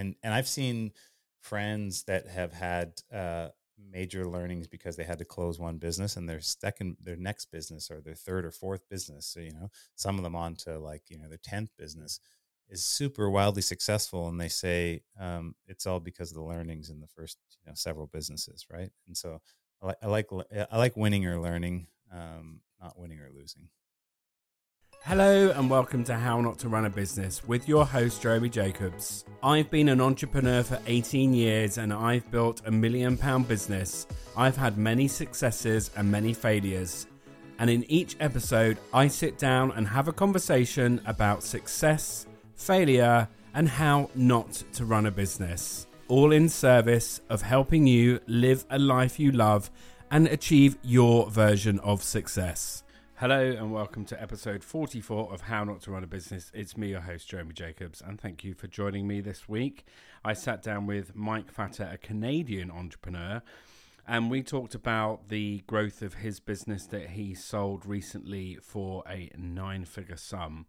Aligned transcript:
and 0.00 0.16
and 0.22 0.32
I've 0.34 0.48
seen 0.48 0.92
friends 1.42 2.04
that 2.04 2.26
have 2.26 2.52
had 2.52 3.00
uh, 3.14 3.48
major 3.92 4.26
learnings 4.26 4.66
because 4.66 4.96
they 4.96 5.04
had 5.04 5.18
to 5.18 5.24
close 5.24 5.58
one 5.58 5.76
business 5.76 6.16
and 6.16 6.28
their 6.28 6.40
second 6.40 6.96
their 7.02 7.16
next 7.16 7.50
business 7.50 7.90
or 7.90 8.00
their 8.00 8.14
third 8.14 8.44
or 8.44 8.50
fourth 8.50 8.88
business 8.88 9.26
so 9.26 9.40
you 9.40 9.52
know 9.52 9.70
some 9.94 10.16
of 10.16 10.24
them 10.24 10.36
on 10.36 10.54
to 10.54 10.78
like 10.78 11.02
you 11.08 11.18
know 11.18 11.28
their 11.28 11.38
10th 11.38 11.70
business 11.78 12.20
is 12.68 12.84
super 12.84 13.28
wildly 13.28 13.62
successful 13.62 14.28
and 14.28 14.40
they 14.40 14.48
say 14.48 15.02
um, 15.18 15.54
it's 15.66 15.86
all 15.86 15.98
because 16.00 16.30
of 16.30 16.36
the 16.36 16.42
learnings 16.42 16.88
in 16.90 17.00
the 17.00 17.06
first 17.06 17.38
you 17.64 17.70
know 17.70 17.74
several 17.74 18.06
businesses 18.06 18.66
right? 18.72 18.90
And 19.06 19.16
so 19.16 19.40
i, 19.82 19.94
I 20.02 20.06
like 20.06 20.28
i 20.70 20.78
like 20.78 20.96
winning 20.96 21.26
or 21.26 21.40
learning 21.40 21.86
um, 22.12 22.60
not 22.80 22.98
winning 22.98 23.20
or 23.20 23.30
losing 23.34 23.68
Hello 25.02 25.50
and 25.50 25.70
welcome 25.70 26.04
to 26.04 26.14
How 26.14 26.42
Not 26.42 26.58
to 26.58 26.68
Run 26.68 26.84
a 26.84 26.90
Business 26.90 27.42
with 27.42 27.66
your 27.66 27.86
host 27.86 28.20
Jeremy 28.20 28.50
Jacobs. 28.50 29.24
I've 29.42 29.70
been 29.70 29.88
an 29.88 30.00
entrepreneur 30.00 30.62
for 30.62 30.78
18 30.86 31.32
years 31.32 31.78
and 31.78 31.90
I've 31.90 32.30
built 32.30 32.60
a 32.66 32.70
million 32.70 33.16
pound 33.16 33.48
business. 33.48 34.06
I've 34.36 34.58
had 34.58 34.76
many 34.76 35.08
successes 35.08 35.90
and 35.96 36.12
many 36.12 36.34
failures. 36.34 37.06
And 37.58 37.70
in 37.70 37.90
each 37.90 38.14
episode, 38.20 38.76
I 38.92 39.08
sit 39.08 39.38
down 39.38 39.72
and 39.72 39.88
have 39.88 40.06
a 40.06 40.12
conversation 40.12 41.00
about 41.06 41.42
success, 41.42 42.26
failure, 42.54 43.26
and 43.54 43.68
how 43.68 44.10
not 44.14 44.62
to 44.74 44.84
run 44.84 45.06
a 45.06 45.10
business. 45.10 45.86
All 46.08 46.30
in 46.30 46.48
service 46.48 47.22
of 47.30 47.40
helping 47.40 47.86
you 47.86 48.20
live 48.26 48.66
a 48.68 48.78
life 48.78 49.18
you 49.18 49.32
love 49.32 49.70
and 50.10 50.26
achieve 50.28 50.76
your 50.82 51.30
version 51.30 51.80
of 51.80 52.02
success. 52.02 52.82
Hello 53.20 53.50
and 53.50 53.70
welcome 53.70 54.06
to 54.06 54.22
episode 54.22 54.64
44 54.64 55.30
of 55.30 55.42
How 55.42 55.62
Not 55.62 55.82
to 55.82 55.90
Run 55.90 56.02
a 56.02 56.06
Business. 56.06 56.50
It's 56.54 56.78
me, 56.78 56.88
your 56.88 57.02
host, 57.02 57.28
Jeremy 57.28 57.52
Jacobs, 57.52 58.00
and 58.00 58.18
thank 58.18 58.44
you 58.44 58.54
for 58.54 58.66
joining 58.66 59.06
me 59.06 59.20
this 59.20 59.46
week. 59.46 59.84
I 60.24 60.32
sat 60.32 60.62
down 60.62 60.86
with 60.86 61.14
Mike 61.14 61.52
Fata, 61.52 61.90
a 61.92 61.98
Canadian 61.98 62.70
entrepreneur, 62.70 63.42
and 64.08 64.30
we 64.30 64.42
talked 64.42 64.74
about 64.74 65.28
the 65.28 65.62
growth 65.66 66.00
of 66.00 66.14
his 66.14 66.40
business 66.40 66.86
that 66.86 67.10
he 67.10 67.34
sold 67.34 67.84
recently 67.84 68.56
for 68.62 69.04
a 69.06 69.30
nine 69.36 69.84
figure 69.84 70.16
sum. 70.16 70.64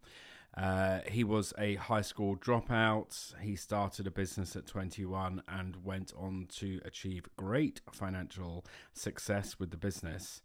Uh, 0.54 0.98
he 1.08 1.24
was 1.24 1.54
a 1.56 1.76
high 1.76 2.02
school 2.02 2.36
dropout. 2.36 3.32
He 3.40 3.56
started 3.56 4.06
a 4.06 4.10
business 4.10 4.54
at 4.56 4.66
21 4.66 5.42
and 5.48 5.84
went 5.84 6.12
on 6.18 6.48
to 6.58 6.82
achieve 6.84 7.24
great 7.34 7.80
financial 7.90 8.62
success 8.92 9.58
with 9.58 9.70
the 9.70 9.78
business. 9.78 10.42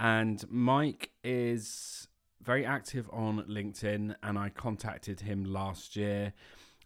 And 0.00 0.44
Mike 0.48 1.10
is 1.24 2.08
very 2.40 2.64
active 2.64 3.10
on 3.12 3.42
LinkedIn, 3.48 4.14
and 4.22 4.38
I 4.38 4.48
contacted 4.48 5.20
him 5.20 5.44
last 5.44 5.96
year, 5.96 6.32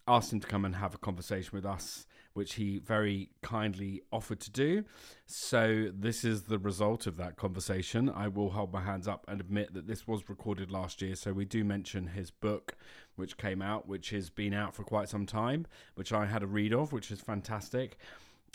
asked 0.07 0.33
him 0.33 0.39
to 0.39 0.47
come 0.47 0.65
and 0.65 0.75
have 0.75 0.95
a 0.95 0.97
conversation 0.97 1.51
with 1.53 1.65
us, 1.65 2.05
which 2.33 2.55
he 2.55 2.79
very 2.79 3.29
kindly 3.43 4.01
offered 4.11 4.39
to 4.41 4.51
do. 4.51 4.83
So, 5.27 5.91
this 5.93 6.25
is 6.25 6.43
the 6.43 6.57
result 6.57 7.05
of 7.05 7.17
that 7.17 7.37
conversation. 7.37 8.09
I 8.09 8.27
will 8.27 8.49
hold 8.49 8.73
my 8.73 8.81
hands 8.81 9.07
up 9.07 9.25
and 9.27 9.39
admit 9.39 9.75
that 9.75 9.85
this 9.85 10.07
was 10.07 10.27
recorded 10.27 10.71
last 10.71 11.01
year. 11.01 11.15
So, 11.15 11.31
we 11.31 11.45
do 11.45 11.63
mention 11.63 12.07
his 12.07 12.31
book, 12.31 12.75
which 13.15 13.37
came 13.37 13.61
out, 13.61 13.87
which 13.87 14.09
has 14.09 14.31
been 14.31 14.53
out 14.53 14.73
for 14.73 14.83
quite 14.83 15.09
some 15.09 15.27
time, 15.27 15.67
which 15.93 16.11
I 16.11 16.25
had 16.25 16.41
a 16.41 16.47
read 16.47 16.73
of, 16.73 16.91
which 16.91 17.11
is 17.11 17.21
fantastic. 17.21 17.97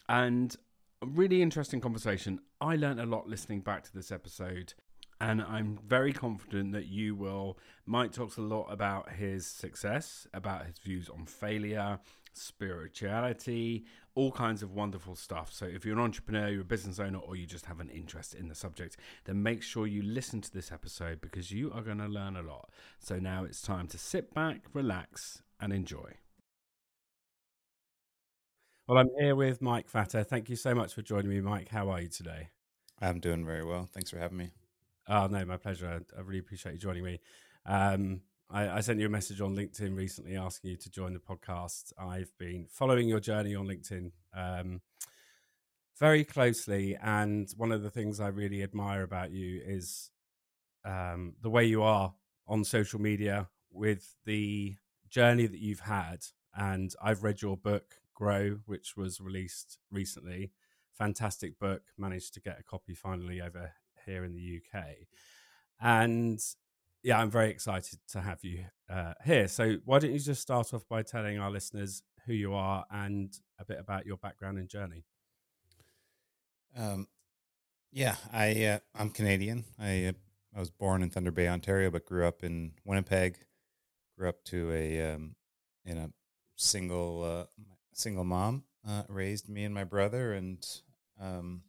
And 0.08 0.56
a 1.00 1.06
really 1.06 1.42
interesting 1.42 1.80
conversation. 1.80 2.40
I 2.60 2.76
learned 2.76 3.00
a 3.00 3.06
lot 3.06 3.28
listening 3.28 3.60
back 3.60 3.84
to 3.84 3.94
this 3.94 4.10
episode, 4.10 4.74
and 5.20 5.40
I'm 5.40 5.78
very 5.86 6.12
confident 6.12 6.72
that 6.72 6.86
you 6.86 7.14
will. 7.14 7.58
Mike 7.86 8.12
talks 8.12 8.36
a 8.36 8.42
lot 8.42 8.66
about 8.68 9.12
his 9.12 9.46
success, 9.46 10.26
about 10.34 10.66
his 10.66 10.78
views 10.78 11.08
on 11.08 11.26
failure, 11.26 12.00
spirituality, 12.32 13.84
all 14.16 14.32
kinds 14.32 14.62
of 14.62 14.74
wonderful 14.74 15.14
stuff. 15.14 15.52
So, 15.52 15.66
if 15.66 15.84
you're 15.84 15.96
an 15.96 16.02
entrepreneur, 16.02 16.48
you're 16.48 16.62
a 16.62 16.64
business 16.64 16.98
owner, 16.98 17.18
or 17.18 17.36
you 17.36 17.46
just 17.46 17.66
have 17.66 17.78
an 17.78 17.90
interest 17.90 18.34
in 18.34 18.48
the 18.48 18.54
subject, 18.56 18.96
then 19.24 19.40
make 19.42 19.62
sure 19.62 19.86
you 19.86 20.02
listen 20.02 20.40
to 20.40 20.52
this 20.52 20.72
episode 20.72 21.20
because 21.20 21.52
you 21.52 21.70
are 21.72 21.82
going 21.82 21.98
to 21.98 22.08
learn 22.08 22.36
a 22.36 22.42
lot. 22.42 22.70
So, 22.98 23.20
now 23.20 23.44
it's 23.44 23.62
time 23.62 23.86
to 23.88 23.98
sit 23.98 24.34
back, 24.34 24.62
relax, 24.72 25.42
and 25.60 25.72
enjoy. 25.72 26.14
Well, 28.88 28.98
I'm 28.98 29.10
here 29.20 29.36
with 29.36 29.62
Mike 29.62 29.88
Fata. 29.88 30.24
Thank 30.24 30.48
you 30.48 30.56
so 30.56 30.74
much 30.74 30.94
for 30.94 31.02
joining 31.02 31.28
me, 31.28 31.40
Mike. 31.40 31.68
How 31.68 31.90
are 31.90 32.00
you 32.00 32.08
today? 32.08 32.48
i'm 33.00 33.20
doing 33.20 33.46
very 33.46 33.64
well 33.64 33.88
thanks 33.92 34.10
for 34.10 34.18
having 34.18 34.36
me 34.36 34.50
Oh, 35.08 35.26
no, 35.26 35.44
my 35.46 35.56
pleasure. 35.56 35.88
I, 35.88 36.18
I 36.18 36.22
really 36.22 36.40
appreciate 36.40 36.72
you 36.72 36.78
joining 36.78 37.02
me. 37.02 37.20
Um, 37.64 38.20
I, 38.50 38.68
I 38.68 38.80
sent 38.80 39.00
you 39.00 39.06
a 39.06 39.10
message 39.10 39.40
on 39.40 39.56
LinkedIn 39.56 39.96
recently 39.96 40.36
asking 40.36 40.70
you 40.70 40.76
to 40.76 40.90
join 40.90 41.14
the 41.14 41.18
podcast. 41.18 41.92
I've 41.98 42.30
been 42.38 42.66
following 42.70 43.08
your 43.08 43.20
journey 43.20 43.54
on 43.54 43.66
LinkedIn 43.66 44.10
um, 44.36 44.82
very 45.98 46.24
closely. 46.24 46.96
And 47.02 47.48
one 47.56 47.72
of 47.72 47.82
the 47.82 47.90
things 47.90 48.20
I 48.20 48.28
really 48.28 48.62
admire 48.62 49.02
about 49.02 49.30
you 49.30 49.62
is 49.64 50.10
um, 50.84 51.34
the 51.42 51.50
way 51.50 51.64
you 51.64 51.82
are 51.82 52.12
on 52.46 52.64
social 52.64 53.00
media 53.00 53.48
with 53.70 54.14
the 54.26 54.76
journey 55.08 55.46
that 55.46 55.60
you've 55.60 55.80
had. 55.80 56.18
And 56.54 56.92
I've 57.02 57.22
read 57.22 57.40
your 57.40 57.56
book, 57.56 57.94
Grow, 58.18 58.58
which 58.66 58.96
was 58.96 59.20
released 59.20 59.78
recently. 59.92 60.50
Fantastic 60.92 61.56
book. 61.60 61.82
Managed 61.96 62.34
to 62.34 62.40
get 62.40 62.58
a 62.58 62.64
copy 62.64 62.94
finally 62.94 63.40
over 63.40 63.72
here 64.04 64.24
in 64.24 64.34
the 64.34 64.60
UK. 64.60 64.84
And 65.80 66.40
yeah, 67.04 67.20
I'm 67.20 67.30
very 67.30 67.50
excited 67.50 68.00
to 68.08 68.20
have 68.20 68.42
you 68.42 68.64
uh, 68.90 69.12
here. 69.24 69.46
So, 69.46 69.76
why 69.84 70.00
don't 70.00 70.12
you 70.12 70.18
just 70.18 70.42
start 70.42 70.74
off 70.74 70.82
by 70.88 71.02
telling 71.02 71.38
our 71.38 71.52
listeners 71.52 72.02
who 72.26 72.32
you 72.32 72.54
are 72.54 72.84
and 72.90 73.32
a 73.60 73.64
bit 73.64 73.78
about 73.78 74.04
your 74.04 74.16
background 74.16 74.58
and 74.58 74.68
journey? 74.68 75.04
um, 76.76 77.06
yeah 77.90 78.16
i 78.32 78.64
uh, 78.64 78.78
i'm 78.94 79.10
canadian 79.10 79.64
i 79.78 80.06
uh, 80.06 80.12
i 80.54 80.60
was 80.60 80.70
born 80.70 81.02
in 81.02 81.10
thunder 81.10 81.30
bay 81.30 81.48
ontario 81.48 81.90
but 81.90 82.04
grew 82.04 82.26
up 82.26 82.44
in 82.44 82.72
winnipeg 82.84 83.38
grew 84.16 84.28
up 84.28 84.42
to 84.44 84.70
a 84.72 85.12
um, 85.12 85.34
in 85.84 85.96
a 85.96 86.10
single 86.56 87.22
uh, 87.22 87.62
single 87.98 88.24
mom 88.24 88.64
uh, 88.86 89.02
raised 89.08 89.48
me 89.48 89.64
and 89.64 89.74
my 89.74 89.84
brother 89.84 90.32
and 90.32 90.66
um, 91.20 91.62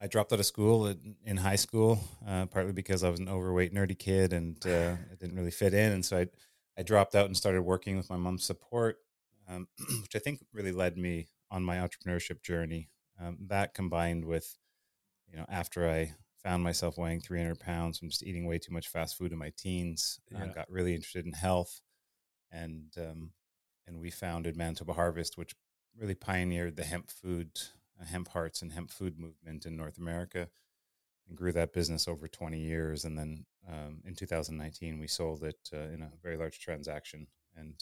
I 0.00 0.08
dropped 0.08 0.32
out 0.32 0.40
of 0.40 0.46
school 0.46 0.88
in, 0.88 1.16
in 1.24 1.36
high 1.36 1.56
school, 1.56 2.00
uh, 2.26 2.46
partly 2.46 2.72
because 2.72 3.04
I 3.04 3.10
was 3.10 3.20
an 3.20 3.28
overweight, 3.28 3.72
nerdy 3.72 3.96
kid 3.96 4.32
and 4.32 4.64
uh, 4.66 4.96
I 5.10 5.14
didn't 5.14 5.36
really 5.36 5.52
fit 5.52 5.74
in. 5.74 5.92
And 5.92 6.04
so 6.04 6.18
I, 6.18 6.26
I 6.76 6.82
dropped 6.82 7.14
out 7.14 7.26
and 7.26 7.36
started 7.36 7.62
working 7.62 7.96
with 7.96 8.10
my 8.10 8.16
mom's 8.16 8.44
support, 8.44 8.98
um, 9.48 9.68
which 10.02 10.16
I 10.16 10.18
think 10.18 10.40
really 10.52 10.72
led 10.72 10.96
me 10.96 11.28
on 11.50 11.62
my 11.62 11.76
entrepreneurship 11.76 12.42
journey. 12.42 12.90
Um, 13.20 13.38
that 13.46 13.74
combined 13.74 14.24
with, 14.24 14.58
you 15.30 15.36
know, 15.36 15.46
after 15.48 15.88
I 15.88 16.14
found 16.42 16.64
myself 16.64 16.98
weighing 16.98 17.20
300 17.20 17.60
pounds 17.60 17.98
from 17.98 18.08
just 18.10 18.24
eating 18.24 18.46
way 18.46 18.58
too 18.58 18.72
much 18.72 18.88
fast 18.88 19.16
food 19.16 19.32
in 19.32 19.38
my 19.38 19.52
teens, 19.56 20.20
I 20.34 20.46
Yeah. 20.46 20.52
got 20.54 20.70
really 20.70 20.94
interested 20.94 21.26
in 21.26 21.32
health. 21.32 21.80
And, 22.50 22.92
um, 22.98 23.32
and 23.86 24.00
we 24.00 24.10
founded 24.10 24.56
Manitoba 24.56 24.92
Harvest, 24.94 25.36
which 25.36 25.54
really 25.98 26.14
pioneered 26.14 26.76
the 26.76 26.84
hemp 26.84 27.10
food, 27.10 27.60
uh, 28.00 28.04
hemp 28.04 28.28
hearts 28.28 28.62
and 28.62 28.72
hemp 28.72 28.90
food 28.90 29.18
movement 29.18 29.66
in 29.66 29.76
North 29.76 29.98
America 29.98 30.48
and 31.28 31.36
grew 31.36 31.52
that 31.52 31.72
business 31.72 32.08
over 32.08 32.28
20 32.28 32.58
years. 32.58 33.04
And 33.04 33.18
then 33.18 33.44
um, 33.68 34.02
in 34.04 34.14
2019, 34.14 34.98
we 34.98 35.06
sold 35.06 35.42
it 35.42 35.70
uh, 35.72 35.92
in 35.92 36.02
a 36.02 36.10
very 36.22 36.36
large 36.36 36.58
transaction. 36.60 37.26
And 37.56 37.74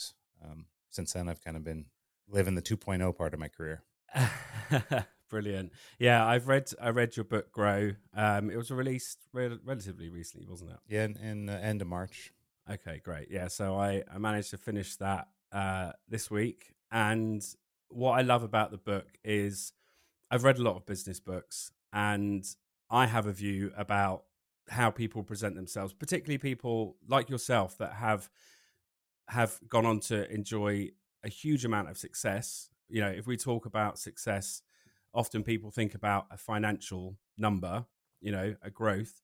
um, 0.44 0.66
since 0.90 1.12
then, 1.12 1.28
I've 1.28 1.42
kind 1.42 1.56
of 1.56 1.64
been 1.64 1.86
living 2.28 2.54
the 2.54 2.62
2.0 2.62 3.16
part 3.16 3.34
of 3.34 3.40
my 3.40 3.48
career. 3.48 3.82
Brilliant. 5.30 5.72
Yeah, 6.00 6.26
I've 6.26 6.48
read 6.48 6.70
I 6.82 6.90
read 6.90 7.16
your 7.16 7.22
book 7.24 7.52
Grow. 7.52 7.92
Um, 8.14 8.50
it 8.50 8.56
was 8.56 8.72
released 8.72 9.18
re- 9.32 9.58
relatively 9.64 10.08
recently, 10.08 10.44
wasn't 10.48 10.72
it? 10.72 10.78
Yeah, 10.88 11.04
in, 11.04 11.16
in 11.18 11.46
the 11.46 11.52
end 11.52 11.80
of 11.82 11.86
March. 11.88 12.32
Okay, 12.68 13.00
great. 13.04 13.28
Yeah, 13.30 13.46
so 13.46 13.76
I, 13.76 14.02
I 14.12 14.18
managed 14.18 14.50
to 14.50 14.58
finish 14.58 14.96
that 14.96 15.28
uh, 15.52 15.92
this 16.08 16.30
week. 16.30 16.74
And 16.90 17.42
what 17.88 18.12
I 18.12 18.22
love 18.22 18.42
about 18.42 18.70
the 18.70 18.78
book 18.78 19.06
is 19.24 19.72
I've 20.30 20.44
read 20.44 20.58
a 20.58 20.62
lot 20.62 20.76
of 20.76 20.86
business 20.86 21.20
books 21.20 21.72
and 21.92 22.44
I 22.90 23.06
have 23.06 23.26
a 23.26 23.32
view 23.32 23.72
about 23.76 24.24
how 24.68 24.90
people 24.90 25.22
present 25.22 25.56
themselves, 25.56 25.92
particularly 25.92 26.38
people 26.38 26.96
like 27.08 27.28
yourself 27.28 27.76
that 27.78 27.94
have 27.94 28.30
have 29.28 29.58
gone 29.68 29.86
on 29.86 30.00
to 30.00 30.32
enjoy 30.32 30.88
a 31.24 31.28
huge 31.28 31.64
amount 31.64 31.88
of 31.88 31.96
success. 31.96 32.68
You 32.88 33.00
know, 33.00 33.08
if 33.08 33.26
we 33.26 33.36
talk 33.36 33.66
about 33.66 33.98
success, 33.98 34.62
often 35.14 35.44
people 35.44 35.70
think 35.70 35.94
about 35.94 36.26
a 36.30 36.36
financial 36.36 37.16
number, 37.38 37.86
you 38.20 38.32
know, 38.32 38.56
a 38.62 38.70
growth 38.70 39.22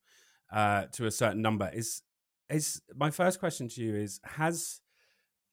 uh, 0.53 0.85
to 0.93 1.07
a 1.07 1.11
certain 1.11 1.43
number. 1.43 1.71
Is 1.73 2.03
is 2.49 2.81
my 2.95 3.11
first 3.11 3.41
question 3.41 3.69
to 3.69 3.83
you 3.83 3.95
is 3.97 4.21
has 4.25 4.81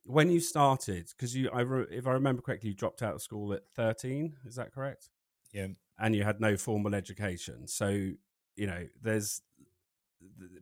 when 0.05 0.29
you 0.29 0.39
started 0.39 1.07
because 1.15 1.35
you 1.35 1.49
I 1.51 1.61
re, 1.61 1.85
if 1.91 2.07
I 2.07 2.11
remember 2.11 2.41
correctly 2.41 2.69
you 2.69 2.75
dropped 2.75 3.01
out 3.01 3.15
of 3.15 3.21
school 3.21 3.53
at 3.53 3.63
13 3.75 4.35
is 4.45 4.55
that 4.55 4.73
correct 4.73 5.09
Yeah. 5.53 5.67
and 5.99 6.15
you 6.15 6.23
had 6.23 6.41
no 6.41 6.57
formal 6.57 6.93
education 6.93 7.67
so 7.67 7.87
you 8.55 8.67
know 8.67 8.87
there's 9.01 9.41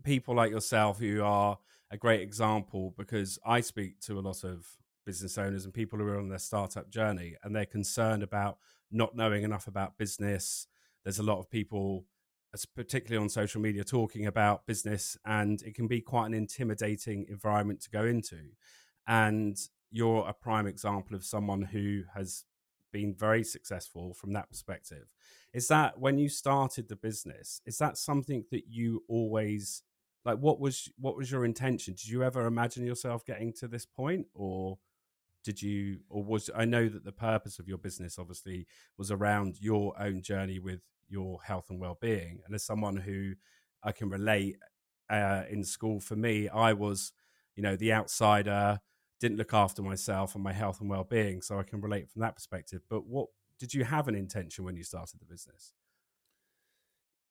people 0.04 0.36
like 0.36 0.52
yourself 0.52 1.00
who 1.00 1.24
are 1.24 1.58
a 1.92 1.98
great 1.98 2.22
example 2.22 2.94
because 2.98 3.38
I 3.46 3.62
speak 3.62 4.00
to 4.02 4.20
a 4.20 4.22
lot 4.22 4.44
of 4.44 4.66
business 5.06 5.38
owners 5.38 5.66
and 5.66 5.74
people 5.74 6.00
who 6.00 6.08
are 6.08 6.20
on 6.20 6.30
their 6.30 6.40
startup 6.40 6.90
journey 6.90 7.36
and 7.44 7.56
they're 7.56 7.66
concerned 7.66 8.24
about 8.24 8.58
not 8.92 9.16
knowing 9.16 9.44
enough 9.44 9.68
about 9.68 9.98
business. 9.98 10.68
There's 11.04 11.20
a 11.20 11.24
lot 11.24 11.40
of 11.40 11.50
people, 11.50 12.06
particularly 12.76 13.22
on 13.22 13.30
social 13.30 13.62
media, 13.62 13.84
talking 13.84 14.28
about 14.28 14.66
business, 14.68 15.18
and 15.26 15.62
it 15.64 15.74
can 15.76 15.88
be 15.88 16.02
quite 16.02 16.28
an 16.28 16.34
intimidating 16.34 17.26
environment 17.30 17.82
to 17.82 17.90
go 17.90 18.06
into. 18.06 18.40
And 19.08 19.58
you're 19.92 20.28
a 20.28 20.34
prime 20.34 20.68
example 20.68 21.16
of 21.16 21.26
someone 21.26 21.64
who 21.64 22.04
has 22.16 22.46
been 22.92 23.14
very 23.14 23.44
successful 23.44 24.14
from 24.14 24.34
that 24.34 24.50
perspective. 24.50 25.08
Is 25.54 25.68
that 25.68 26.00
when 26.00 26.18
you 26.18 26.30
started 26.30 26.88
the 26.88 26.96
business, 26.96 27.62
is 27.66 27.78
that 27.78 27.98
something 27.98 28.46
that 28.52 28.64
you 28.70 29.04
always 29.08 29.84
like 30.24 30.38
what 30.38 30.60
was 30.60 30.90
what 31.00 31.18
was 31.18 31.32
your 31.32 31.46
intention? 31.46 31.96
Did 31.96 32.08
you 32.08 32.24
ever 32.24 32.46
imagine 32.46 32.86
yourself 32.86 33.26
getting 33.26 33.54
to 33.54 33.68
this 33.68 33.86
point 33.86 34.28
or 34.34 34.78
did 35.44 35.62
you 35.62 36.00
or 36.10 36.24
was 36.24 36.50
I 36.56 36.66
know 36.66 36.88
that 36.88 37.04
the 37.04 37.12
purpose 37.12 37.60
of 37.60 37.68
your 37.68 37.78
business 37.78 38.20
obviously 38.20 38.68
was 38.98 39.12
around 39.12 39.56
your 39.60 40.00
own 40.00 40.22
journey 40.22 40.60
with 40.60 40.82
your 41.10 41.42
health 41.44 41.70
and 41.70 41.80
well-being 41.80 42.42
and 42.46 42.56
as 42.56 42.64
someone 42.64 42.98
who 42.98 43.34
I 43.84 43.92
can 43.92 44.10
relate 44.10 44.58
uh, 45.10 45.44
in 45.50 45.64
school 45.64 46.00
for 46.00 46.16
me 46.16 46.48
I 46.48 46.74
was 46.74 47.12
you 47.56 47.64
know 47.64 47.76
the 47.76 47.92
outsider 47.92 48.80
didn't 49.22 49.38
look 49.38 49.54
after 49.54 49.82
myself 49.82 50.36
and 50.36 50.44
my 50.44 50.52
health 50.52 50.82
and 50.82 50.90
well-being 50.90 51.42
so 51.42 51.60
i 51.60 51.64
can 51.64 51.80
relate 51.80 52.10
from 52.10 52.22
that 52.22 52.36
perspective. 52.36 52.82
But 52.90 53.06
what 53.06 53.28
did 53.60 53.74
you 53.74 53.86
have 53.86 54.08
an 54.08 54.16
intention 54.16 54.66
when 54.66 54.76
you 54.76 54.84
started 54.84 55.20
the 55.20 55.26
business? 55.26 55.74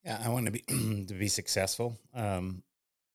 Yeah 0.04 0.22
i 0.24 0.28
wanted 0.28 0.54
to 0.54 0.62
be 0.64 1.04
to 1.06 1.14
be 1.14 1.28
successful. 1.28 1.98
Um, 2.14 2.62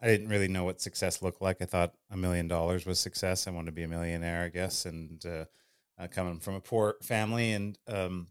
i 0.02 0.08
didn't 0.08 0.28
really 0.28 0.50
know 0.50 0.66
what 0.66 0.82
success 0.82 1.22
looked 1.22 1.42
like. 1.42 1.62
I 1.62 1.66
thought 1.66 1.94
a 2.12 2.18
million 2.18 2.48
dollars 2.48 2.86
was 2.86 3.00
success. 3.00 3.48
I 3.48 3.52
wanted 3.52 3.68
to 3.68 3.72
be 3.72 3.84
a 3.84 3.88
millionaire 3.88 4.44
i 4.44 4.50
guess 4.50 4.86
and 4.86 5.26
uh, 5.26 5.46
uh, 5.98 6.08
coming 6.08 6.40
from 6.40 6.56
a 6.56 6.62
poor 6.62 6.98
family 7.02 7.54
and 7.54 7.80
um, 7.88 8.28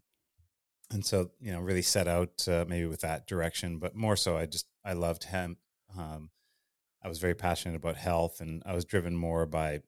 and 0.91 1.03
so 1.03 1.31
you 1.41 1.51
know 1.51 1.59
really 1.59 1.81
set 1.81 2.07
out 2.07 2.47
uh, 2.47 2.65
maybe 2.67 2.85
with 2.85 3.01
that 3.01 3.25
direction 3.25 3.79
but 3.79 3.95
more 3.95 4.15
so 4.15 4.37
i 4.37 4.45
just 4.45 4.67
i 4.83 4.93
loved 4.93 5.23
hemp. 5.23 5.57
Um, 5.97 6.29
i 7.03 7.07
was 7.07 7.17
very 7.17 7.33
passionate 7.33 7.75
about 7.75 7.95
health 7.95 8.39
and 8.39 8.61
i 8.67 8.73
was 8.73 8.85
driven 8.85 9.15
more 9.15 9.47
by 9.47 9.81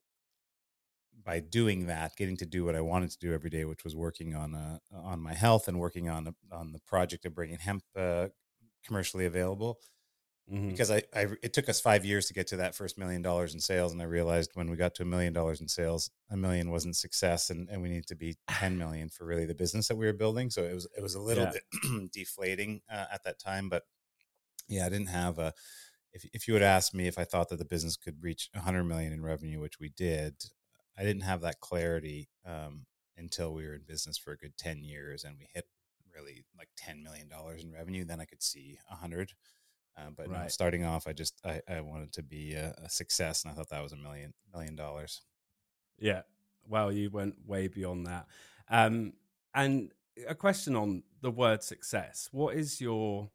by 1.27 1.41
doing 1.41 1.88
that, 1.88 2.15
getting 2.15 2.38
to 2.38 2.45
do 2.45 2.63
what 2.63 2.74
I 2.74 2.79
wanted 2.79 3.12
to 3.12 3.19
do 3.19 3.33
every 3.33 3.50
day, 3.50 3.65
which 3.65 3.83
was 3.83 3.97
working 3.97 4.33
on 4.33 4.56
uh, 4.56 4.79
on 4.95 5.19
my 5.19 5.33
health 5.33 5.68
and 5.68 5.77
working 5.77 6.07
on 6.07 6.33
on 6.53 6.71
the 6.71 6.79
project 6.79 7.25
of 7.25 7.35
bringing 7.35 7.59
hemp 7.59 7.83
uh, 7.97 8.29
commercially 8.85 9.25
available. 9.25 9.77
Mm-hmm. 10.50 10.69
Because 10.69 10.89
I, 10.89 11.03
I, 11.13 11.27
it 11.44 11.51
took 11.51 11.68
us 11.68 11.81
five 11.81 12.06
years 12.06 12.27
to 12.27 12.33
get 12.33 12.47
to 12.47 12.57
that 12.57 12.74
first 12.74 12.97
million 12.97 13.21
dollars 13.21 13.53
in 13.53 13.59
sales, 13.59 13.91
and 13.91 14.01
I 14.01 14.06
realized 14.06 14.51
when 14.53 14.69
we 14.69 14.77
got 14.77 14.95
to 14.95 15.03
a 15.03 15.06
million 15.06 15.33
dollars 15.33 15.59
in 15.59 15.68
sales, 15.68 16.09
a 16.31 16.38
million 16.38 16.71
wasn't 16.71 16.95
success, 16.95 17.50
and, 17.50 17.68
and 17.69 17.81
we 17.81 17.89
needed 17.89 18.07
to 18.07 18.15
be 18.15 18.38
ten 18.50 18.77
million 18.83 19.09
for 19.09 19.25
really 19.25 19.45
the 19.45 19.53
business 19.53 19.89
that 19.89 19.97
we 19.97 20.06
were 20.06 20.13
building. 20.13 20.50
So 20.50 20.63
it 20.63 20.73
was 20.73 20.88
it 20.97 21.03
was 21.03 21.15
a 21.15 21.21
little 21.21 21.44
yeah. 21.44 21.51
bit 21.51 22.12
deflating 22.13 22.80
uh, 22.89 23.06
at 23.12 23.25
that 23.25 23.38
time, 23.38 23.68
but 23.68 23.83
yeah, 24.69 24.85
I 24.85 24.89
didn't 24.89 25.09
have 25.09 25.39
a 25.39 25.53
if 26.13 26.25
if 26.33 26.47
you 26.47 26.53
had 26.53 26.63
asked 26.63 26.95
me 26.95 27.07
if 27.07 27.19
I 27.19 27.25
thought 27.25 27.50
that 27.50 27.59
the 27.59 27.65
business 27.65 27.97
could 27.97 28.23
reach 28.23 28.50
100 28.53 28.85
million 28.85 29.12
in 29.12 29.21
revenue, 29.21 29.59
which 29.59 29.80
we 29.81 29.89
did, 29.89 30.35
I 30.97 31.03
didn't 31.03 31.23
have 31.23 31.41
that 31.41 31.59
clarity 31.59 32.29
um, 32.45 32.85
until 33.17 33.53
we 33.53 33.65
were 33.65 33.75
in 33.75 33.81
business 33.88 34.17
for 34.17 34.31
a 34.31 34.38
good 34.38 34.57
10 34.57 34.83
years 34.83 35.23
and 35.23 35.35
we 35.38 35.47
hit 35.53 35.65
really 36.13 36.44
like 36.57 36.69
$10 36.79 37.03
million 37.03 37.29
in 37.59 37.71
revenue. 37.71 38.05
Then 38.05 38.19
I 38.19 38.25
could 38.25 38.41
see 38.41 38.79
a 38.89 38.95
hundred. 38.95 39.33
Uh, 39.97 40.09
but 40.15 40.29
right. 40.29 40.44
no, 40.44 40.47
starting 40.47 40.83
off, 40.83 41.07
I 41.07 41.13
just, 41.13 41.39
I, 41.44 41.61
I 41.67 41.81
wanted 41.81 42.13
to 42.13 42.23
be 42.23 42.53
a, 42.53 42.75
a, 42.83 42.89
success 42.89 43.44
and 43.44 43.51
I 43.51 43.55
thought 43.55 43.69
that 43.69 43.81
was 43.81 43.94
a 43.94 43.97
million, 43.97 44.33
million 44.53 44.75
dollars. 44.75 45.21
Yeah. 45.97 46.21
Well, 46.67 46.91
you 46.91 47.09
went 47.09 47.35
way 47.47 47.67
beyond 47.67 48.05
that. 48.05 48.27
Um, 48.69 49.13
and 49.55 49.91
a 50.27 50.35
question 50.35 50.75
on 50.75 51.03
the 51.21 51.31
word 51.31 51.63
success. 51.63 52.29
What 52.31 52.55
is 52.55 52.79
your 52.79 53.31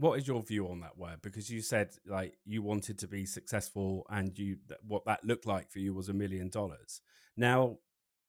what 0.00 0.18
is 0.18 0.26
your 0.26 0.42
view 0.42 0.68
on 0.68 0.80
that 0.80 0.96
word? 0.96 1.20
Because 1.22 1.50
you 1.50 1.62
said 1.62 1.90
like 2.06 2.38
you 2.44 2.62
wanted 2.62 2.98
to 2.98 3.08
be 3.08 3.26
successful, 3.26 4.06
and 4.08 4.36
you 4.38 4.58
what 4.86 5.04
that 5.06 5.24
looked 5.24 5.46
like 5.46 5.70
for 5.70 5.78
you 5.78 5.94
was 5.94 6.08
a 6.08 6.14
million 6.14 6.48
dollars. 6.48 7.00
Now, 7.36 7.78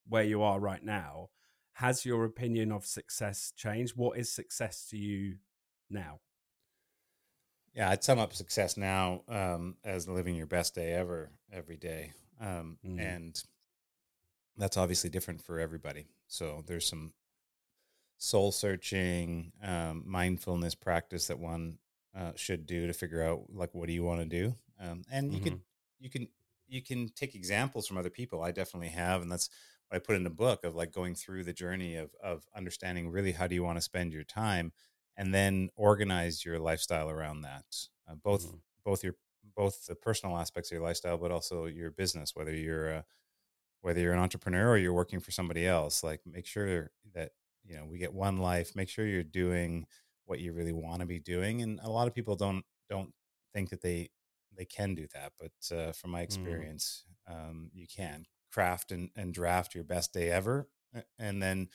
where 0.07 0.23
you 0.23 0.41
are 0.41 0.59
right 0.59 0.83
now, 0.83 1.29
has 1.73 2.05
your 2.05 2.25
opinion 2.25 2.71
of 2.71 2.85
success 2.85 3.53
changed? 3.55 3.93
What 3.95 4.17
is 4.17 4.31
success 4.31 4.87
to 4.89 4.97
you 4.97 5.37
now? 5.89 6.19
Yeah, 7.73 7.89
I'd 7.89 8.03
sum 8.03 8.19
up 8.19 8.33
success 8.33 8.77
now 8.77 9.21
um, 9.27 9.75
as 9.83 10.07
living 10.07 10.35
your 10.35 10.47
best 10.47 10.75
day 10.75 10.93
ever 10.93 11.31
every 11.51 11.77
day, 11.77 12.13
um, 12.41 12.77
mm. 12.85 12.99
and 12.99 13.41
that's 14.57 14.77
obviously 14.77 15.09
different 15.09 15.41
for 15.41 15.59
everybody. 15.59 16.07
So 16.27 16.63
there's 16.67 16.87
some 16.87 17.13
soul 18.19 18.51
searching 18.51 19.51
um, 19.63 20.03
mindfulness 20.05 20.75
practice 20.75 21.27
that 21.27 21.39
one 21.39 21.79
uh, 22.15 22.33
should 22.35 22.65
do 22.65 22.85
to 22.85 22.93
figure 22.93 23.23
out 23.23 23.45
like 23.51 23.73
what 23.73 23.87
do 23.87 23.93
you 23.93 24.03
want 24.03 24.19
to 24.19 24.25
do 24.25 24.53
um, 24.79 25.03
and 25.11 25.33
you 25.33 25.39
mm-hmm. 25.39 25.47
can 25.47 25.61
you 25.99 26.09
can 26.09 26.27
you 26.67 26.81
can 26.81 27.09
take 27.09 27.33
examples 27.33 27.87
from 27.87 27.97
other 27.97 28.09
people 28.09 28.43
i 28.43 28.51
definitely 28.51 28.89
have 28.89 29.21
and 29.21 29.31
that's 29.31 29.49
what 29.87 29.95
i 29.95 29.99
put 29.99 30.17
in 30.17 30.25
the 30.25 30.29
book 30.29 30.65
of 30.65 30.75
like 30.75 30.91
going 30.91 31.15
through 31.15 31.45
the 31.45 31.53
journey 31.53 31.95
of 31.95 32.11
of 32.21 32.45
understanding 32.55 33.09
really 33.09 33.31
how 33.31 33.47
do 33.47 33.55
you 33.55 33.63
want 33.63 33.77
to 33.77 33.81
spend 33.81 34.11
your 34.11 34.23
time 34.23 34.73
and 35.15 35.33
then 35.33 35.69
organize 35.75 36.43
your 36.43 36.59
lifestyle 36.59 37.09
around 37.09 37.41
that 37.41 37.63
uh, 38.09 38.15
both 38.15 38.47
mm-hmm. 38.47 38.57
both 38.83 39.01
your 39.01 39.15
both 39.55 39.85
the 39.85 39.95
personal 39.95 40.37
aspects 40.37 40.69
of 40.71 40.75
your 40.75 40.83
lifestyle 40.83 41.17
but 41.17 41.31
also 41.31 41.67
your 41.67 41.89
business 41.89 42.35
whether 42.35 42.53
you're 42.53 42.89
a 42.89 43.05
whether 43.81 44.01
you're 44.01 44.13
an 44.13 44.19
entrepreneur 44.19 44.71
or 44.71 44.77
you're 44.77 44.91
working 44.91 45.21
for 45.21 45.31
somebody 45.31 45.65
else 45.65 46.03
like 46.03 46.19
make 46.25 46.45
sure 46.45 46.91
that 47.13 47.31
you 47.69 47.77
know 47.77 47.85
we 47.85 47.97
get 47.97 48.13
one 48.13 48.37
life 48.37 48.75
make 48.75 48.89
sure 48.89 49.05
you're 49.05 49.23
doing 49.23 49.85
what 50.25 50.39
you 50.39 50.51
really 50.51 50.73
want 50.73 50.99
to 50.99 51.05
be 51.05 51.19
doing 51.19 51.61
and 51.61 51.79
a 51.83 51.89
lot 51.89 52.07
of 52.07 52.13
people 52.13 52.35
don't 52.35 52.65
don't 52.89 53.13
think 53.53 53.69
that 53.69 53.81
they 53.81 54.09
they 54.57 54.65
can 54.65 54.95
do 54.95 55.07
that 55.13 55.31
but 55.39 55.77
uh, 55.77 55.91
from 55.93 56.11
my 56.11 56.21
mm. 56.21 56.23
experience 56.23 57.05
mm. 57.29 57.33
um, 57.33 57.69
you 57.73 57.85
can 57.87 58.25
craft 58.51 58.91
and, 58.91 59.09
and 59.15 59.33
draft 59.33 59.75
your 59.75 59.83
best 59.83 60.13
day 60.13 60.29
ever 60.31 60.67
and 61.19 61.41
then 61.41 61.69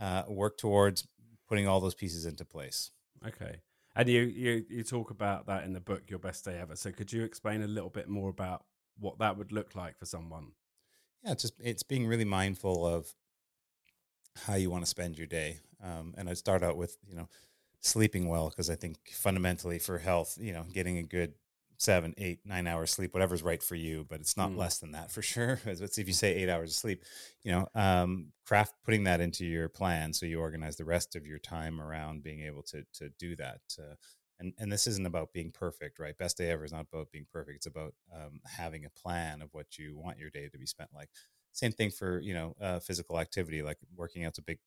uh, 0.00 0.22
work 0.26 0.56
towards 0.56 1.06
putting 1.46 1.68
all 1.68 1.80
those 1.80 1.94
pieces 1.94 2.24
into 2.24 2.44
place 2.44 2.90
okay 3.26 3.60
and 3.94 4.08
you, 4.08 4.22
you 4.22 4.64
you 4.68 4.82
talk 4.82 5.10
about 5.10 5.46
that 5.46 5.64
in 5.64 5.72
the 5.72 5.80
book 5.80 6.02
your 6.08 6.18
best 6.18 6.44
day 6.44 6.58
ever 6.58 6.74
so 6.74 6.90
could 6.90 7.12
you 7.12 7.22
explain 7.22 7.62
a 7.62 7.66
little 7.66 7.90
bit 7.90 8.08
more 8.08 8.30
about 8.30 8.64
what 8.98 9.18
that 9.18 9.36
would 9.36 9.52
look 9.52 9.74
like 9.74 9.98
for 9.98 10.06
someone 10.06 10.52
yeah 11.22 11.32
it's 11.32 11.42
just 11.42 11.54
it's 11.62 11.82
being 11.82 12.06
really 12.06 12.24
mindful 12.24 12.86
of 12.86 13.14
how 14.36 14.54
you 14.54 14.70
want 14.70 14.84
to 14.84 14.90
spend 14.90 15.16
your 15.18 15.26
day. 15.26 15.60
Um, 15.82 16.14
and 16.16 16.28
I'd 16.28 16.38
start 16.38 16.62
out 16.62 16.76
with, 16.76 16.96
you 17.06 17.14
know, 17.14 17.28
sleeping 17.80 18.28
well, 18.28 18.48
because 18.48 18.70
I 18.70 18.74
think 18.74 18.96
fundamentally 19.12 19.78
for 19.78 19.98
health, 19.98 20.38
you 20.40 20.52
know, 20.52 20.64
getting 20.72 20.98
a 20.98 21.02
good 21.02 21.34
seven, 21.76 22.14
eight, 22.18 22.40
nine 22.44 22.66
hours 22.66 22.90
sleep, 22.90 23.12
whatever's 23.12 23.42
right 23.42 23.62
for 23.62 23.74
you, 23.74 24.06
but 24.08 24.20
it's 24.20 24.36
not 24.36 24.50
mm. 24.50 24.56
less 24.56 24.78
than 24.78 24.92
that 24.92 25.10
for 25.10 25.22
sure. 25.22 25.60
Let's 25.66 25.94
see 25.94 26.02
if 26.02 26.08
you 26.08 26.14
say 26.14 26.34
eight 26.34 26.48
hours 26.48 26.70
of 26.70 26.76
sleep, 26.76 27.02
you 27.42 27.52
know, 27.52 27.68
um, 27.74 28.32
craft 28.46 28.74
putting 28.84 29.04
that 29.04 29.20
into 29.20 29.44
your 29.44 29.68
plan 29.68 30.12
so 30.12 30.26
you 30.26 30.40
organize 30.40 30.76
the 30.76 30.84
rest 30.84 31.16
of 31.16 31.26
your 31.26 31.38
time 31.38 31.80
around 31.80 32.22
being 32.22 32.40
able 32.40 32.62
to 32.62 32.84
to 32.94 33.10
do 33.18 33.36
that. 33.36 33.60
Uh, 33.78 33.94
and 34.40 34.52
and 34.58 34.72
this 34.72 34.86
isn't 34.86 35.06
about 35.06 35.32
being 35.32 35.50
perfect, 35.52 35.98
right? 35.98 36.16
Best 36.16 36.38
day 36.38 36.50
ever 36.50 36.64
is 36.64 36.72
not 36.72 36.86
about 36.92 37.12
being 37.12 37.26
perfect. 37.32 37.56
It's 37.56 37.66
about 37.66 37.94
um, 38.12 38.40
having 38.44 38.84
a 38.84 38.90
plan 38.90 39.42
of 39.42 39.52
what 39.52 39.78
you 39.78 39.96
want 39.96 40.18
your 40.18 40.30
day 40.30 40.48
to 40.48 40.58
be 40.58 40.66
spent 40.66 40.90
like 40.94 41.10
same 41.54 41.72
thing 41.72 41.90
for 41.90 42.20
you 42.20 42.34
know 42.34 42.54
uh, 42.60 42.78
physical 42.80 43.18
activity 43.18 43.62
like 43.62 43.78
working 43.96 44.24
out's 44.24 44.38
a 44.38 44.42
big 44.42 44.58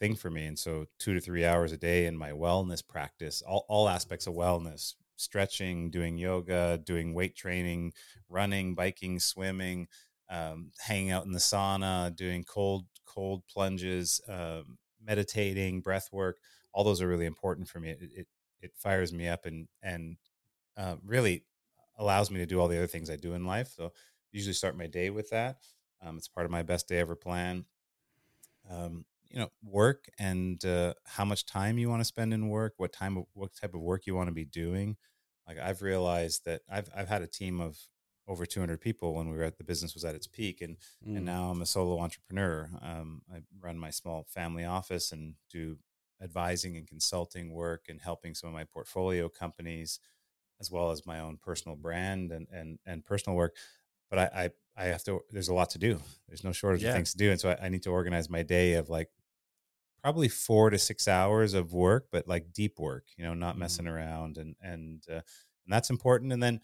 thing 0.00 0.16
for 0.16 0.30
me 0.30 0.46
and 0.46 0.58
so 0.58 0.86
two 0.98 1.14
to 1.14 1.20
three 1.20 1.44
hours 1.44 1.72
a 1.72 1.76
day 1.76 2.06
in 2.06 2.16
my 2.16 2.30
wellness 2.30 2.86
practice 2.86 3.42
all, 3.42 3.66
all 3.68 3.88
aspects 3.88 4.26
of 4.26 4.34
wellness 4.34 4.94
stretching 5.16 5.90
doing 5.90 6.16
yoga 6.16 6.80
doing 6.84 7.14
weight 7.14 7.36
training 7.36 7.92
running 8.28 8.74
biking 8.74 9.20
swimming 9.20 9.86
um, 10.30 10.70
hanging 10.80 11.10
out 11.10 11.26
in 11.26 11.32
the 11.32 11.38
sauna 11.38 12.14
doing 12.16 12.42
cold 12.44 12.86
cold 13.06 13.42
plunges 13.46 14.20
um, 14.28 14.78
meditating 15.04 15.80
breath 15.82 16.08
work 16.12 16.38
all 16.72 16.84
those 16.84 17.02
are 17.02 17.08
really 17.08 17.26
important 17.26 17.68
for 17.68 17.78
me 17.80 17.90
it, 17.90 18.00
it, 18.16 18.26
it 18.62 18.72
fires 18.74 19.12
me 19.12 19.28
up 19.28 19.44
and 19.44 19.68
and 19.82 20.16
uh, 20.78 20.96
really 21.04 21.44
allows 21.98 22.30
me 22.30 22.38
to 22.38 22.46
do 22.46 22.58
all 22.58 22.68
the 22.68 22.76
other 22.78 22.86
things 22.86 23.10
i 23.10 23.16
do 23.16 23.34
in 23.34 23.44
life 23.44 23.68
so 23.76 23.92
usually 24.32 24.54
start 24.54 24.78
my 24.78 24.86
day 24.86 25.10
with 25.10 25.28
that 25.30 25.56
um, 26.02 26.16
it's 26.16 26.28
part 26.28 26.46
of 26.46 26.50
my 26.50 26.62
best 26.62 26.88
day 26.88 26.98
ever 26.98 27.16
plan. 27.16 27.64
Um, 28.70 29.04
you 29.28 29.38
know, 29.38 29.50
work 29.62 30.06
and 30.18 30.64
uh, 30.64 30.94
how 31.06 31.24
much 31.24 31.46
time 31.46 31.78
you 31.78 31.88
want 31.88 32.00
to 32.00 32.04
spend 32.04 32.34
in 32.34 32.48
work, 32.48 32.74
what 32.78 32.92
time, 32.92 33.16
of, 33.16 33.24
what 33.32 33.54
type 33.54 33.74
of 33.74 33.80
work 33.80 34.06
you 34.06 34.14
want 34.14 34.28
to 34.28 34.34
be 34.34 34.44
doing. 34.44 34.96
Like 35.46 35.58
I've 35.58 35.82
realized 35.82 36.44
that 36.46 36.62
I've 36.70 36.90
I've 36.96 37.08
had 37.08 37.22
a 37.22 37.26
team 37.26 37.60
of 37.60 37.78
over 38.28 38.46
200 38.46 38.80
people 38.80 39.14
when 39.14 39.30
we 39.30 39.36
were 39.36 39.44
at 39.44 39.58
the 39.58 39.64
business 39.64 39.94
was 39.94 40.04
at 40.04 40.14
its 40.14 40.26
peak, 40.26 40.60
and 40.60 40.76
mm. 41.06 41.16
and 41.16 41.24
now 41.24 41.50
I'm 41.50 41.62
a 41.62 41.66
solo 41.66 42.00
entrepreneur. 42.00 42.70
Um, 42.82 43.22
I 43.32 43.38
run 43.60 43.78
my 43.78 43.90
small 43.90 44.26
family 44.28 44.64
office 44.64 45.10
and 45.12 45.34
do 45.50 45.78
advising 46.22 46.76
and 46.76 46.86
consulting 46.86 47.52
work 47.52 47.86
and 47.88 48.00
helping 48.00 48.34
some 48.34 48.48
of 48.48 48.54
my 48.54 48.64
portfolio 48.64 49.28
companies 49.28 50.00
as 50.60 50.70
well 50.70 50.90
as 50.90 51.06
my 51.06 51.18
own 51.18 51.38
personal 51.38 51.76
brand 51.76 52.30
and 52.30 52.46
and 52.52 52.78
and 52.84 53.04
personal 53.04 53.36
work 53.36 53.56
but 54.10 54.18
I, 54.18 54.44
I 54.44 54.50
I 54.80 54.86
have 54.86 55.04
to. 55.04 55.20
There's 55.30 55.48
a 55.48 55.54
lot 55.54 55.70
to 55.70 55.78
do. 55.78 56.00
There's 56.28 56.44
no 56.44 56.52
shortage 56.52 56.82
Yeah. 56.82 56.90
of 56.90 56.92
things 56.92 57.12
to 57.12 57.18
do, 57.18 57.30
and 57.30 57.40
so 57.40 57.50
I, 57.50 57.66
I 57.66 57.68
need 57.68 57.82
to 57.84 57.90
organize 57.90 58.30
my 58.30 58.42
day 58.42 58.74
of 58.74 58.88
like 58.88 59.10
probably 60.02 60.28
four 60.28 60.70
to 60.70 60.78
six 60.78 61.08
hours 61.08 61.54
of 61.54 61.72
work, 61.72 62.08
but 62.12 62.28
like 62.28 62.52
deep 62.52 62.78
work. 62.78 63.08
You 63.16 63.24
know, 63.24 63.34
not 63.34 63.58
Mm. 63.58 63.58
messing 63.58 63.86
around, 63.86 64.38
and 64.38 64.56
and 64.60 65.04
uh, 65.10 65.14
and 65.66 65.68
that's 65.68 65.90
important. 65.90 66.32
And 66.32 66.42
then 66.42 66.60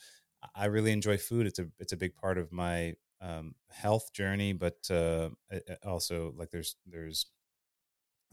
I 0.54 0.66
really 0.66 0.92
enjoy 0.92 1.18
food. 1.18 1.46
It's 1.46 1.58
a 1.58 1.68
it's 1.78 1.92
a 1.92 1.96
big 1.98 2.16
part 2.16 2.38
of 2.38 2.52
my 2.52 2.94
um, 3.20 3.54
health 3.70 4.12
journey, 4.12 4.52
but 4.52 4.90
uh, 4.90 5.30
also 5.84 6.32
like 6.36 6.50
there's 6.50 6.76
there's 6.86 7.26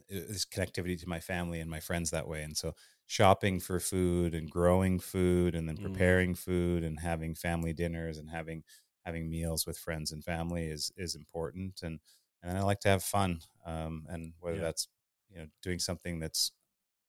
this 0.09 0.45
connectivity 0.45 0.99
to 0.99 1.07
my 1.07 1.19
family 1.19 1.59
and 1.59 1.69
my 1.69 1.79
friends 1.79 2.11
that 2.11 2.27
way. 2.27 2.43
And 2.43 2.55
so 2.57 2.75
shopping 3.05 3.59
for 3.59 3.79
food 3.79 4.35
and 4.35 4.49
growing 4.49 4.99
food 4.99 5.55
and 5.55 5.67
then 5.67 5.77
Mm. 5.77 5.77
preparing 5.77 6.35
food 6.35 6.83
and 6.83 6.99
having 6.99 7.35
family 7.35 7.73
dinners 7.73 8.17
and 8.17 8.29
having 8.29 8.63
having 9.05 9.29
meals 9.29 9.65
with 9.65 9.77
friends 9.77 10.11
and 10.11 10.23
family 10.23 10.67
is 10.67 10.91
is 10.97 11.15
important. 11.15 11.81
And 11.83 11.99
and 12.41 12.57
I 12.57 12.61
like 12.61 12.79
to 12.81 12.89
have 12.89 13.03
fun. 13.03 13.41
Um, 13.65 14.05
and 14.09 14.33
whether 14.39 14.57
Yeah. 14.57 14.63
that's 14.63 14.87
you 15.29 15.37
know 15.39 15.47
doing 15.61 15.79
something 15.79 16.19
that's 16.19 16.51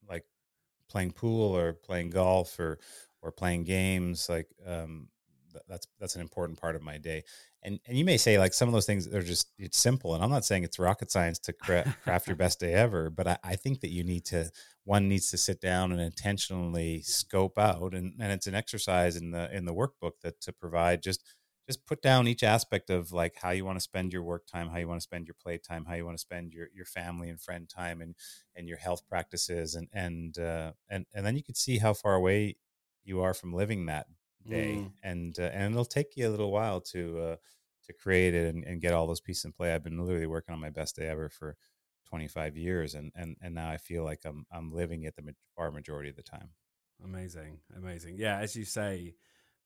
like 0.09 0.25
playing 0.89 1.13
pool 1.13 1.57
or 1.57 1.73
playing 1.75 2.11
golf 2.11 2.59
or 2.59 2.79
or 3.23 3.33
playing 3.33 3.65
games 3.65 4.29
like 4.29 4.49
um 4.67 5.09
that's 5.69 5.87
that's 6.01 6.17
an 6.17 6.21
important 6.21 6.61
part 6.61 6.75
of 6.77 6.83
my 6.83 6.99
day 6.99 7.23
and 7.63 7.79
and 7.87 7.97
you 7.97 8.05
may 8.05 8.17
say 8.17 8.39
like 8.39 8.53
some 8.53 8.69
of 8.69 8.73
those 8.75 8.87
things 8.87 9.07
are 9.15 9.23
just 9.23 9.53
it's 9.57 9.79
simple 9.79 10.15
and 10.15 10.23
i'm 10.23 10.31
not 10.31 10.45
saying 10.45 10.65
it's 10.65 10.79
rocket 10.81 11.11
science 11.11 11.39
to 11.39 11.53
cra- 11.53 11.87
craft 12.03 12.29
your 12.29 12.37
best 12.37 12.59
day 12.61 12.75
ever 12.75 13.09
but 13.09 13.27
I, 13.27 13.39
I 13.45 13.57
think 13.57 13.81
that 13.81 13.91
you 13.91 14.03
need 14.05 14.25
to 14.27 14.51
one 14.85 15.09
needs 15.09 15.31
to 15.31 15.39
sit 15.39 15.61
down 15.61 15.93
and 15.93 16.01
intentionally 16.01 17.03
scope 17.03 17.59
out 17.59 17.95
and 17.95 18.15
and 18.21 18.33
it's 18.33 18.47
an 18.49 18.55
exercise 18.55 19.17
in 19.17 19.31
the 19.31 19.55
in 19.57 19.65
the 19.65 19.75
workbook 19.75 20.21
that 20.23 20.41
to 20.43 20.53
provide 20.53 21.03
just 21.03 21.25
just 21.66 21.87
put 21.87 22.02
down 22.02 22.28
each 22.28 22.42
aspect 22.42 22.90
of 22.90 23.12
like 23.12 23.37
how 23.40 23.50
you 23.50 23.64
want 23.64 23.76
to 23.76 23.83
spend 23.83 24.12
your 24.12 24.23
work 24.23 24.47
time 24.47 24.68
how 24.68 24.78
you 24.78 24.88
want 24.88 24.99
to 25.00 25.04
spend 25.04 25.26
your 25.26 25.37
play 25.42 25.59
time 25.59 25.85
how 25.87 25.94
you 25.94 26.04
want 26.04 26.16
to 26.16 26.21
spend 26.21 26.52
your 26.52 26.68
your 26.75 26.85
family 26.85 27.28
and 27.28 27.40
friend 27.40 27.68
time 27.68 28.00
and 28.00 28.14
and 28.54 28.68
your 28.68 28.78
health 28.78 29.06
practices 29.09 29.75
and 29.75 29.88
and 29.92 30.38
uh, 30.38 30.73
and 30.88 31.06
and 31.14 31.25
then 31.25 31.37
you 31.37 31.42
could 31.42 31.56
see 31.56 31.78
how 31.78 31.92
far 31.94 32.14
away 32.14 32.56
you 33.04 33.21
are 33.21 33.35
from 33.35 33.52
living 33.52 33.87
that 33.87 34.06
day 34.49 34.85
Mm. 34.85 34.92
and 35.02 35.38
uh, 35.38 35.50
and 35.52 35.73
it'll 35.73 35.85
take 35.85 36.16
you 36.16 36.28
a 36.28 36.30
little 36.30 36.50
while 36.52 36.80
to 36.80 37.18
uh, 37.18 37.37
to 37.85 37.92
create 37.92 38.35
it 38.35 38.54
and, 38.54 38.64
and 38.64 38.80
get 38.80 38.92
all 38.92 39.06
those 39.06 39.21
pieces 39.21 39.44
in 39.44 39.52
play 39.52 39.73
i've 39.73 39.83
been 39.85 39.99
literally 39.99 40.26
working 40.26 40.52
on 40.52 40.61
my 40.61 40.71
best 40.71 40.97
day 40.97 41.06
ever 41.09 41.28
for 41.28 41.56
25 42.04 42.56
years 42.56 42.94
and 42.94 43.11
and 43.14 43.37
and 43.40 43.54
now 43.54 43.71
i 43.71 43.76
feel 43.78 44.04
like 44.04 44.21
i'm 44.25 44.44
i'm 44.52 44.71
living 44.71 45.02
it 45.04 45.16
the 45.16 45.35
far 45.56 45.71
majority 45.71 46.11
of 46.11 46.16
the 46.16 46.23
time 46.23 46.50
Amazing, 47.02 47.59
amazing. 47.76 48.16
Yeah, 48.16 48.38
as 48.38 48.56
you 48.56 48.64
say, 48.64 49.14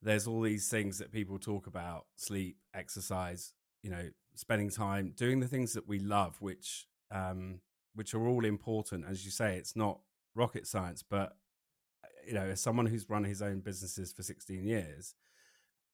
there's 0.02 0.26
all 0.26 0.40
these 0.40 0.69
things 0.69 0.99
that 0.99 1.12
people 1.12 1.38
talk 1.38 1.67
about: 1.67 2.07
sleep, 2.17 2.57
exercise. 2.75 3.52
You 3.83 3.90
know, 3.90 4.11
spending 4.35 4.71
time 4.71 5.12
doing 5.17 5.40
the 5.40 5.49
things 5.49 5.73
that 5.75 5.88
we 5.88 5.99
love, 5.99 6.37
which 6.40 6.87
um, 7.11 7.61
which 7.95 8.14
are 8.14 8.26
all 8.26 8.45
important. 8.45 9.05
As 9.09 9.25
you 9.25 9.31
say, 9.31 9.57
it's 9.57 9.76
not 9.76 10.00
rocket 10.35 10.67
science, 10.67 11.02
but 11.02 11.37
you 12.26 12.35
know, 12.35 12.47
as 12.47 12.61
someone 12.61 12.87
who's 12.87 13.09
run 13.09 13.25
his 13.25 13.40
own 13.40 13.61
businesses 13.61 14.12
for 14.12 14.23
16 14.23 14.67
years, 14.67 15.14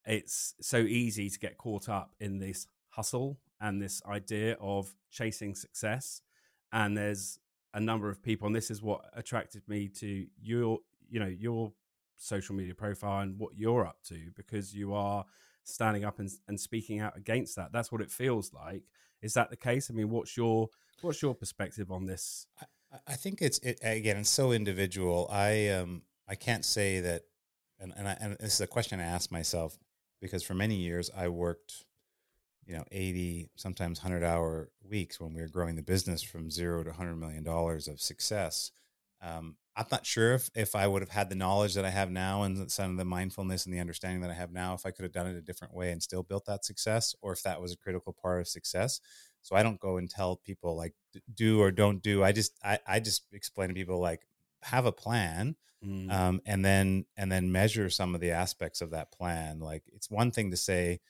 it's 0.05 0.55
so 0.61 0.79
easy 0.79 1.31
to 1.31 1.39
get 1.39 1.57
caught 1.59 1.89
up 1.89 2.15
in 2.21 2.39
this 2.39 2.67
hustle 2.91 3.39
and 3.61 3.81
this 3.81 4.03
idea 4.07 4.57
of 4.61 4.95
chasing 5.11 5.55
success. 5.55 6.21
And 6.73 6.97
there's 6.97 7.39
a 7.73 7.81
number 7.81 8.11
of 8.11 8.23
people, 8.23 8.47
and 8.47 8.55
this 8.55 8.71
is 8.71 8.83
what 8.83 9.03
attracted 9.15 9.63
me 9.69 9.89
to 10.01 10.27
your, 10.43 10.81
you 11.09 11.21
know, 11.21 11.27
your 11.27 11.73
social 12.17 12.55
media 12.55 12.75
profile 12.75 13.23
and 13.23 13.39
what 13.39 13.57
you're 13.57 13.87
up 13.87 13.99
to, 14.09 14.31
because 14.37 14.75
you 14.75 14.95
are 14.95 15.25
standing 15.65 16.05
up 16.05 16.19
and, 16.19 16.31
and 16.49 16.61
speaking 16.61 17.01
out 17.01 17.17
against 17.17 17.57
that. 17.57 17.73
That's 17.73 17.91
what 17.91 18.01
it 18.01 18.11
feels 18.11 18.53
like. 18.53 18.83
Is 19.23 19.35
that 19.35 19.51
the 19.51 19.57
case? 19.57 19.91
I 19.91 19.95
mean, 19.95 20.11
what's 20.11 20.37
your 20.37 20.69
what's 21.01 21.23
your 21.23 21.35
perspective 21.35 21.91
on 21.91 22.07
this? 22.07 22.47
I- 22.61 22.67
I 23.09 23.15
think 23.15 23.43
it's 23.43 23.59
it 23.59 23.81
again. 23.83 24.19
It's 24.19 24.31
so 24.31 24.53
individual. 24.53 25.27
I 25.29 25.69
um 25.71 26.03
I 26.29 26.37
can't 26.37 26.65
say 26.65 27.01
that, 27.01 27.23
and 27.81 27.93
and, 27.97 28.07
I, 28.07 28.17
and 28.21 28.37
this 28.39 28.55
is 28.55 28.61
a 28.61 28.69
question 28.69 29.01
I 29.01 29.05
ask 29.05 29.33
myself 29.33 29.77
because 30.21 30.45
for 30.45 30.55
many 30.55 30.77
years 30.77 31.11
I 31.17 31.27
worked, 31.27 31.87
you 32.65 32.77
know, 32.77 32.85
eighty 32.93 33.49
sometimes 33.57 33.99
hundred 33.99 34.23
hour 34.23 34.71
weeks 34.89 35.19
when 35.19 35.35
we 35.35 35.41
were 35.41 35.49
growing 35.49 35.75
the 35.75 35.83
business 35.83 36.23
from 36.23 36.53
zero 36.53 36.85
to 36.85 36.93
hundred 36.93 37.17
million 37.17 37.43
dollars 37.43 37.89
of 37.89 38.01
success. 38.01 38.71
Um, 39.21 39.57
I'm 39.77 39.87
not 39.91 40.07
sure 40.07 40.35
if 40.35 40.51
if 40.55 40.75
I 40.75 40.87
would 40.87 41.03
have 41.03 41.11
had 41.11 41.29
the 41.29 41.35
knowledge 41.35 41.75
that 41.75 41.85
I 41.85 41.91
have 41.91 42.11
now 42.11 42.43
and 42.43 42.71
some 42.71 42.93
of 42.93 42.97
the 42.97 43.05
mindfulness 43.05 43.65
and 43.65 43.75
the 43.75 43.81
understanding 43.81 44.21
that 44.21 44.31
I 44.31 44.35
have 44.35 44.53
now, 44.53 44.75
if 44.75 44.87
I 44.87 44.91
could 44.91 45.03
have 45.03 45.13
done 45.13 45.27
it 45.27 45.37
a 45.37 45.43
different 45.43 45.75
way 45.75 45.91
and 45.91 46.03
still 46.03 46.23
built 46.23 46.47
that 46.47 46.65
success, 46.65 47.15
or 47.23 47.33
if 47.33 47.43
that 47.43 47.61
was 47.61 47.73
a 47.73 47.77
critical 47.77 48.13
part 48.13 48.41
of 48.41 48.49
success. 48.49 49.01
So 49.43 49.57
I 49.57 49.63
don't 49.63 49.81
go 49.81 49.97
and 49.97 50.09
tell 50.09 50.37
people 50.37 50.77
like 50.77 50.95
do 51.35 51.61
or 51.61 51.71
don't 51.71 52.03
do. 52.03 52.23
I 52.23 52.33
just 52.33 52.59
I, 52.65 52.79
I 52.87 53.01
just 53.01 53.25
explain 53.33 53.69
to 53.69 53.75
people 53.75 53.99
like 53.99 54.23
have 54.63 54.87
a 54.87 54.93
plan 54.93 55.57
Mm, 55.85 56.11
um, 56.11 56.41
and 56.47 56.65
then 56.65 57.05
and 57.17 57.31
then 57.31 57.53
measure 57.53 57.91
some 57.91 58.15
of 58.15 58.21
the 58.21 58.31
aspects 58.31 58.81
of 58.81 58.91
that 58.91 59.13
plan. 59.13 59.61
Like 59.61 59.83
it's 59.93 60.11
one 60.11 60.31
thing 60.31 60.51
to 60.51 60.57
say, 60.57 61.01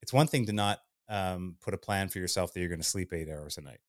it's 0.00 0.12
one 0.12 0.26
thing 0.26 0.46
to 0.46 0.52
not 0.52 0.80
um, 1.08 1.56
put 1.60 1.74
a 1.74 1.78
plan 1.78 2.08
for 2.08 2.18
yourself 2.18 2.52
that 2.52 2.60
you're 2.60 2.68
going 2.68 2.80
to 2.80 2.86
sleep 2.86 3.12
eight 3.12 3.28
hours 3.28 3.58
a 3.58 3.62
night. 3.62 3.80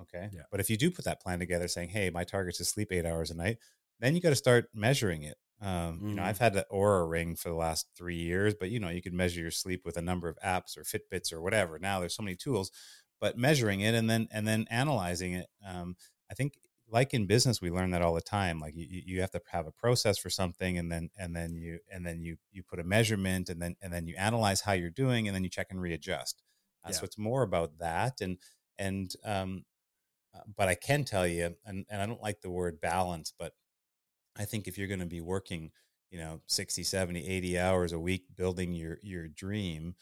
Okay, 0.00 0.30
Yeah. 0.30 0.44
but 0.50 0.60
if 0.60 0.70
you 0.70 0.76
do 0.76 0.90
put 0.90 1.04
that 1.04 1.20
plan 1.20 1.38
together, 1.38 1.68
saying, 1.68 1.90
"Hey, 1.90 2.10
my 2.10 2.24
target's 2.24 2.58
to 2.58 2.64
sleep 2.64 2.92
eight 2.92 3.06
hours 3.06 3.30
a 3.30 3.34
night," 3.34 3.58
then 4.00 4.14
you 4.14 4.20
got 4.20 4.30
to 4.30 4.36
start 4.36 4.70
measuring 4.74 5.22
it. 5.22 5.38
Um, 5.60 6.04
You 6.08 6.14
know, 6.14 6.22
Mm. 6.22 6.28
I've 6.28 6.38
had 6.38 6.52
the 6.54 6.66
Oura 6.70 7.08
ring 7.10 7.34
for 7.36 7.48
the 7.48 7.56
last 7.56 7.88
three 7.96 8.16
years, 8.18 8.54
but 8.54 8.70
you 8.70 8.78
know, 8.78 8.90
you 8.90 9.02
can 9.02 9.16
measure 9.16 9.40
your 9.40 9.50
sleep 9.50 9.84
with 9.84 9.96
a 9.96 10.02
number 10.02 10.28
of 10.28 10.38
apps 10.44 10.76
or 10.76 10.84
Fitbits 10.84 11.32
or 11.32 11.40
whatever. 11.42 11.78
Now 11.80 11.98
there's 12.00 12.14
so 12.14 12.22
many 12.22 12.36
tools, 12.36 12.70
but 13.20 13.36
measuring 13.36 13.80
it 13.80 13.94
and 13.94 14.08
then 14.08 14.28
and 14.30 14.46
then 14.46 14.66
analyzing 14.70 15.32
it. 15.34 15.48
Um, 15.66 15.96
I 16.30 16.34
think 16.34 16.58
like 16.90 17.12
in 17.12 17.26
business 17.26 17.60
we 17.60 17.70
learn 17.70 17.90
that 17.90 18.00
all 18.00 18.14
the 18.14 18.20
time 18.22 18.60
like 18.60 18.74
you, 18.74 18.86
you 18.88 19.02
you 19.06 19.20
have 19.20 19.30
to 19.32 19.40
have 19.50 19.66
a 19.66 19.72
process 19.72 20.16
for 20.18 20.30
something 20.30 20.78
and 20.78 20.90
then 20.90 21.10
and 21.18 21.36
then 21.36 21.54
you 21.54 21.80
and 21.92 22.06
then 22.06 22.22
you 22.22 22.38
you 22.50 22.62
put 22.62 22.80
a 22.80 22.84
measurement 22.84 23.50
and 23.50 23.60
then 23.60 23.76
and 23.82 23.92
then 23.92 24.06
you 24.06 24.14
analyze 24.16 24.62
how 24.62 24.72
you're 24.72 24.88
doing 24.90 25.28
and 25.28 25.34
then 25.34 25.44
you 25.44 25.50
check 25.50 25.66
and 25.70 25.82
readjust 25.82 26.42
uh, 26.84 26.90
Yeah. 26.90 26.92
so 26.92 27.04
it's 27.04 27.18
more 27.18 27.42
about 27.42 27.76
that 27.78 28.20
and 28.22 28.38
and 28.78 29.12
um 29.24 29.64
uh, 30.38 30.42
but 30.56 30.68
i 30.68 30.74
can 30.74 31.04
tell 31.04 31.26
you 31.26 31.54
and, 31.66 31.84
and 31.90 32.02
i 32.02 32.06
don't 32.06 32.22
like 32.22 32.40
the 32.40 32.50
word 32.50 32.80
balance 32.80 33.32
but 33.38 33.52
i 34.38 34.44
think 34.44 34.66
if 34.68 34.78
you're 34.78 34.88
going 34.88 35.00
to 35.00 35.06
be 35.06 35.20
working 35.20 35.70
you 36.10 36.18
know 36.18 36.40
60 36.46 36.82
70 36.82 37.26
80 37.26 37.58
hours 37.58 37.92
a 37.92 37.98
week 37.98 38.24
building 38.36 38.72
your 38.72 38.98
your 39.02 39.28
dream 39.28 39.94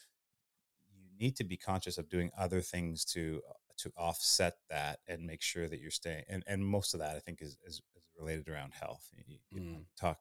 you 0.93 1.09
need 1.19 1.37
to 1.37 1.45
be 1.45 1.57
conscious 1.57 1.99
of 1.99 2.09
doing 2.09 2.31
other 2.39 2.61
things 2.61 3.05
to 3.05 3.41
to 3.79 3.93
offset 3.97 4.55
that 4.71 5.01
and 5.07 5.27
make 5.27 5.43
sure 5.43 5.69
that 5.69 5.81
you're 5.81 5.91
staying 5.91 6.25
and, 6.29 6.43
and 6.47 6.65
most 6.65 6.95
of 6.95 7.01
that 7.01 7.17
i 7.17 7.19
think 7.19 7.43
is, 7.43 7.59
is, 7.65 7.83
is 7.97 8.05
related 8.19 8.49
around 8.49 8.73
health 8.73 9.09
you, 9.27 9.37
you 9.51 9.61
know, 9.61 9.79
Mm. 9.79 9.85
talk 9.99 10.19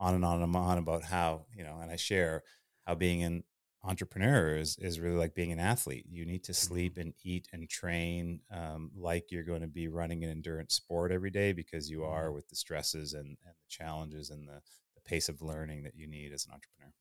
on 0.00 0.14
and 0.14 0.24
on 0.24 0.42
and 0.42 0.56
on 0.56 0.78
about 0.78 1.04
how 1.04 1.46
you 1.54 1.62
know 1.64 1.78
and 1.80 1.90
i 1.90 1.96
share 1.96 2.42
how 2.86 2.94
being 2.94 3.22
an 3.22 3.44
entrepreneur 3.82 4.56
is, 4.56 4.76
is 4.78 5.00
really 5.00 5.16
like 5.16 5.34
being 5.34 5.52
an 5.52 5.58
athlete 5.58 6.06
you 6.08 6.24
need 6.26 6.44
to 6.44 6.52
sleep 6.54 6.98
and 6.98 7.14
eat 7.24 7.48
and 7.52 7.68
train 7.70 8.40
um, 8.50 8.90
like 8.94 9.30
you're 9.30 9.42
going 9.44 9.62
to 9.62 9.66
be 9.68 9.88
running 9.88 10.22
an 10.24 10.30
endurance 10.30 10.74
sport 10.74 11.10
every 11.12 11.30
day 11.30 11.52
because 11.52 11.90
you 11.90 12.04
are 12.04 12.30
Mhm. 12.30 12.32
with 12.32 12.46
the 12.48 12.56
stresses 12.56 13.14
and, 13.14 13.38
and 13.44 13.54
the 13.58 13.68
challenges 13.68 14.30
and 14.30 14.46
the, 14.48 14.60
the 14.94 15.00
pace 15.02 15.28
of 15.28 15.40
learning 15.42 15.82
that 15.82 15.94
you 15.96 16.06
need 16.06 16.32
as 16.32 16.44
an 16.46 16.52
entrepreneur 16.52 16.92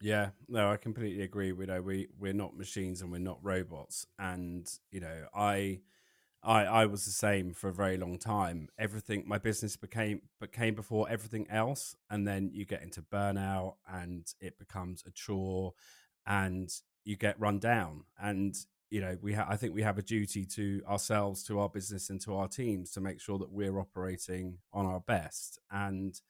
Yeah, 0.00 0.30
no, 0.48 0.70
I 0.70 0.76
completely 0.76 1.22
agree. 1.22 1.52
We 1.52 1.66
know 1.66 1.80
we 1.80 2.08
we're 2.18 2.32
not 2.34 2.56
machines 2.56 3.00
and 3.00 3.10
we're 3.10 3.18
not 3.18 3.42
robots, 3.42 4.06
and 4.18 4.68
you 4.90 5.00
know, 5.00 5.28
I, 5.34 5.80
I, 6.42 6.64
I 6.66 6.86
was 6.86 7.04
the 7.06 7.12
same 7.12 7.54
for 7.54 7.68
a 7.70 7.74
very 7.74 7.96
long 7.96 8.18
time. 8.18 8.68
Everything, 8.78 9.24
my 9.28 9.38
business 9.38 9.76
became 9.76 10.22
became 10.40 10.74
before 10.74 11.08
everything 11.08 11.48
else, 11.50 11.96
and 12.10 12.26
then 12.28 12.50
you 12.52 12.66
get 12.66 12.82
into 12.82 13.02
burnout, 13.02 13.76
and 13.88 14.26
it 14.40 14.58
becomes 14.58 15.04
a 15.06 15.12
chore, 15.12 15.74
and 16.26 16.70
you 17.04 17.16
get 17.16 17.38
run 17.40 17.58
down, 17.58 18.04
and 18.20 18.54
you 18.90 19.00
know, 19.00 19.18
we 19.20 19.32
ha- 19.32 19.46
I 19.48 19.56
think 19.56 19.74
we 19.74 19.82
have 19.82 19.98
a 19.98 20.02
duty 20.02 20.44
to 20.46 20.82
ourselves, 20.88 21.42
to 21.44 21.58
our 21.58 21.68
business, 21.68 22.10
and 22.10 22.20
to 22.22 22.34
our 22.36 22.48
teams 22.48 22.92
to 22.92 23.00
make 23.00 23.20
sure 23.20 23.38
that 23.38 23.50
we're 23.50 23.78
operating 23.78 24.58
on 24.72 24.86
our 24.86 25.00
best, 25.00 25.58
and 25.70 26.20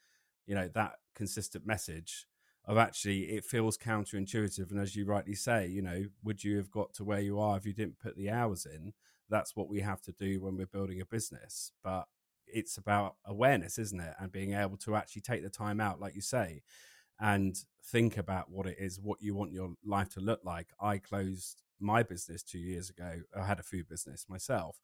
you 0.46 0.54
know 0.54 0.68
that 0.74 0.94
consistent 1.14 1.66
message 1.66 2.26
of 2.66 2.78
actually 2.78 3.24
it 3.24 3.44
feels 3.44 3.76
counterintuitive. 3.76 4.70
And 4.70 4.80
as 4.80 4.96
you 4.96 5.04
rightly 5.04 5.34
say 5.34 5.66
you 5.66 5.82
know 5.82 6.04
would 6.22 6.42
you 6.42 6.56
have 6.56 6.70
got 6.70 6.94
to 6.94 7.04
where 7.04 7.20
you 7.20 7.38
are 7.38 7.56
if 7.56 7.66
you 7.66 7.72
didn't 7.74 7.98
put 8.00 8.16
the 8.16 8.30
hours 8.30 8.66
in? 8.66 8.92
That's 9.28 9.56
what 9.56 9.68
we 9.68 9.80
have 9.80 10.00
to 10.02 10.12
do 10.12 10.40
when 10.40 10.56
we're 10.56 10.66
building 10.66 11.00
a 11.00 11.06
business. 11.06 11.72
But 11.82 12.04
it's 12.46 12.76
about 12.76 13.16
awareness 13.24 13.78
isn't 13.78 14.00
it? 14.00 14.14
And 14.18 14.32
being 14.32 14.54
able 14.54 14.76
to 14.78 14.96
actually 14.96 15.22
take 15.22 15.42
the 15.42 15.50
time 15.50 15.80
out 15.80 16.00
like 16.00 16.14
you 16.14 16.20
say 16.22 16.62
and 17.20 17.56
think 17.84 18.16
about 18.16 18.50
what 18.50 18.66
it 18.66 18.76
is 18.78 19.00
what 19.00 19.20
you 19.20 19.34
want 19.34 19.52
your 19.52 19.74
life 19.84 20.08
to 20.08 20.20
look 20.20 20.40
like 20.44 20.68
i 20.80 20.98
closed 20.98 21.62
my 21.80 22.02
business 22.02 22.42
2 22.42 22.58
years 22.58 22.90
ago 22.90 23.20
i 23.36 23.44
had 23.44 23.60
a 23.60 23.62
food 23.62 23.88
business 23.88 24.26
myself 24.28 24.78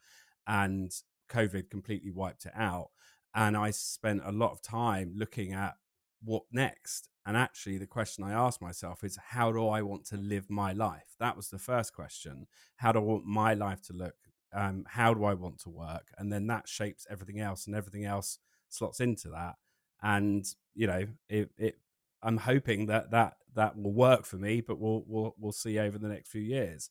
and 0.47 0.93
covid 1.29 1.71
completely 1.71 2.11
wiped 2.11 2.47
it 2.47 2.53
out 2.55 2.91
and 3.35 3.57
i 3.57 3.71
spent 3.71 4.21
a 4.25 4.33
lot 4.33 4.53
of 4.53 4.63
time 4.63 5.13
looking 5.17 5.53
at 5.53 5.75
what 6.23 6.43
next? 6.53 7.09
And 7.27 7.37
actually, 7.37 7.79
the 7.79 7.87
question 7.87 8.25
I 8.25 8.33
asked 8.33 8.63
myself 8.63 9.05
is, 9.05 9.19
how 9.29 9.53
do 9.53 9.69
I 9.69 9.83
want 9.83 10.05
to 10.07 10.17
live 10.17 10.51
my 10.51 10.73
life? 10.73 11.15
That 11.19 11.37
was 11.37 11.49
the 11.49 11.59
first 11.59 11.95
question. 11.95 12.47
How 12.77 12.93
do 12.93 12.99
I 12.99 13.03
want 13.03 13.25
my 13.27 13.55
life 13.55 13.83
to 13.83 13.93
look? 13.93 14.15
Um, 14.53 14.85
how 14.89 15.15
do 15.15 15.25
I 15.25 15.35
want 15.35 15.59
to 15.61 15.71
work? 15.71 16.09
And 16.19 16.33
then 16.33 16.47
that 16.49 16.69
shapes 16.69 17.07
everything 17.11 17.41
else, 17.41 17.67
and 17.67 17.77
everything 17.77 18.05
else 18.05 18.39
slots 18.69 19.01
into 19.01 19.29
that. 19.31 19.55
And 20.03 20.45
you 20.75 20.87
know, 20.87 21.07
it, 21.29 21.51
it 21.59 21.79
I'm 22.23 22.39
hoping 22.39 22.87
that 22.87 23.11
that 23.11 23.35
that 23.55 23.77
will 23.77 23.93
work 23.93 24.25
for 24.25 24.37
me, 24.37 24.61
but 24.61 24.79
we'll 24.79 25.05
we'll 25.07 25.35
we'll 25.39 25.53
see 25.53 25.79
over 25.79 25.99
the 25.99 26.09
next 26.09 26.31
few 26.31 26.43
years. 26.43 26.91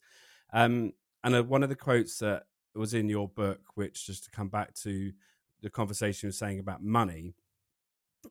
Um, 0.51 0.93
and 1.23 1.35
uh, 1.35 1.43
one 1.43 1.63
of 1.63 1.69
the 1.69 1.75
quotes 1.75 2.19
that 2.19 2.43
was 2.75 2.93
in 2.93 3.09
your 3.09 3.27
book, 3.27 3.59
which 3.75 4.05
just 4.07 4.25
to 4.25 4.31
come 4.31 4.49
back 4.49 4.73
to 4.73 5.11
the 5.61 5.69
conversation 5.69 6.27
you 6.27 6.29
were 6.29 6.33
saying 6.33 6.59
about 6.59 6.83
money 6.83 7.35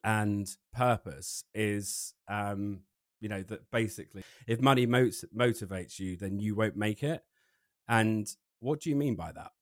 and 0.03 0.49
purpose, 0.75 1.45
is 1.55 2.15
um, 2.29 2.81
you 3.21 3.29
know 3.29 3.43
that 3.43 3.71
basically, 3.71 4.25
if 4.47 4.61
money 4.61 4.87
mot- 4.87 5.25
motivates 5.37 5.99
you, 5.99 6.17
then 6.17 6.39
you 6.39 6.55
won't 6.55 6.77
make 6.77 7.03
it. 7.03 7.23
And 7.89 8.29
what 8.61 8.81
do 8.81 8.91
you 8.91 8.97
mean 8.97 9.15
by 9.15 9.33
that? 9.33 9.53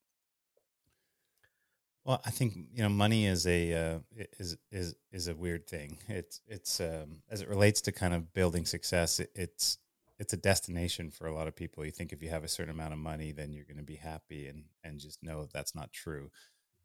Well, 2.07 2.23
I 2.25 2.31
think 2.31 2.55
you 2.73 2.85
know 2.85 2.89
money 2.89 3.27
is 3.27 3.49
a 3.49 3.75
uh, 3.75 3.99
is 4.39 4.57
is 4.71 4.95
is 5.11 5.27
a 5.29 5.35
weird 5.35 5.67
thing. 5.67 5.99
It's 6.09 6.41
it's 6.47 6.81
um, 6.81 7.23
as 7.31 7.41
it 7.43 7.49
relates 7.49 7.81
to 7.83 7.93
kind 7.93 8.15
of 8.15 8.33
building 8.33 8.65
success. 8.65 9.19
It, 9.19 9.31
it's 9.35 9.79
it's 10.21 10.33
a 10.33 10.37
destination 10.37 11.11
for 11.11 11.27
a 11.27 11.35
lot 11.35 11.49
of 11.49 11.57
people. 11.57 11.85
You 11.85 11.91
think 11.91 12.13
if 12.13 12.23
you 12.23 12.31
have 12.31 12.45
a 12.45 12.49
certain 12.49 12.71
amount 12.73 12.93
of 12.93 13.01
money, 13.01 13.33
then 13.33 13.53
you're 13.53 13.65
going 13.65 13.79
to 13.79 13.83
be 13.83 13.97
happy, 13.97 14.47
and 14.47 14.67
and 14.85 15.01
just 15.01 15.21
know 15.25 15.49
that's 15.53 15.75
not 15.75 15.93
true. 15.93 16.31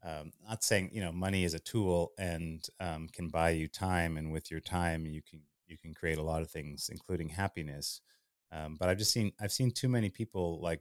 Um, 0.04 0.32
not 0.48 0.64
saying 0.64 0.90
you 0.92 1.02
know 1.02 1.12
money 1.12 1.44
is 1.44 1.54
a 1.54 1.60
tool 1.60 2.12
and 2.18 2.66
um, 2.80 3.08
can 3.12 3.28
buy 3.28 3.50
you 3.50 3.68
time, 3.68 4.16
and 4.16 4.32
with 4.32 4.50
your 4.50 4.60
time 4.60 5.06
you 5.06 5.22
can 5.22 5.42
you 5.68 5.78
can 5.78 5.94
create 5.94 6.18
a 6.18 6.22
lot 6.24 6.42
of 6.42 6.50
things, 6.50 6.90
including 6.92 7.28
happiness. 7.30 8.00
Um, 8.52 8.76
but 8.78 8.88
I've 8.88 8.98
just 8.98 9.12
seen 9.12 9.32
I've 9.40 9.52
seen 9.52 9.70
too 9.70 9.88
many 9.88 10.10
people 10.10 10.60
like 10.60 10.80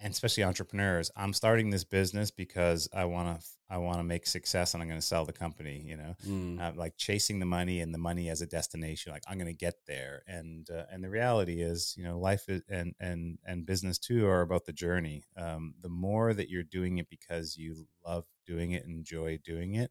and 0.00 0.12
especially 0.12 0.44
entrepreneurs 0.44 1.10
i'm 1.16 1.32
starting 1.32 1.70
this 1.70 1.84
business 1.84 2.30
because 2.30 2.88
i 2.94 3.04
want 3.04 3.40
to 3.40 3.46
i 3.70 3.76
want 3.76 3.98
to 3.98 4.04
make 4.04 4.26
success 4.26 4.74
and 4.74 4.82
i'm 4.82 4.88
going 4.88 5.00
to 5.00 5.06
sell 5.06 5.24
the 5.24 5.32
company 5.32 5.82
you 5.84 5.96
know? 5.96 6.14
Mm. 6.26 6.60
uh, 6.60 6.72
like 6.76 6.96
chasing 6.96 7.38
the 7.38 7.46
money 7.46 7.80
and 7.80 7.92
the 7.92 7.98
money 7.98 8.28
as 8.28 8.40
a 8.40 8.46
destination 8.46 9.12
like 9.12 9.22
i'm 9.28 9.38
going 9.38 9.46
to 9.46 9.52
get 9.52 9.74
there. 9.86 10.22
And 10.26 10.68
uh, 10.70 10.84
and 10.90 11.02
the 11.02 11.10
reality 11.10 11.60
is 11.60 11.94
you 11.96 12.04
know 12.04 12.18
life 12.18 12.48
is, 12.48 12.62
and 12.68 12.94
and 13.00 13.38
and 13.44 13.66
business 13.66 13.98
too 13.98 14.26
are 14.26 14.40
about 14.40 14.64
the 14.66 14.72
journey. 14.72 15.24
Um, 15.36 15.74
the 15.80 15.88
more 15.88 16.32
that 16.34 16.48
you're 16.48 16.62
doing 16.62 16.98
it 16.98 17.08
because 17.10 17.56
you 17.56 17.86
love 18.06 18.24
doing 18.46 18.72
it 18.72 18.84
enjoy 18.84 19.38
doing 19.44 19.74
it 19.74 19.90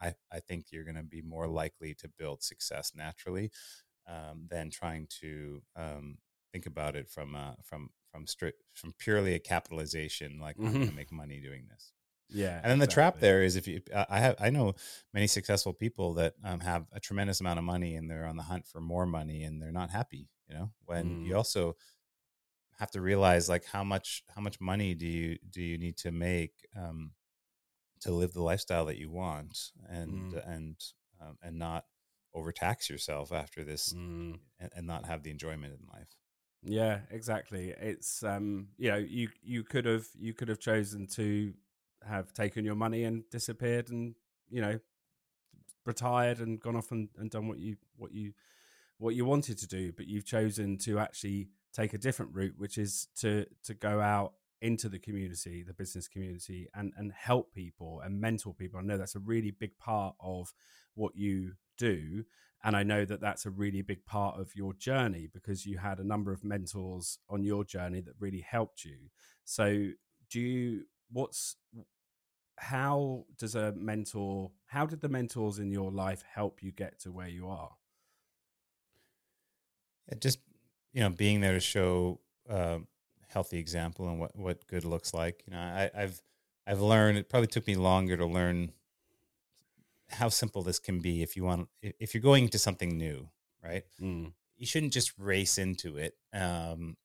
i 0.00 0.14
i 0.32 0.40
think 0.40 0.66
you're 0.70 0.84
going 0.84 0.96
to 0.96 1.02
be 1.02 1.20
more 1.20 1.46
likely 1.46 1.94
to 1.94 2.08
build 2.18 2.42
success 2.42 2.92
naturally 2.94 3.50
um, 4.08 4.46
than 4.48 4.70
trying 4.70 5.06
to 5.20 5.60
um, 5.76 6.16
think 6.52 6.66
about 6.66 6.96
it 6.96 7.08
from 7.08 7.34
uh, 7.34 7.52
from 7.62 7.90
from 8.18 8.26
strict 8.26 8.64
from 8.74 8.92
purely 8.98 9.34
a 9.34 9.38
capitalization 9.38 10.40
like 10.40 10.56
mm-hmm. 10.56 10.66
i'm 10.66 10.72
going 10.72 10.88
to 10.88 10.94
make 10.94 11.12
money 11.12 11.40
doing 11.40 11.66
this 11.70 11.92
yeah 12.28 12.60
and 12.62 12.70
then 12.70 12.80
the 12.80 12.86
trap 12.86 13.20
there 13.20 13.44
is 13.44 13.54
if 13.54 13.68
you 13.68 13.80
i 14.08 14.18
have 14.18 14.34
i 14.40 14.50
know 14.50 14.74
many 15.14 15.28
successful 15.28 15.72
people 15.72 16.14
that 16.14 16.34
um, 16.42 16.58
have 16.58 16.86
a 16.92 16.98
tremendous 16.98 17.40
amount 17.40 17.60
of 17.60 17.64
money 17.64 17.94
and 17.94 18.10
they're 18.10 18.26
on 18.26 18.36
the 18.36 18.42
hunt 18.42 18.66
for 18.66 18.80
more 18.80 19.06
money 19.06 19.44
and 19.44 19.62
they're 19.62 19.70
not 19.70 19.90
happy 19.90 20.28
you 20.48 20.56
know 20.56 20.70
when 20.84 21.20
mm. 21.20 21.26
you 21.26 21.36
also 21.36 21.76
have 22.80 22.90
to 22.90 23.00
realize 23.00 23.48
like 23.48 23.64
how 23.66 23.84
much 23.84 24.24
how 24.34 24.40
much 24.40 24.60
money 24.60 24.94
do 24.94 25.06
you 25.06 25.38
do 25.48 25.62
you 25.62 25.78
need 25.78 25.96
to 25.96 26.10
make 26.10 26.66
um, 26.76 27.12
to 28.00 28.10
live 28.10 28.32
the 28.32 28.42
lifestyle 28.42 28.86
that 28.86 28.98
you 28.98 29.10
want 29.10 29.70
and 29.88 30.32
mm. 30.32 30.52
and 30.52 30.76
um, 31.20 31.38
and 31.40 31.56
not 31.56 31.84
overtax 32.34 32.90
yourself 32.90 33.32
after 33.32 33.64
this 33.64 33.92
mm. 33.92 34.34
and, 34.58 34.70
and 34.74 34.86
not 34.88 35.06
have 35.06 35.22
the 35.22 35.30
enjoyment 35.30 35.72
in 35.72 35.86
life 35.92 36.17
yeah, 36.62 37.00
exactly. 37.10 37.74
It's 37.80 38.22
um, 38.22 38.68
you 38.78 38.90
know, 38.90 38.96
you 38.96 39.28
you 39.42 39.62
could 39.62 39.84
have 39.84 40.06
you 40.18 40.34
could 40.34 40.48
have 40.48 40.58
chosen 40.58 41.06
to 41.14 41.54
have 42.06 42.32
taken 42.32 42.64
your 42.64 42.74
money 42.74 43.04
and 43.04 43.28
disappeared 43.30 43.90
and 43.90 44.14
you 44.50 44.60
know 44.60 44.78
retired 45.84 46.38
and 46.38 46.60
gone 46.60 46.76
off 46.76 46.90
and, 46.92 47.08
and 47.18 47.30
done 47.30 47.48
what 47.48 47.58
you 47.58 47.76
what 47.96 48.12
you 48.12 48.32
what 48.98 49.14
you 49.14 49.24
wanted 49.24 49.58
to 49.58 49.66
do, 49.66 49.92
but 49.92 50.06
you've 50.06 50.26
chosen 50.26 50.76
to 50.78 50.98
actually 50.98 51.48
take 51.72 51.94
a 51.94 51.98
different 51.98 52.34
route, 52.34 52.54
which 52.58 52.78
is 52.78 53.08
to 53.16 53.46
to 53.64 53.74
go 53.74 54.00
out 54.00 54.34
into 54.60 54.88
the 54.88 54.98
community, 54.98 55.62
the 55.62 55.72
business 55.72 56.08
community, 56.08 56.68
and 56.74 56.92
and 56.96 57.12
help 57.12 57.52
people 57.54 58.00
and 58.04 58.20
mentor 58.20 58.54
people. 58.54 58.80
I 58.80 58.82
know 58.82 58.98
that's 58.98 59.14
a 59.14 59.20
really 59.20 59.52
big 59.52 59.78
part 59.78 60.16
of 60.20 60.52
what 60.94 61.16
you 61.16 61.52
do, 61.78 62.24
and 62.64 62.76
I 62.76 62.82
know 62.82 63.04
that 63.04 63.20
that's 63.20 63.46
a 63.46 63.50
really 63.50 63.82
big 63.82 64.04
part 64.04 64.38
of 64.38 64.54
your 64.54 64.74
journey 64.74 65.28
because 65.32 65.64
you 65.64 65.78
had 65.78 66.00
a 66.00 66.04
number 66.04 66.32
of 66.32 66.44
mentors 66.44 67.18
on 67.28 67.44
your 67.44 67.64
journey 67.64 68.00
that 68.00 68.14
really 68.18 68.40
helped 68.40 68.84
you. 68.84 68.96
So, 69.44 69.88
do 70.30 70.40
you, 70.40 70.82
what's, 71.10 71.56
how 72.58 73.26
does 73.38 73.54
a 73.54 73.72
mentor, 73.76 74.50
how 74.66 74.86
did 74.86 75.00
the 75.00 75.08
mentors 75.08 75.58
in 75.60 75.70
your 75.70 75.92
life 75.92 76.24
help 76.34 76.62
you 76.62 76.72
get 76.72 76.98
to 77.00 77.12
where 77.12 77.28
you 77.28 77.48
are? 77.48 77.70
just, 80.20 80.40
you 80.92 81.02
know, 81.02 81.10
being 81.10 81.40
there 81.40 81.52
to 81.52 81.60
show 81.60 82.18
uh, 82.48 82.78
healthy 83.28 83.58
example 83.58 84.08
and 84.08 84.18
what, 84.18 84.34
what 84.34 84.66
good 84.66 84.84
looks 84.84 85.14
like. 85.14 85.44
You 85.46 85.52
know, 85.52 85.60
I, 85.60 85.90
I've, 85.94 86.20
I've 86.66 86.80
learned, 86.80 87.18
it 87.18 87.28
probably 87.28 87.46
took 87.46 87.66
me 87.66 87.76
longer 87.76 88.16
to 88.16 88.26
learn 88.26 88.72
how 90.10 90.28
simple 90.28 90.62
this 90.62 90.78
can 90.78 91.00
be 91.00 91.22
if 91.22 91.36
you 91.36 91.44
want 91.44 91.68
if 91.82 92.14
you're 92.14 92.22
going 92.22 92.44
into 92.44 92.58
something 92.58 92.96
new 92.96 93.28
right? 93.62 93.84
Mm. 94.00 94.32
you 94.56 94.66
shouldn't 94.66 94.92
just 94.92 95.12
race 95.18 95.58
into 95.58 95.96
it 95.96 96.14
um, 96.32 96.96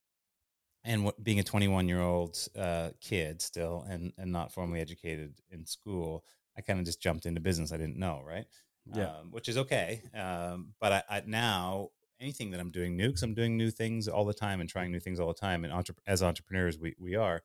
and 0.83 1.05
what, 1.05 1.21
being 1.23 1.39
a 1.39 1.43
21 1.43 1.87
year 1.87 2.01
old 2.01 2.37
uh, 2.57 2.89
kid 3.01 3.41
still 3.41 3.85
and 3.89 4.13
and 4.17 4.31
not 4.31 4.51
formally 4.51 4.79
educated 4.79 5.33
in 5.49 5.65
school 5.65 6.23
i 6.57 6.61
kind 6.61 6.79
of 6.79 6.85
just 6.85 7.01
jumped 7.01 7.25
into 7.25 7.41
business 7.41 7.71
i 7.71 7.77
didn't 7.77 7.97
know 7.97 8.21
right? 8.25 8.45
Yeah. 8.93 9.05
Um, 9.05 9.31
which 9.31 9.47
is 9.47 9.57
okay 9.57 10.01
um, 10.13 10.73
but 10.81 10.91
I, 10.91 11.03
I, 11.09 11.23
now 11.25 11.89
anything 12.19 12.51
that 12.51 12.59
i'm 12.59 12.71
doing 12.71 12.95
new 12.97 13.07
because 13.07 13.23
i'm 13.23 13.33
doing 13.33 13.57
new 13.57 13.71
things 13.71 14.07
all 14.07 14.25
the 14.25 14.33
time 14.33 14.61
and 14.61 14.69
trying 14.69 14.91
new 14.91 14.99
things 14.99 15.19
all 15.19 15.27
the 15.27 15.33
time 15.33 15.63
and 15.63 15.73
entre- 15.73 15.95
as 16.05 16.21
entrepreneurs 16.21 16.77
we, 16.77 16.93
we 16.99 17.15
are 17.15 17.43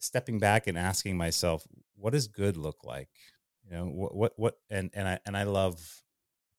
stepping 0.00 0.38
back 0.38 0.66
and 0.66 0.76
asking 0.76 1.16
myself 1.16 1.66
what 1.94 2.12
does 2.12 2.26
good 2.26 2.56
look 2.56 2.78
like 2.84 3.08
you 3.70 3.76
know 3.76 3.84
what 3.84 4.14
what 4.14 4.32
what 4.36 4.54
and 4.68 4.90
and 4.94 5.08
i 5.08 5.18
and 5.24 5.36
i 5.36 5.44
love 5.44 6.02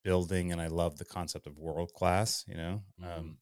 building 0.04 0.52
and 0.52 0.62
i 0.62 0.68
love 0.68 0.98
the 0.98 1.06
concept 1.06 1.46
of 1.46 1.58
world 1.58 1.94
class 1.94 2.44
you 2.48 2.56
know 2.56 2.82
mm-hmm. 3.02 3.20
um, 3.20 3.38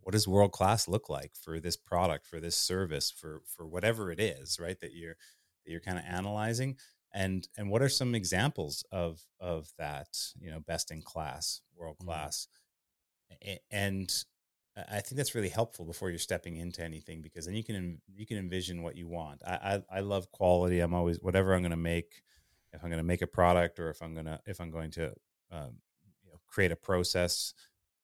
what 0.00 0.12
does 0.12 0.26
world 0.26 0.52
class 0.52 0.88
look 0.88 1.08
like 1.08 1.32
for 1.34 1.60
this 1.60 1.76
product 1.76 2.26
for 2.26 2.40
this 2.40 2.56
service 2.56 3.10
for 3.10 3.42
for 3.56 3.66
whatever 3.66 4.10
it 4.10 4.18
is 4.18 4.58
right 4.58 4.80
that 4.80 4.94
you're 4.94 5.16
that 5.64 5.70
you're 5.70 5.80
kind 5.80 5.98
of 5.98 6.04
analyzing 6.08 6.76
and 7.14 7.48
and 7.56 7.70
what 7.70 7.82
are 7.82 7.88
some 7.88 8.14
examples 8.14 8.84
of 8.90 9.20
of 9.38 9.68
that 9.78 10.08
you 10.40 10.50
know 10.50 10.60
best 10.60 10.90
in 10.90 11.02
class 11.02 11.60
world 11.76 11.96
mm-hmm. 11.98 12.08
class 12.08 12.48
mm-hmm. 13.32 13.56
and 13.70 14.24
I 14.88 15.00
think 15.00 15.16
that's 15.16 15.34
really 15.34 15.48
helpful 15.48 15.84
before 15.84 16.10
you're 16.10 16.20
stepping 16.20 16.56
into 16.56 16.84
anything 16.84 17.20
because 17.20 17.46
then 17.46 17.54
you 17.56 17.64
can 17.64 18.00
you 18.14 18.26
can 18.26 18.38
envision 18.38 18.82
what 18.84 18.96
you 18.96 19.08
want. 19.08 19.42
I 19.44 19.82
I, 19.90 19.98
I 19.98 20.00
love 20.00 20.30
quality. 20.30 20.78
I'm 20.78 20.94
always 20.94 21.20
whatever 21.20 21.52
I'm 21.52 21.62
going 21.62 21.70
to 21.70 21.76
make 21.76 22.22
if 22.72 22.82
I'm 22.82 22.90
going 22.90 22.98
to 22.98 23.04
make 23.04 23.22
a 23.22 23.26
product 23.26 23.78
or 23.78 23.90
if 23.90 24.02
I'm 24.02 24.14
going 24.14 24.26
to 24.26 24.40
if 24.46 24.60
I'm 24.60 24.70
going 24.70 24.90
to 24.92 25.06
um, 25.50 25.78
you 26.24 26.30
know, 26.30 26.38
create 26.46 26.72
a 26.72 26.76
process, 26.76 27.54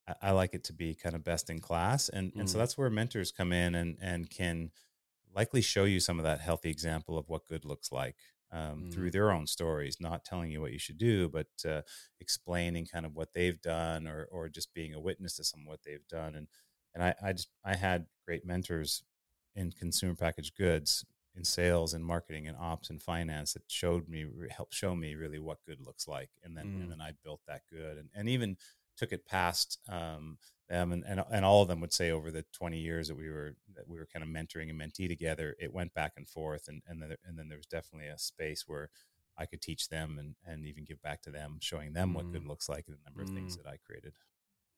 I, 0.08 0.14
I, 0.22 0.30
like 0.30 0.54
it 0.54 0.64
to 0.64 0.72
be 0.72 0.94
kind 0.94 1.14
of 1.14 1.24
best 1.24 1.50
in 1.50 1.60
class, 1.60 2.08
and 2.08 2.32
mm. 2.32 2.40
and 2.40 2.50
so 2.50 2.56
mm. 2.56 2.60
that's 2.60 2.78
where 2.78 2.90
mentors 2.90 3.32
come 3.32 3.52
in 3.52 3.74
and 3.74 3.96
and 4.00 4.30
can 4.30 4.70
likely 5.34 5.60
show 5.60 5.84
you 5.84 6.00
some 6.00 6.18
of 6.18 6.24
that 6.24 6.40
healthy 6.40 6.70
example 6.70 7.18
of 7.18 7.28
what 7.28 7.46
good 7.46 7.64
looks 7.64 7.90
like 7.90 8.16
um, 8.52 8.84
mm. 8.84 8.92
through 8.92 9.10
their 9.10 9.32
own 9.32 9.46
stories, 9.46 9.96
not 10.00 10.24
telling 10.24 10.50
you 10.50 10.60
what 10.60 10.72
you 10.72 10.78
should 10.78 10.98
do, 10.98 11.28
but 11.28 11.48
uh, 11.68 11.82
explaining 12.20 12.86
kind 12.86 13.04
of 13.04 13.14
what 13.14 13.32
they've 13.34 13.60
done 13.60 14.06
or 14.06 14.26
or 14.30 14.48
just 14.48 14.72
being 14.74 14.94
a 14.94 15.00
witness 15.00 15.36
to 15.36 15.44
some 15.44 15.60
of 15.60 15.66
what 15.66 15.80
they've 15.84 16.06
done. 16.08 16.34
And 16.34 16.48
and 16.94 17.02
I, 17.02 17.14
I 17.22 17.32
just 17.32 17.48
I 17.64 17.76
had 17.76 18.06
great 18.26 18.46
mentors 18.46 19.02
in 19.56 19.70
consumer 19.72 20.14
packaged 20.14 20.56
goods 20.56 21.04
in 21.36 21.44
sales 21.44 21.94
and 21.94 22.04
marketing 22.04 22.46
and 22.46 22.56
ops 22.58 22.90
and 22.90 23.02
finance 23.02 23.54
that 23.54 23.62
showed 23.66 24.08
me 24.08 24.26
helped 24.50 24.74
show 24.74 24.94
me 24.94 25.14
really 25.14 25.38
what 25.38 25.64
good 25.66 25.80
looks 25.80 26.06
like 26.06 26.30
and 26.42 26.56
then 26.56 26.66
mm. 26.66 26.82
and 26.82 26.90
then 26.90 27.00
I 27.00 27.12
built 27.24 27.40
that 27.46 27.62
good 27.70 27.98
and, 27.98 28.08
and 28.14 28.28
even 28.28 28.56
took 28.96 29.12
it 29.12 29.26
past 29.26 29.78
um, 29.88 30.38
them 30.68 30.92
and, 30.92 31.04
and 31.06 31.22
and 31.30 31.44
all 31.44 31.62
of 31.62 31.68
them 31.68 31.80
would 31.80 31.92
say 31.92 32.10
over 32.10 32.30
the 32.30 32.44
20 32.52 32.78
years 32.78 33.08
that 33.08 33.16
we 33.16 33.28
were 33.28 33.56
that 33.74 33.88
we 33.88 33.98
were 33.98 34.06
kind 34.06 34.22
of 34.22 34.28
mentoring 34.28 34.70
and 34.70 34.80
mentee 34.80 35.08
together 35.08 35.56
it 35.58 35.74
went 35.74 35.92
back 35.94 36.12
and 36.16 36.28
forth 36.28 36.68
and 36.68 36.82
and 36.86 37.02
then, 37.02 37.16
and 37.26 37.38
then 37.38 37.48
there 37.48 37.58
was 37.58 37.66
definitely 37.66 38.08
a 38.08 38.18
space 38.18 38.64
where 38.66 38.90
I 39.36 39.46
could 39.46 39.60
teach 39.60 39.88
them 39.88 40.18
and 40.18 40.36
and 40.46 40.66
even 40.66 40.84
give 40.84 41.02
back 41.02 41.22
to 41.22 41.30
them 41.30 41.58
showing 41.60 41.92
them 41.92 42.10
mm. 42.10 42.14
what 42.14 42.32
good 42.32 42.44
mm. 42.44 42.48
looks 42.48 42.68
like 42.68 42.84
and 42.86 42.96
the 42.96 43.04
number 43.04 43.22
of 43.22 43.28
mm. 43.28 43.34
things 43.34 43.56
that 43.56 43.66
I 43.66 43.76
created 43.84 44.12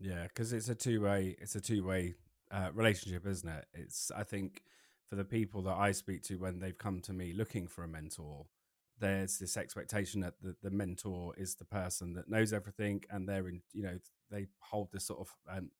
yeah 0.00 0.24
because 0.24 0.52
it's 0.52 0.68
a 0.68 0.74
two-way 0.74 1.36
it's 1.40 1.54
a 1.54 1.60
two-way 1.60 2.14
uh, 2.50 2.70
relationship 2.72 3.26
isn't 3.26 3.48
it 3.48 3.66
it's 3.74 4.10
I 4.16 4.22
think 4.22 4.62
for 5.08 5.16
the 5.16 5.24
people 5.24 5.62
that 5.62 5.74
I 5.76 5.92
speak 5.92 6.22
to 6.24 6.36
when 6.36 6.58
they've 6.58 6.76
come 6.76 7.00
to 7.02 7.12
me 7.12 7.32
looking 7.32 7.66
for 7.66 7.84
a 7.84 7.88
mentor, 7.88 8.46
there's 8.98 9.38
this 9.38 9.56
expectation 9.56 10.20
that 10.22 10.34
the, 10.42 10.56
the 10.62 10.70
mentor 10.70 11.34
is 11.36 11.54
the 11.54 11.64
person 11.64 12.14
that 12.14 12.28
knows 12.28 12.52
everything 12.52 13.02
and 13.10 13.28
they're 13.28 13.48
in 13.48 13.60
you 13.72 13.82
know 13.82 13.98
they 14.30 14.46
hold 14.60 14.90
this 14.90 15.04
sort 15.04 15.20
of 15.20 15.34
um, 15.48 15.70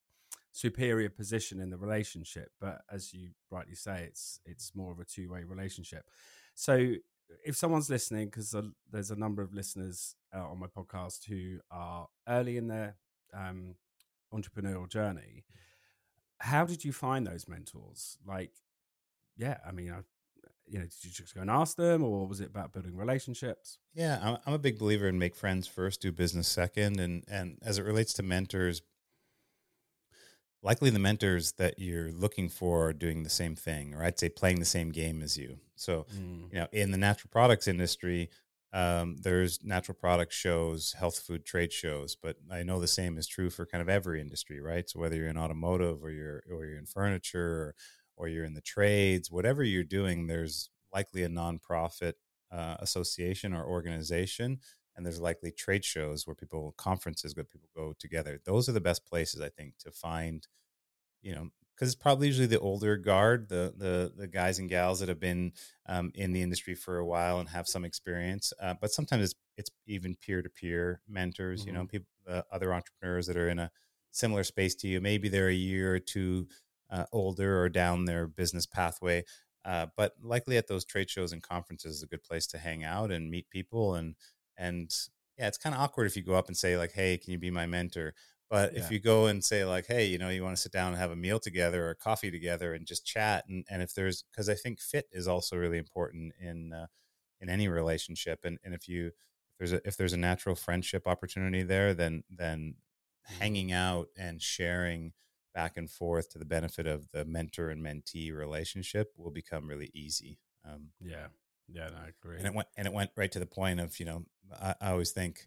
superior 0.53 1.09
position 1.09 1.61
in 1.61 1.71
the 1.71 1.79
relationship. 1.79 2.51
But 2.61 2.83
as 2.91 3.13
you 3.15 3.31
rightly 3.51 3.75
say 3.75 4.05
it's 4.05 4.41
it's 4.45 4.75
more 4.75 4.93
of 4.93 5.01
a 5.01 5.05
two-way 5.05 5.45
relationship. 5.45 6.05
So 6.55 6.95
if 7.45 7.57
someone's 7.57 7.91
listening 7.91 8.27
because 8.27 8.55
there's 8.93 9.11
a 9.11 9.17
number 9.17 9.43
of 9.43 9.53
listeners 9.53 10.15
uh, 10.35 10.47
on 10.47 10.61
my 10.61 10.69
podcast 10.69 11.25
who 11.25 11.59
are 11.71 12.07
early 12.29 12.57
in 12.57 12.69
their 12.69 12.97
um, 13.35 13.75
entrepreneurial 14.33 14.89
journey 14.89 15.45
how 16.41 16.65
did 16.65 16.85
you 16.85 16.93
find 16.93 17.27
those 17.27 17.49
mentors? 17.49 18.19
Like 18.27 18.53
yeah 19.37 19.59
i 19.67 19.73
mean 19.73 19.91
I, 19.91 20.01
you 20.69 20.79
know, 20.79 20.85
did 20.85 21.05
you 21.05 21.11
just 21.11 21.35
go 21.35 21.41
and 21.41 21.51
ask 21.51 21.77
them, 21.77 22.03
or 22.03 22.27
was 22.27 22.41
it 22.41 22.49
about 22.49 22.73
building 22.73 22.97
relationships? 22.97 23.79
Yeah, 23.95 24.19
I'm, 24.23 24.39
I'm 24.47 24.55
a 24.55 24.59
big 24.59 24.79
believer 24.79 25.07
in 25.07 25.19
make 25.19 25.37
friends 25.37 25.67
first, 25.67 26.03
do 26.03 26.11
business 26.13 26.49
second, 26.49 26.99
and 26.99 27.25
and 27.29 27.59
as 27.63 27.79
it 27.79 27.85
relates 27.85 28.13
to 28.15 28.23
mentors, 28.23 28.83
likely 30.63 30.91
the 30.91 30.99
mentors 30.99 31.53
that 31.53 31.79
you're 31.79 32.13
looking 32.13 32.49
for 32.49 32.89
are 32.89 32.93
doing 32.93 33.23
the 33.23 33.31
same 33.31 33.55
thing, 33.55 33.95
or 33.95 34.03
I'd 34.03 34.19
say 34.19 34.29
playing 34.29 34.59
the 34.59 34.67
same 34.67 34.91
game 34.91 35.23
as 35.23 35.37
you. 35.37 35.59
So, 35.77 36.07
mm. 36.15 36.53
you 36.53 36.59
know, 36.59 36.67
in 36.73 36.91
the 36.91 36.99
natural 36.99 37.31
products 37.31 37.69
industry, 37.69 38.31
um, 38.73 39.17
there's 39.23 39.63
natural 39.63 39.95
product 39.95 40.33
shows, 40.33 40.95
health 40.99 41.21
food 41.21 41.47
trade 41.47 41.73
shows, 41.73 42.17
but 42.17 42.37
I 42.51 42.63
know 42.63 42.81
the 42.81 42.89
same 42.89 43.17
is 43.17 43.29
true 43.29 43.49
for 43.49 43.65
kind 43.65 43.81
of 43.81 43.89
every 43.89 44.21
industry, 44.21 44.61
right? 44.61 44.89
So 44.91 44.99
whether 44.99 45.15
you're 45.15 45.29
in 45.29 45.39
automotive 45.39 46.03
or 46.03 46.11
you're 46.11 46.43
or 46.51 46.67
you're 46.67 46.79
in 46.79 46.87
furniture 46.87 47.47
or 47.47 47.75
or 48.17 48.29
you're 48.29 48.45
in 48.45 48.55
the 48.55 48.61
trades, 48.61 49.31
whatever 49.31 49.63
you're 49.63 49.85
doing, 49.85 50.27
there's 50.27 50.71
likely 50.93 51.23
a 51.23 51.29
nonprofit 51.29 52.15
uh, 52.51 52.77
association 52.79 53.53
or 53.53 53.65
organization, 53.65 54.59
and 54.95 55.05
there's 55.05 55.21
likely 55.21 55.51
trade 55.51 55.85
shows 55.85 56.27
where 56.27 56.35
people, 56.35 56.75
conferences 56.79 57.37
where 57.37 57.45
people 57.45 57.69
go 57.77 57.95
together. 57.99 58.41
Those 58.45 58.69
are 58.69 58.73
the 58.73 58.81
best 58.81 59.07
places, 59.07 59.41
I 59.41 59.51
think, 59.51 59.79
to 59.79 59.91
find, 59.91 60.47
you 61.23 61.35
know, 61.35 61.51
because 61.75 61.93
it's 61.93 62.03
probably 62.03 62.29
usually 62.29 62.47
the 62.47 62.59
older 62.59 62.97
guard, 62.97 63.51
the 63.51 63.75
the 63.77 64.13
the 64.17 64.27
guys 64.27 64.59
and 64.59 64.69
gals 64.69 65.01
that 65.01 65.11
have 65.11 65.21
been 65.21 65.53
um, 65.87 66.11
in 66.15 66.33
the 66.33 66.41
industry 66.41 66.75
for 66.75 66.97
a 66.97 67.05
while 67.05 67.39
and 67.39 67.51
have 67.51 67.69
some 67.69 67.85
experience. 67.85 68.53
Uh, 68.61 68.75
but 68.81 68.91
sometimes 68.91 69.25
it's 69.25 69.35
it's 69.59 69.71
even 69.87 70.17
peer 70.17 70.41
to 70.41 70.49
peer 70.49 71.03
mentors. 71.07 71.61
Mm-hmm. 71.61 71.69
You 71.69 71.75
know, 71.75 71.81
mm-hmm. 71.81 71.89
people, 71.89 72.09
uh, 72.29 72.43
other 72.51 72.73
entrepreneurs 72.73 73.27
that 73.27 73.37
are 73.37 73.51
in 73.51 73.59
a 73.59 73.71
similar 74.11 74.43
space 74.43 74.75
to 74.77 74.89
you. 74.89 75.01
Maybe 75.01 75.29
they're 75.29 75.49
a 75.49 75.55
year 75.55 75.95
or 75.95 75.99
two 75.99 76.49
uh, 76.91 77.05
older 77.13 77.61
or 77.61 77.69
down 77.69 78.05
their 78.05 78.27
business 78.27 78.67
pathway. 78.67 79.25
Uh, 79.65 79.87
but 79.97 80.13
likely 80.23 80.57
at 80.57 80.69
those 80.69 80.85
trade 80.85 81.11
shows 81.11 81.33
and 81.33 81.43
conferences 81.43 81.97
is 81.97 82.03
a 82.03 82.07
good 82.07 82.23
place 82.23 82.47
to 82.47 82.59
hang 82.59 82.85
out 82.85 83.11
and 83.11 83.31
meet 83.31 83.51
people 83.51 83.95
and 83.95 84.15
and 84.57 84.91
yeah, 85.39 85.49
it's 85.49 85.59
kind 85.59 85.75
of 85.75 85.81
awkward 85.81 86.07
if 86.07 86.17
you 86.17 86.23
go 86.23 86.35
up 86.35 86.49
and 86.49 86.57
say 86.57 86.77
like, 86.79 86.93
"Hey, 86.93 87.19
can 87.19 87.33
you 87.33 87.39
be 87.39 87.51
my 87.51 87.67
mentor?" 87.67 88.15
But 88.49 88.73
yeah. 88.73 88.81
if 88.81 88.91
you 88.91 89.01
go 89.01 89.27
and 89.27 89.45
say 89.45 89.65
like, 89.65 89.87
"Hey, 89.87 90.07
you 90.07 90.19
know, 90.19 90.29
you 90.29 90.43
want 90.43 90.57
to 90.57 90.63
sit 90.63 90.73
down 90.73 90.93
and 90.93 90.97
have 90.97 91.11
a 91.11 91.17
meal 91.17 91.39
together 91.39 91.89
or 91.89 91.95
coffee 91.95 92.31
together 92.31 92.75
and 92.75 92.87
just 92.87 93.05
chat," 93.05 93.45
and 93.49 93.65
and 93.69 93.83
if 93.83 93.95
there's 93.95 94.23
because 94.31 94.49
I 94.49 94.55
think 94.55 94.81
fit 94.81 95.07
is 95.13 95.29
also 95.29 95.57
really 95.57 95.79
important 95.79 96.33
in 96.41 96.73
uh, 96.73 96.87
in 97.41 97.51
any 97.51 97.69
relationship, 97.69 98.41
and 98.45 98.59
and 98.65 98.75
if 98.75 98.89
you 98.89 99.09
if 99.09 99.13
there's 99.59 99.73
a 99.73 99.87
if 99.87 99.97
there's 99.97 100.13
a 100.13 100.19
natural 100.19 100.55
friendship 100.55 101.07
opportunity 101.07 101.63
there, 101.63 101.93
then 101.93 102.25
then 102.31 102.77
mm-hmm. 103.29 103.39
hanging 103.41 103.73
out 103.73 104.09
and 104.17 104.41
sharing 104.41 105.13
back 105.57 105.79
and 105.79 105.91
forth 105.91 106.31
to 106.31 106.39
the 106.39 106.45
benefit 106.45 106.87
of 106.87 107.09
the 107.13 107.25
mentor 107.25 107.71
and 107.71 107.83
mentee 107.83 108.33
relationship 108.33 109.13
will 109.17 109.31
become 109.31 109.67
really 109.67 109.91
easy. 109.95 110.39
Um, 110.65 110.91
yeah, 111.01 111.29
yeah, 111.67 111.89
no, 111.89 111.97
I 111.97 112.11
agree. 112.11 112.37
And 112.37 112.47
it 112.47 112.55
went 112.55 112.69
and 112.77 112.87
it 112.87 112.93
went 112.93 113.11
right 113.17 113.33
to 113.33 113.39
the 113.39 113.47
point 113.47 113.81
of 113.81 113.99
you 113.99 114.05
know 114.07 114.27
I, 114.53 114.75
I 114.81 114.91
always 114.91 115.13
think 115.13 115.47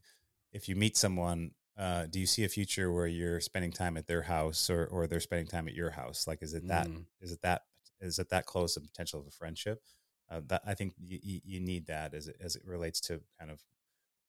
if 0.51 0.67
you 0.67 0.75
meet 0.75 0.97
someone, 0.97 1.51
uh, 1.77 2.07
do 2.07 2.19
you 2.19 2.25
see 2.25 2.43
a 2.43 2.49
future 2.49 2.91
where 2.91 3.07
you're 3.07 3.39
spending 3.39 3.71
time 3.71 3.97
at 3.97 4.07
their 4.07 4.23
house 4.23 4.69
or 4.69 4.85
or 4.87 5.05
they're 5.05 5.19
spending 5.19 5.47
time 5.47 5.67
at 5.67 5.75
your 5.75 5.91
house? 5.91 6.25
Like, 6.27 6.41
is 6.41 6.55
it 6.55 6.67
that 6.67 6.87
mm. 6.87 7.05
is 7.21 7.31
it 7.31 7.41
that 7.43 7.61
is 8.01 8.17
it 8.17 8.29
that 8.29 8.47
close 8.47 8.75
a 8.77 8.81
potential 8.81 9.19
of 9.19 9.27
a 9.27 9.31
friendship? 9.31 9.83
Uh, 10.31 10.41
that 10.47 10.61
I 10.65 10.73
think 10.73 10.93
you, 10.99 11.39
you 11.43 11.59
need 11.59 11.87
that 11.87 12.13
as 12.13 12.27
it, 12.27 12.37
as 12.39 12.55
it 12.55 12.63
relates 12.65 13.01
to 13.01 13.21
kind 13.39 13.49
of 13.49 13.61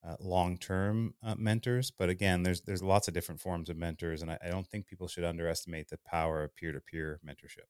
uh, 0.07 0.17
long-term 0.21 1.15
uh, 1.23 1.35
mentors 1.37 1.91
but 1.91 2.09
again 2.09 2.43
there's 2.43 2.63
there's 2.63 2.83
lots 2.83 3.09
of 3.09 3.15
different 3.15 3.41
forms 3.41 3.69
of 3.69 3.77
mentors 3.77 4.23
and 4.23 4.31
I, 4.31 4.39
I 4.45 4.49
don't 4.49 4.67
think 4.67 4.87
people 4.87 5.09
should 5.09 5.25
underestimate 5.25 5.89
the 5.89 5.99
power 5.99 6.43
of 6.43 6.57
peer-to-peer 6.57 7.21
mentorship. 7.27 7.69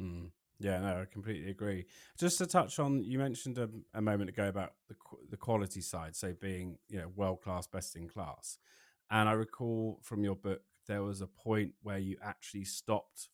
Mm. 0.00 0.30
yeah 0.58 0.78
no 0.80 1.02
i 1.02 1.04
completely 1.10 1.50
agree. 1.50 1.86
Just 2.18 2.38
to 2.38 2.46
touch 2.46 2.78
on 2.78 3.02
you 3.02 3.18
mentioned 3.18 3.58
a, 3.58 3.68
a 3.94 4.00
moment 4.00 4.30
ago 4.30 4.48
about 4.48 4.72
the, 4.88 4.94
the 5.30 5.36
quality 5.36 5.80
side 5.80 6.16
so 6.16 6.32
being 6.32 6.78
you 6.88 6.98
know 6.98 7.08
world 7.14 7.42
class 7.42 7.66
best 7.66 7.94
in 7.96 8.08
class 8.08 8.58
and 9.10 9.28
i 9.28 9.32
recall 9.32 10.00
from 10.02 10.24
your 10.24 10.36
book 10.36 10.62
there 10.86 11.02
was 11.02 11.20
a 11.20 11.26
point 11.26 11.72
where 11.82 11.98
you 11.98 12.16
actually 12.22 12.64
stopped 12.64 13.28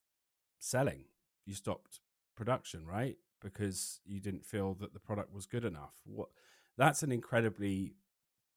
selling. 0.59 1.05
You 1.45 1.55
stopped 1.55 2.01
production 2.37 2.87
right? 2.87 3.17
Because 3.41 4.01
you 4.05 4.21
didn't 4.21 4.47
feel 4.47 4.75
that 4.75 4.93
the 4.93 5.01
product 5.01 5.35
was 5.35 5.47
good 5.47 5.65
enough. 5.65 5.95
What 6.05 6.29
that's 6.79 7.03
an 7.03 7.13
incredibly 7.13 7.95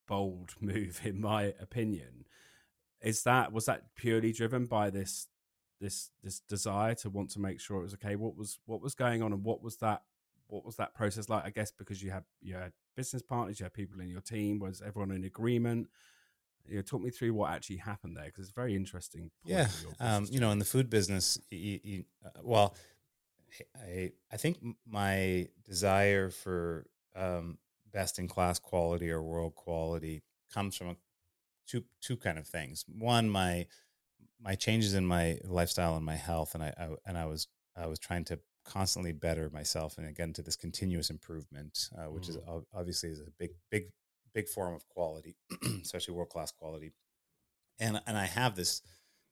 bold 0.08 0.54
move, 0.62 1.02
in 1.04 1.22
my 1.22 1.54
opinion. 1.60 2.26
Is 3.02 3.24
that 3.24 3.52
was 3.52 3.66
that 3.66 3.96
purely 3.96 4.32
driven 4.32 4.66
by 4.66 4.90
this 4.90 5.28
this 5.80 6.10
this 6.24 6.40
desire 6.40 6.96
to 6.96 7.10
want 7.10 7.30
to 7.32 7.40
make 7.40 7.60
sure 7.60 7.80
it 7.80 7.84
was 7.84 7.94
okay? 7.96 8.16
What 8.16 8.36
was 8.36 8.60
what 8.66 8.82
was 8.82 8.96
going 8.96 9.22
on, 9.22 9.34
and 9.34 9.44
what 9.44 9.62
was 9.62 9.78
that 9.78 10.02
what 10.48 10.66
was 10.66 10.78
that 10.78 10.94
process 10.96 11.30
like? 11.30 11.46
I 11.46 11.50
guess 11.50 11.72
because 11.72 12.02
you 12.02 12.12
had 12.12 12.24
you 12.42 12.56
had 12.56 12.72
business 12.96 13.22
partners, 13.22 13.60
you 13.60 13.66
had 13.66 13.74
people 13.74 14.00
in 14.00 14.10
your 14.10 14.22
team. 14.22 14.60
Was 14.60 14.82
everyone 14.82 15.12
in 15.12 15.24
agreement? 15.24 15.88
You 16.68 16.78
know, 16.78 16.82
talk 16.82 17.02
me 17.02 17.12
through 17.12 17.34
what 17.34 17.52
actually 17.52 17.78
happened 17.78 18.18
there 18.18 18.26
because 18.26 18.46
it's 18.46 18.56
very 18.56 18.76
interesting. 18.76 19.30
Yeah, 19.44 19.68
um, 20.00 20.26
you 20.32 20.40
know, 20.40 20.50
in 20.52 20.58
the 20.58 20.66
food 20.66 20.90
business, 20.90 21.40
you, 21.52 21.80
you, 21.84 22.06
uh, 22.26 22.30
well, 22.42 22.76
I 23.76 24.12
I 24.32 24.38
think 24.38 24.58
my 24.88 25.48
desire 25.64 26.32
for 26.32 26.88
um, 27.16 27.58
best 27.96 28.20
in 28.20 28.28
class 28.28 28.60
quality 28.60 29.10
or 29.10 29.24
world 29.24 29.56
quality 29.56 30.22
comes 30.54 30.76
from 30.76 30.90
a, 30.90 30.96
two 31.66 31.86
two 32.02 32.18
kind 32.18 32.38
of 32.38 32.46
things. 32.46 32.84
One, 32.88 33.30
my 33.30 33.66
my 34.40 34.54
changes 34.56 34.94
in 34.94 35.06
my 35.08 35.40
lifestyle 35.46 35.96
and 35.96 36.06
my 36.06 36.18
health, 36.18 36.54
and 36.54 36.64
I, 36.64 36.74
I 36.78 36.90
and 37.08 37.18
I 37.18 37.26
was 37.26 37.48
I 37.76 37.88
was 37.88 37.98
trying 37.98 38.26
to 38.26 38.40
constantly 38.66 39.14
better 39.14 39.50
myself, 39.50 39.98
and 39.98 40.06
again 40.06 40.34
to 40.34 40.44
this 40.44 40.58
continuous 40.58 41.10
improvement, 41.10 41.90
uh, 41.98 42.12
which 42.12 42.26
mm. 42.26 42.30
is 42.30 42.38
obviously 42.74 43.10
is 43.10 43.22
a 43.22 43.32
big 43.40 43.52
big 43.72 43.86
big 44.34 44.50
form 44.50 44.76
of 44.76 44.88
quality, 44.90 45.38
especially 45.82 46.14
world 46.14 46.30
class 46.30 46.52
quality. 46.52 46.92
And 47.80 48.02
and 48.06 48.18
I 48.18 48.26
have 48.26 48.56
this 48.56 48.82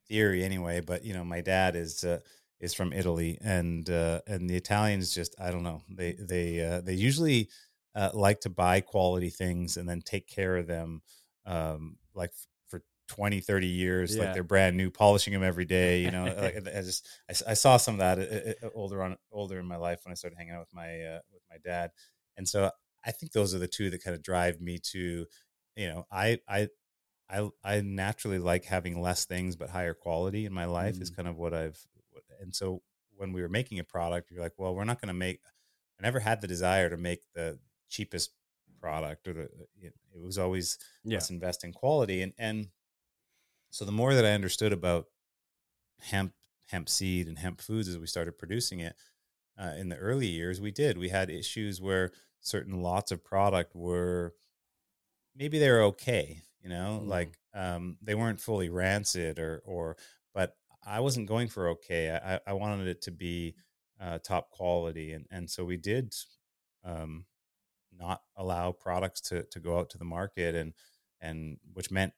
theory 0.08 0.42
anyway, 0.42 0.80
but 0.80 1.04
you 1.04 1.12
know 1.12 1.24
my 1.24 1.42
dad 1.42 1.76
is. 1.76 2.02
Uh, 2.02 2.20
is 2.60 2.72
from 2.72 2.92
Italy, 2.94 3.36
and 3.42 3.90
uh, 3.90 4.20
and 4.26 4.48
the 4.48 4.56
Italians 4.56 5.12
just 5.12 5.34
I 5.38 5.50
don't 5.50 5.64
know 5.64 5.82
they 5.90 6.12
they 6.12 6.64
uh, 6.64 6.80
they 6.80 6.94
usually 6.94 7.50
uh, 7.94 8.10
like 8.12 8.40
to 8.40 8.50
buy 8.50 8.80
quality 8.80 9.30
things 9.30 9.76
and 9.76 9.88
then 9.88 10.00
take 10.00 10.26
care 10.26 10.56
of 10.56 10.66
them 10.66 11.02
um, 11.46 11.96
like 12.14 12.32
for 12.68 12.82
20 13.08 13.40
30 13.40 13.66
years 13.66 14.16
yeah. 14.16 14.24
like 14.24 14.34
they're 14.34 14.42
brand 14.42 14.76
new 14.76 14.90
polishing 14.90 15.32
them 15.32 15.42
every 15.42 15.64
day 15.64 16.02
you 16.02 16.10
know 16.10 16.24
like, 16.24 16.56
I 16.56 16.80
just 16.80 17.06
I, 17.30 17.50
I, 17.50 17.54
saw 17.54 17.76
some 17.76 17.94
of 17.94 17.98
that 18.00 18.18
uh, 18.18 18.66
uh, 18.66 18.70
older 18.74 19.02
on 19.02 19.16
older 19.30 19.58
in 19.58 19.66
my 19.66 19.76
life 19.76 20.00
when 20.04 20.12
I 20.12 20.14
started 20.14 20.36
hanging 20.36 20.54
out 20.54 20.60
with 20.60 20.72
my 20.72 21.02
uh, 21.02 21.20
with 21.32 21.42
my 21.50 21.56
dad 21.64 21.90
and 22.36 22.48
so 22.48 22.70
I 23.04 23.12
think 23.12 23.32
those 23.32 23.54
are 23.54 23.58
the 23.58 23.68
two 23.68 23.90
that 23.90 24.02
kind 24.02 24.16
of 24.16 24.22
drive 24.22 24.60
me 24.60 24.78
to 24.92 25.26
you 25.76 25.88
know 25.88 26.06
I 26.10 26.38
I 26.48 26.68
I 27.30 27.48
I 27.62 27.80
naturally 27.80 28.38
like 28.38 28.64
having 28.64 29.00
less 29.00 29.24
things 29.24 29.56
but 29.56 29.70
higher 29.70 29.94
quality 29.94 30.46
in 30.46 30.52
my 30.52 30.64
life 30.64 30.96
mm. 30.96 31.02
is 31.02 31.10
kind 31.10 31.28
of 31.28 31.36
what 31.36 31.54
I've 31.54 31.78
and 32.40 32.54
so 32.54 32.82
when 33.16 33.32
we 33.32 33.42
were 33.42 33.48
making 33.48 33.78
a 33.78 33.84
product 33.84 34.30
you're 34.30 34.42
like 34.42 34.54
well 34.58 34.74
we're 34.74 34.84
not 34.84 35.00
going 35.00 35.08
to 35.08 35.14
make 35.14 35.40
I 36.00 36.02
never 36.02 36.20
had 36.20 36.40
the 36.40 36.48
desire 36.48 36.90
to 36.90 36.96
make 36.96 37.20
the 37.34 37.58
cheapest 37.88 38.30
product 38.80 39.26
or 39.26 39.32
the 39.32 39.42
it, 39.80 39.94
it 40.14 40.20
was 40.20 40.38
always 40.38 40.78
yeah. 41.04 41.16
let's 41.16 41.30
invest 41.30 41.64
in 41.64 41.72
quality 41.72 42.20
and 42.22 42.32
and 42.38 42.68
so 43.70 43.84
the 43.84 43.92
more 43.92 44.14
that 44.14 44.26
I 44.26 44.32
understood 44.32 44.72
about 44.72 45.06
hemp 46.00 46.34
hemp 46.68 46.88
seed 46.88 47.26
and 47.26 47.38
hemp 47.38 47.60
foods 47.60 47.88
as 47.88 47.98
we 47.98 48.06
started 48.06 48.38
producing 48.38 48.80
it 48.80 48.94
uh, 49.58 49.72
in 49.78 49.88
the 49.88 49.96
early 49.96 50.26
years 50.26 50.60
we 50.60 50.70
did 50.70 50.98
we 50.98 51.08
had 51.08 51.30
issues 51.30 51.80
where 51.80 52.12
certain 52.40 52.82
lots 52.82 53.10
of 53.10 53.24
product 53.24 53.74
were 53.74 54.34
maybe 55.34 55.58
they 55.58 55.70
were 55.70 55.82
okay 55.82 56.42
you 56.62 56.68
know 56.68 57.00
mm. 57.02 57.08
like 57.08 57.38
um, 57.54 57.96
they 58.02 58.14
weren't 58.14 58.40
fully 58.40 58.68
rancid 58.68 59.38
or 59.38 59.62
or 59.64 59.96
but 60.34 60.56
I 60.86 61.00
wasn't 61.00 61.28
going 61.28 61.48
for 61.48 61.70
okay 61.70 62.10
I, 62.10 62.40
I 62.46 62.52
wanted 62.52 62.88
it 62.88 63.00
to 63.02 63.10
be 63.10 63.54
uh, 63.98 64.18
top 64.18 64.50
quality 64.50 65.12
and 65.12 65.26
and 65.30 65.48
so 65.48 65.64
we 65.64 65.76
did 65.78 66.14
um, 66.84 67.24
not 67.98 68.22
allow 68.36 68.72
products 68.72 69.20
to 69.20 69.42
to 69.44 69.60
go 69.60 69.78
out 69.78 69.90
to 69.90 69.98
the 69.98 70.04
market 70.04 70.54
and 70.54 70.74
and 71.20 71.58
which 71.72 71.90
meant 71.90 72.12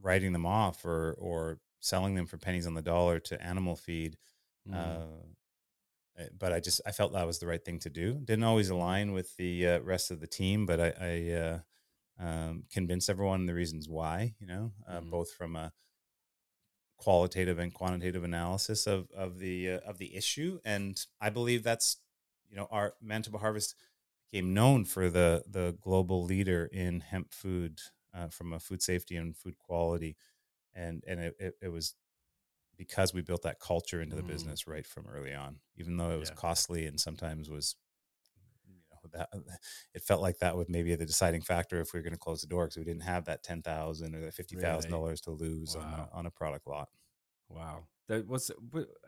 writing 0.00 0.32
them 0.32 0.46
off 0.46 0.84
or 0.84 1.14
or 1.18 1.58
selling 1.80 2.14
them 2.14 2.26
for 2.26 2.36
pennies 2.36 2.66
on 2.66 2.74
the 2.74 2.82
dollar 2.82 3.18
to 3.18 3.42
animal 3.42 3.76
feed 3.76 4.16
mm. 4.68 4.74
uh, 4.74 5.06
uh, 6.18 6.24
but 6.38 6.52
I 6.52 6.60
just 6.60 6.80
I 6.86 6.92
felt 6.92 7.12
that 7.12 7.26
was 7.26 7.38
the 7.38 7.46
right 7.46 7.64
thing 7.64 7.78
to 7.80 7.90
do. 7.90 8.20
Didn't 8.22 8.44
always 8.44 8.68
align 8.68 9.12
with 9.12 9.36
the 9.36 9.66
uh, 9.66 9.80
rest 9.80 10.10
of 10.10 10.20
the 10.20 10.26
team, 10.26 10.66
but 10.66 10.80
I, 10.80 10.92
I 11.00 11.32
uh, 11.32 11.58
um, 12.22 12.64
convinced 12.70 13.08
everyone 13.08 13.46
the 13.46 13.54
reasons 13.54 13.88
why. 13.88 14.34
You 14.38 14.46
know, 14.46 14.72
uh, 14.86 14.98
mm-hmm. 14.98 15.10
both 15.10 15.32
from 15.32 15.56
a 15.56 15.72
qualitative 16.98 17.58
and 17.58 17.72
quantitative 17.72 18.24
analysis 18.24 18.86
of 18.86 19.10
of 19.16 19.38
the 19.38 19.70
uh, 19.70 19.78
of 19.86 19.98
the 19.98 20.14
issue, 20.14 20.60
and 20.64 21.02
I 21.20 21.30
believe 21.30 21.62
that's 21.62 21.96
you 22.50 22.56
know 22.56 22.68
our 22.70 22.94
Manitoba 23.00 23.38
Harvest 23.38 23.74
became 24.32 24.54
known 24.54 24.84
for 24.84 25.10
the 25.10 25.44
the 25.48 25.76
global 25.80 26.24
leader 26.24 26.68
in 26.72 27.00
hemp 27.00 27.32
food 27.32 27.80
uh, 28.14 28.28
from 28.28 28.52
a 28.52 28.58
food 28.58 28.82
safety 28.82 29.16
and 29.16 29.36
food 29.36 29.58
quality, 29.58 30.16
and 30.74 31.04
and 31.06 31.20
it, 31.20 31.36
it, 31.38 31.54
it 31.62 31.68
was 31.68 31.94
because 32.76 33.12
we 33.12 33.20
built 33.20 33.42
that 33.42 33.60
culture 33.60 34.00
into 34.00 34.16
the 34.16 34.22
mm. 34.22 34.28
business 34.28 34.66
right 34.66 34.86
from 34.86 35.06
early 35.06 35.34
on, 35.34 35.56
even 35.76 35.96
though 35.96 36.10
it 36.10 36.18
was 36.18 36.30
yeah. 36.30 36.36
costly 36.36 36.86
and 36.86 36.98
sometimes 36.98 37.50
was 37.50 37.76
that 39.12 39.28
it 39.94 40.02
felt 40.02 40.22
like 40.22 40.38
that 40.38 40.56
would 40.56 40.68
maybe 40.68 40.90
be 40.90 40.96
the 40.96 41.06
deciding 41.06 41.42
factor 41.42 41.80
if 41.80 41.92
we 41.92 41.98
were 41.98 42.02
going 42.02 42.12
to 42.12 42.18
close 42.18 42.40
the 42.40 42.46
door 42.46 42.64
because 42.64 42.78
we 42.78 42.84
didn't 42.84 43.02
have 43.02 43.26
that 43.26 43.42
ten 43.42 43.62
thousand 43.62 44.14
or 44.14 44.20
the 44.20 44.32
fifty 44.32 44.56
thousand 44.56 44.90
really? 44.90 45.02
dollars 45.02 45.20
to 45.20 45.30
lose 45.30 45.76
wow. 45.76 45.82
on 45.82 45.92
a, 45.92 46.08
on 46.18 46.26
a 46.26 46.30
product 46.30 46.66
lot. 46.66 46.88
Wow, 47.48 47.84
that 48.08 48.26
was 48.26 48.50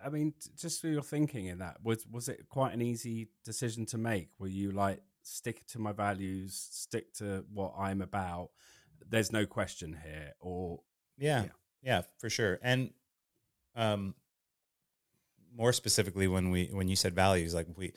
I 0.05 0.11
mean, 0.11 0.35
just 0.57 0.81
for 0.81 0.89
your 0.89 1.03
thinking 1.03 1.47
in 1.47 1.59
that 1.59 1.79
was 1.83 2.07
was 2.11 2.29
it 2.29 2.49
quite 2.49 2.75
an 2.75 2.83
easy 2.83 3.29
decision 3.45 3.87
to 3.87 3.99
make? 3.99 4.29
Were 4.39 4.49
you 4.49 4.71
like 4.71 5.01
stick 5.25 5.67
to 5.69 5.79
my 5.79 5.93
values, 5.93 6.55
stick 6.71 7.13
to 7.15 7.45
what 7.53 7.75
I'm 7.79 8.01
about? 8.01 8.51
There's 9.09 9.33
no 9.33 9.47
question 9.47 9.99
here, 10.03 10.33
or 10.41 10.81
yeah, 11.19 11.43
yeah, 11.43 11.49
yeah 11.83 12.03
for 12.19 12.31
sure, 12.31 12.59
and 12.63 12.91
um, 13.75 14.15
more 15.57 15.73
specifically 15.73 16.29
when 16.29 16.51
we 16.51 16.71
when 16.73 16.89
you 16.89 16.97
said 16.97 17.15
values, 17.15 17.55
like 17.55 17.67
we 17.77 17.93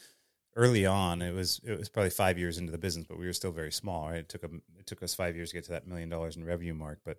early 0.56 0.86
on, 0.86 1.22
it 1.22 1.34
was 1.34 1.62
it 1.64 1.78
was 1.78 1.90
probably 1.90 2.10
five 2.10 2.38
years 2.38 2.58
into 2.58 2.72
the 2.72 2.78
business, 2.78 3.06
but 3.08 3.20
we 3.20 3.26
were 3.26 3.34
still 3.34 3.52
very 3.52 3.72
small. 3.72 4.10
Right, 4.10 4.20
it 4.20 4.30
took 4.30 4.44
a, 4.44 4.50
it 4.78 4.86
took 4.86 5.04
us 5.04 5.14
five 5.14 5.36
years 5.36 5.50
to 5.52 5.58
get 5.58 5.66
to 5.66 5.72
that 5.72 5.88
million 5.88 6.10
dollars 6.10 6.36
in 6.36 6.44
revenue 6.44 6.74
mark. 6.74 7.00
But 7.06 7.18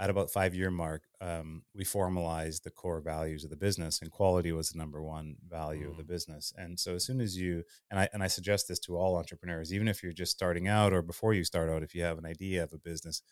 at 0.00 0.10
about 0.10 0.30
five 0.30 0.54
year 0.54 0.70
mark, 0.70 1.02
um, 1.20 1.62
we 1.74 1.84
formalized 1.84 2.64
the 2.64 2.70
core 2.70 3.00
values 3.00 3.44
of 3.44 3.50
the 3.50 3.56
business, 3.56 4.00
and 4.00 4.10
quality 4.10 4.52
was 4.52 4.70
the 4.70 4.78
number 4.78 5.02
one 5.02 5.36
value 5.48 5.88
mm. 5.88 5.90
of 5.90 5.96
the 5.96 6.04
mm. 6.04 6.08
business. 6.08 6.52
And 6.56 6.78
so, 6.78 6.94
as 6.94 7.04
soon 7.04 7.20
as 7.20 7.36
you 7.36 7.64
and 7.90 7.98
I 8.00 8.08
and 8.12 8.22
I 8.22 8.28
suggest 8.28 8.68
this 8.68 8.78
to 8.80 8.96
all 8.96 9.16
entrepreneurs, 9.16 9.72
even 9.72 9.88
if 9.88 10.02
you're 10.02 10.12
just 10.12 10.32
starting 10.32 10.68
out 10.68 10.92
or 10.92 11.02
before 11.02 11.34
you 11.34 11.44
start 11.44 11.68
out, 11.68 11.82
if 11.82 11.94
you 11.94 12.02
have 12.02 12.18
an 12.18 12.26
idea 12.26 12.62
of 12.62 12.72
a 12.72 12.78
business, 12.78 13.22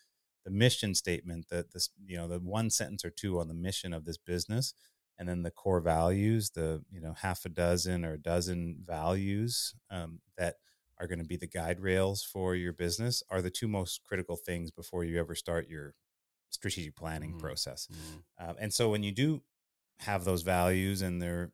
the 0.43 0.51
mission 0.51 0.93
statement, 0.93 1.47
that 1.49 1.71
this 1.71 1.89
you 2.05 2.17
know 2.17 2.27
the 2.27 2.39
one 2.39 2.69
sentence 2.69 3.05
or 3.05 3.09
two 3.09 3.39
on 3.39 3.47
the 3.47 3.53
mission 3.53 3.93
of 3.93 4.05
this 4.05 4.17
business 4.17 4.73
and 5.19 5.27
then 5.27 5.41
the 5.41 5.51
core 5.51 5.81
values 5.81 6.51
the 6.51 6.83
you 6.91 7.01
know 7.01 7.13
half 7.13 7.45
a 7.45 7.49
dozen 7.49 8.05
or 8.05 8.13
a 8.13 8.21
dozen 8.21 8.77
values 8.85 9.73
um, 9.89 10.19
that 10.37 10.55
are 10.99 11.07
going 11.07 11.19
to 11.19 11.25
be 11.25 11.37
the 11.37 11.47
guide 11.47 11.79
rails 11.79 12.23
for 12.23 12.55
your 12.55 12.73
business 12.73 13.23
are 13.29 13.41
the 13.41 13.49
two 13.49 13.67
most 13.67 14.01
critical 14.03 14.35
things 14.35 14.71
before 14.71 15.03
you 15.03 15.19
ever 15.19 15.35
start 15.35 15.69
your 15.69 15.93
strategic 16.57 16.95
planning 16.95 17.31
mm-hmm. 17.31 17.39
process 17.39 17.87
mm-hmm. 17.91 18.49
Um, 18.49 18.55
and 18.59 18.73
so 18.73 18.89
when 18.89 19.03
you 19.03 19.11
do 19.11 19.41
have 19.99 20.25
those 20.25 20.43
values 20.43 21.01
and 21.01 21.21
they're 21.21 21.51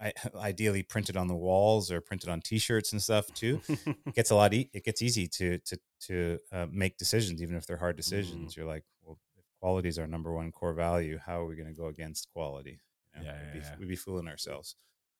ideally 0.36 0.82
printed 0.82 1.16
on 1.16 1.28
the 1.28 1.36
walls 1.36 1.90
or 1.90 2.00
printed 2.00 2.28
on 2.28 2.40
t-shirts 2.40 2.92
and 2.92 3.00
stuff 3.00 3.32
too 3.32 3.60
it 3.68 3.96
gets 4.14 4.30
a 4.30 4.34
lot 4.34 4.52
e- 4.52 4.68
it 4.74 4.84
gets 4.84 5.00
easy 5.00 5.28
to 5.28 5.58
to 5.58 5.78
to 6.00 6.38
uh, 6.52 6.66
make 6.70 6.98
decisions 6.98 7.40
even 7.40 7.56
if 7.56 7.64
they're 7.66 7.78
hard 7.78 7.96
decisions 7.96 8.52
mm-hmm. 8.52 8.60
you're 8.60 8.68
like 8.68 8.84
well 9.02 9.18
quality 9.64 9.88
is 9.88 9.98
our 9.98 10.06
number 10.06 10.30
one 10.30 10.52
core 10.52 10.74
value. 10.74 11.18
How 11.24 11.40
are 11.40 11.46
we 11.46 11.56
going 11.56 11.68
to 11.68 11.80
go 11.80 11.86
against 11.86 12.28
quality? 12.34 12.80
You 13.16 13.22
know, 13.22 13.26
yeah, 13.26 13.32
yeah, 13.32 13.44
we'd, 13.46 13.60
be, 13.60 13.66
yeah. 13.66 13.74
we'd 13.78 13.88
be 13.88 13.96
fooling 13.96 14.28
ourselves. 14.28 14.76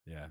Yeah, 0.07 0.27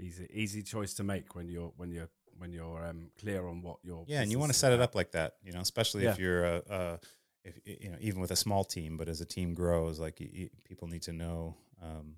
easy 0.00 0.26
easy 0.32 0.62
choice 0.64 0.94
to 0.94 1.04
make 1.04 1.36
when 1.36 1.48
you're 1.48 1.72
when 1.76 1.92
you're 1.92 2.08
when 2.38 2.52
you're 2.52 2.84
um, 2.84 3.10
clear 3.20 3.46
on 3.46 3.62
what 3.62 3.76
you're. 3.84 4.04
Yeah, 4.08 4.22
and 4.22 4.32
you 4.32 4.40
want 4.40 4.52
to 4.52 4.58
set 4.58 4.72
about. 4.72 4.82
it 4.82 4.84
up 4.84 4.94
like 4.96 5.12
that, 5.12 5.34
you 5.44 5.52
know, 5.52 5.60
especially 5.60 6.06
if 6.06 6.18
you're 6.18 6.44
a, 6.44 6.62
a, 6.68 6.98
if 7.46 7.80
you 7.82 7.90
know 7.90 7.96
even 8.00 8.20
with 8.20 8.30
a 8.30 8.36
small 8.36 8.64
team, 8.64 8.96
but 8.96 9.08
as 9.08 9.20
a 9.20 9.24
team 9.24 9.54
grows, 9.54 10.00
like 10.00 10.20
you, 10.20 10.28
you, 10.32 10.50
people 10.64 10.88
need 10.88 11.02
to 11.02 11.12
know 11.12 11.56
um, 11.82 12.16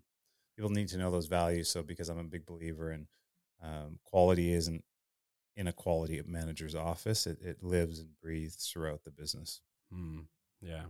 people 0.56 0.70
need 0.70 0.88
to 0.88 0.98
know 0.98 1.10
those 1.10 1.26
values. 1.26 1.68
So 1.68 1.82
because 1.82 2.08
I'm 2.08 2.18
a 2.18 2.24
big 2.24 2.46
believer 2.46 2.90
in 2.90 3.06
um, 3.62 3.98
quality 4.04 4.52
isn't 4.52 4.84
in 5.56 5.66
a 5.66 5.72
quality 5.72 6.22
manager's 6.26 6.74
office; 6.74 7.26
it, 7.26 7.38
it 7.42 7.62
lives 7.62 7.98
and 7.98 8.10
breathes 8.20 8.56
throughout 8.56 9.04
the 9.04 9.10
business. 9.10 9.60
Mm, 9.92 10.24
yeah. 10.60 10.84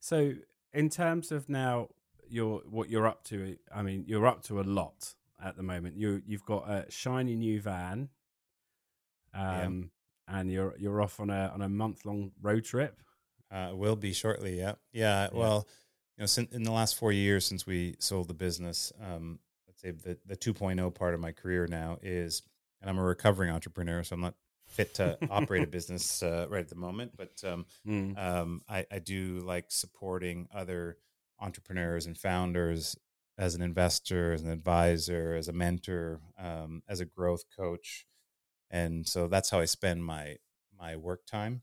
So, 0.00 0.34
in 0.72 0.88
terms 0.88 1.32
of 1.32 1.48
now, 1.48 1.88
your 2.28 2.62
what 2.68 2.90
you're 2.90 3.06
up 3.06 3.24
to, 3.24 3.56
I 3.74 3.82
mean, 3.82 4.04
you're 4.06 4.26
up 4.26 4.42
to 4.44 4.60
a 4.60 4.62
lot 4.62 5.14
at 5.42 5.56
the 5.56 5.62
moment. 5.62 5.96
You 5.96 6.22
you've 6.26 6.44
got 6.44 6.68
a 6.68 6.86
shiny 6.90 7.36
new 7.36 7.60
van, 7.60 8.08
um, 9.34 9.90
yeah. 10.28 10.38
and 10.38 10.50
you're 10.50 10.74
you're 10.78 11.00
off 11.00 11.20
on 11.20 11.30
a 11.30 11.50
on 11.54 11.62
a 11.62 11.68
month 11.68 12.04
long 12.04 12.32
road 12.40 12.64
trip. 12.64 13.00
Uh, 13.50 13.70
will 13.72 13.96
be 13.96 14.12
shortly. 14.12 14.58
Yeah. 14.58 14.74
yeah, 14.92 15.24
yeah. 15.24 15.28
Well, 15.32 15.66
you 16.16 16.22
know, 16.22 16.26
since, 16.26 16.52
in 16.52 16.62
the 16.62 16.70
last 16.70 16.96
four 16.96 17.12
years 17.12 17.44
since 17.44 17.66
we 17.66 17.96
sold 17.98 18.28
the 18.28 18.34
business, 18.34 18.92
um, 19.02 19.40
let's 19.66 19.80
say 19.80 19.90
the 19.90 20.18
the 20.26 20.36
2.0 20.36 20.94
part 20.94 21.14
of 21.14 21.20
my 21.20 21.32
career 21.32 21.66
now 21.66 21.98
is, 22.02 22.42
and 22.80 22.88
I'm 22.88 22.98
a 22.98 23.02
recovering 23.02 23.50
entrepreneur, 23.50 24.04
so 24.04 24.14
I'm 24.14 24.20
not 24.20 24.34
fit 24.70 24.94
to 24.94 25.18
operate 25.30 25.62
a 25.62 25.66
business 25.78 26.22
uh, 26.22 26.46
right 26.48 26.60
at 26.60 26.68
the 26.68 26.76
moment, 26.76 27.12
but 27.16 27.42
um, 27.44 27.66
mm. 27.86 28.16
um, 28.18 28.62
I, 28.68 28.86
I, 28.90 28.98
do 29.00 29.40
like 29.40 29.66
supporting 29.68 30.48
other 30.54 30.96
entrepreneurs 31.40 32.06
and 32.06 32.16
founders 32.16 32.96
as 33.36 33.54
an 33.54 33.62
investor, 33.62 34.32
as 34.32 34.42
an 34.42 34.50
advisor, 34.50 35.34
as 35.34 35.48
a 35.48 35.52
mentor, 35.52 36.20
um, 36.38 36.82
as 36.88 37.00
a 37.00 37.04
growth 37.04 37.44
coach, 37.56 38.06
and 38.70 39.06
so 39.06 39.26
that's 39.26 39.50
how 39.50 39.58
I 39.58 39.64
spend 39.64 40.04
my 40.04 40.36
my 40.78 40.96
work 40.96 41.26
time. 41.26 41.62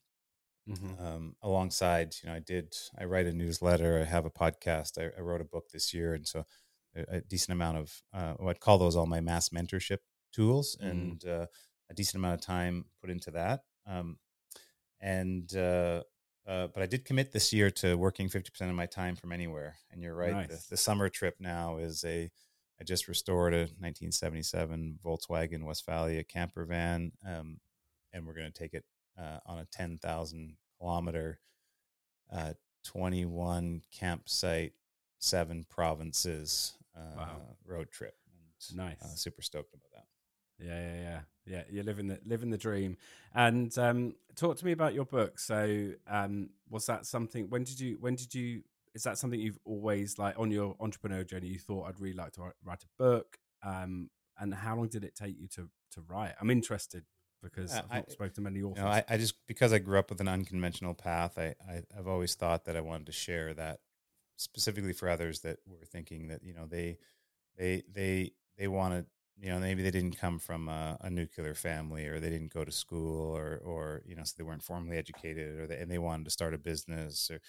Mm-hmm. 0.69 1.05
Um, 1.05 1.35
alongside, 1.41 2.15
you 2.21 2.29
know, 2.29 2.35
I 2.35 2.39
did 2.39 2.75
I 2.97 3.05
write 3.05 3.25
a 3.25 3.33
newsletter, 3.33 4.01
I 4.01 4.05
have 4.05 4.25
a 4.25 4.29
podcast, 4.29 4.97
I, 4.97 5.17
I 5.17 5.21
wrote 5.21 5.41
a 5.41 5.45
book 5.45 5.69
this 5.71 5.93
year, 5.93 6.13
and 6.13 6.27
so 6.27 6.45
a, 6.95 7.17
a 7.17 7.21
decent 7.21 7.53
amount 7.53 7.77
of 7.77 8.01
uh, 8.13 8.33
I'd 8.45 8.59
call 8.59 8.77
those 8.77 8.95
all 8.95 9.05
my 9.05 9.21
mass 9.21 9.49
mentorship 9.49 9.99
tools, 10.33 10.77
mm. 10.83 10.89
and 10.89 11.25
uh, 11.25 11.45
a 11.89 11.93
decent 11.93 12.15
amount 12.15 12.35
of 12.35 12.45
time 12.45 12.85
put 13.01 13.09
into 13.09 13.31
that. 13.31 13.61
Um, 13.85 14.17
and 14.99 15.53
uh, 15.55 16.03
uh, 16.47 16.67
but 16.73 16.81
I 16.81 16.85
did 16.85 17.05
commit 17.05 17.31
this 17.31 17.53
year 17.53 17.69
to 17.71 17.95
working 17.95 18.29
fifty 18.29 18.49
percent 18.49 18.69
of 18.69 18.75
my 18.75 18.85
time 18.85 19.15
from 19.15 19.31
anywhere. 19.31 19.75
And 19.91 20.01
you're 20.01 20.15
right, 20.15 20.33
nice. 20.33 20.47
the, 20.47 20.71
the, 20.71 20.77
summer 20.77 21.09
trip 21.09 21.35
now 21.39 21.77
is 21.77 22.03
a. 22.03 22.29
I 22.79 22.83
just 22.83 23.07
restored 23.07 23.55
a 23.55 23.65
1977 23.79 24.99
Volkswagen 25.03 25.63
Westfalia 25.63 26.23
camper 26.23 26.63
van, 26.63 27.11
um, 27.27 27.59
and 28.13 28.23
we're 28.23 28.35
going 28.35 28.51
to 28.51 28.59
take 28.59 28.75
it 28.75 28.85
uh, 29.19 29.39
on 29.45 29.59
a 29.59 29.65
10,000 29.65 30.55
kilometer, 30.79 31.39
uh, 32.31 32.53
21 32.85 33.81
campsite, 33.91 34.73
seven 35.19 35.65
provinces 35.69 36.77
uh, 36.95 37.17
wow. 37.17 37.41
road 37.65 37.91
trip. 37.91 38.15
And, 38.69 38.77
nice, 38.77 39.01
uh, 39.01 39.15
super 39.15 39.41
stoked 39.41 39.73
about 39.73 39.91
that. 39.93 40.05
Yeah, 40.59 40.79
yeah, 40.79 41.01
yeah, 41.01 41.19
yeah. 41.45 41.63
You're 41.69 41.83
living 41.83 42.07
the 42.07 42.19
living 42.25 42.49
the 42.49 42.57
dream. 42.57 42.97
And 43.35 43.75
um, 43.77 44.15
talk 44.35 44.57
to 44.57 44.65
me 44.65 44.71
about 44.71 44.95
your 44.95 45.05
book. 45.05 45.39
So, 45.39 45.91
um, 46.07 46.49
was 46.69 46.87
that 46.87 47.05
something? 47.05 47.49
When 47.49 47.63
did 47.63 47.79
you? 47.79 47.97
When 47.99 48.15
did 48.15 48.33
you? 48.33 48.63
Is 48.95 49.03
that 49.03 49.19
something 49.19 49.39
you've 49.39 49.59
always 49.65 50.17
like 50.17 50.39
on 50.39 50.49
your 50.49 50.75
entrepreneur 50.79 51.23
journey? 51.23 51.47
You 51.47 51.59
thought 51.59 51.87
I'd 51.87 51.99
really 51.99 52.15
like 52.15 52.31
to 52.33 52.51
write 52.63 52.83
a 52.83 53.03
book. 53.03 53.37
Um, 53.63 54.09
and 54.39 54.53
how 54.53 54.75
long 54.75 54.87
did 54.87 55.03
it 55.03 55.13
take 55.15 55.39
you 55.39 55.47
to 55.49 55.69
to 55.91 56.01
write? 56.07 56.33
I'm 56.41 56.49
interested 56.49 57.03
because 57.41 57.73
I've 57.73 57.89
not 57.89 58.05
I, 58.09 58.11
spoken 58.11 58.33
to 58.35 58.41
many 58.41 58.61
authors. 58.61 58.77
You 58.77 58.83
know, 58.83 58.89
I, 58.89 59.03
I, 59.09 59.17
just 59.17 59.35
because 59.47 59.73
I 59.73 59.79
grew 59.79 59.99
up 59.99 60.09
with 60.09 60.21
an 60.21 60.27
unconventional 60.27 60.93
path, 60.93 61.37
I, 61.37 61.55
I 61.67 61.81
have 61.95 62.07
always 62.07 62.35
thought 62.35 62.65
that 62.65 62.75
I 62.75 62.81
wanted 62.81 63.05
to 63.07 63.11
share 63.11 63.53
that 63.53 63.79
specifically 64.37 64.93
for 64.93 65.09
others 65.09 65.41
that 65.41 65.57
were 65.65 65.85
thinking 65.85 66.27
that 66.27 66.43
you 66.43 66.53
know 66.53 66.65
they 66.65 66.97
they 67.57 67.83
they 67.91 68.31
they 68.57 68.67
wanted 68.67 69.05
you 69.39 69.49
know 69.49 69.59
maybe 69.59 69.83
they 69.83 69.91
didn't 69.91 70.17
come 70.17 70.39
from 70.39 70.69
a, 70.69 70.97
a, 71.01 71.09
nuclear 71.09 71.53
family 71.53 72.07
or 72.07 72.19
they 72.19 72.29
didn't 72.29 72.53
go 72.53 72.63
to 72.63 72.71
school 72.71 73.35
or 73.35 73.59
or 73.63 74.01
you 74.05 74.15
know 74.15 74.23
so 74.23 74.33
they 74.37 74.43
weren't 74.43 74.63
formally 74.63 74.97
educated 74.97 75.59
or 75.59 75.67
they, 75.67 75.77
and 75.77 75.91
they 75.91 75.97
wanted 75.97 76.25
to 76.25 76.31
start 76.31 76.53
a 76.53 76.57
business 76.57 77.29
or 77.31 77.39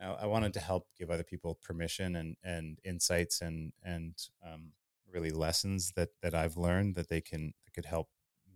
I, 0.00 0.24
I 0.24 0.26
wanted 0.26 0.52
to 0.54 0.60
help 0.60 0.88
give 0.98 1.10
other 1.10 1.24
people 1.24 1.58
permission 1.62 2.16
and 2.16 2.36
and 2.42 2.78
insights 2.84 3.40
and 3.40 3.72
and 3.82 4.14
um, 4.46 4.72
really 5.12 5.30
lessons 5.30 5.92
that 5.96 6.10
that 6.22 6.34
I've 6.34 6.56
learned 6.56 6.94
that 6.94 7.08
they 7.08 7.20
can 7.20 7.54
that 7.64 7.72
could 7.72 7.86
help 7.86 8.08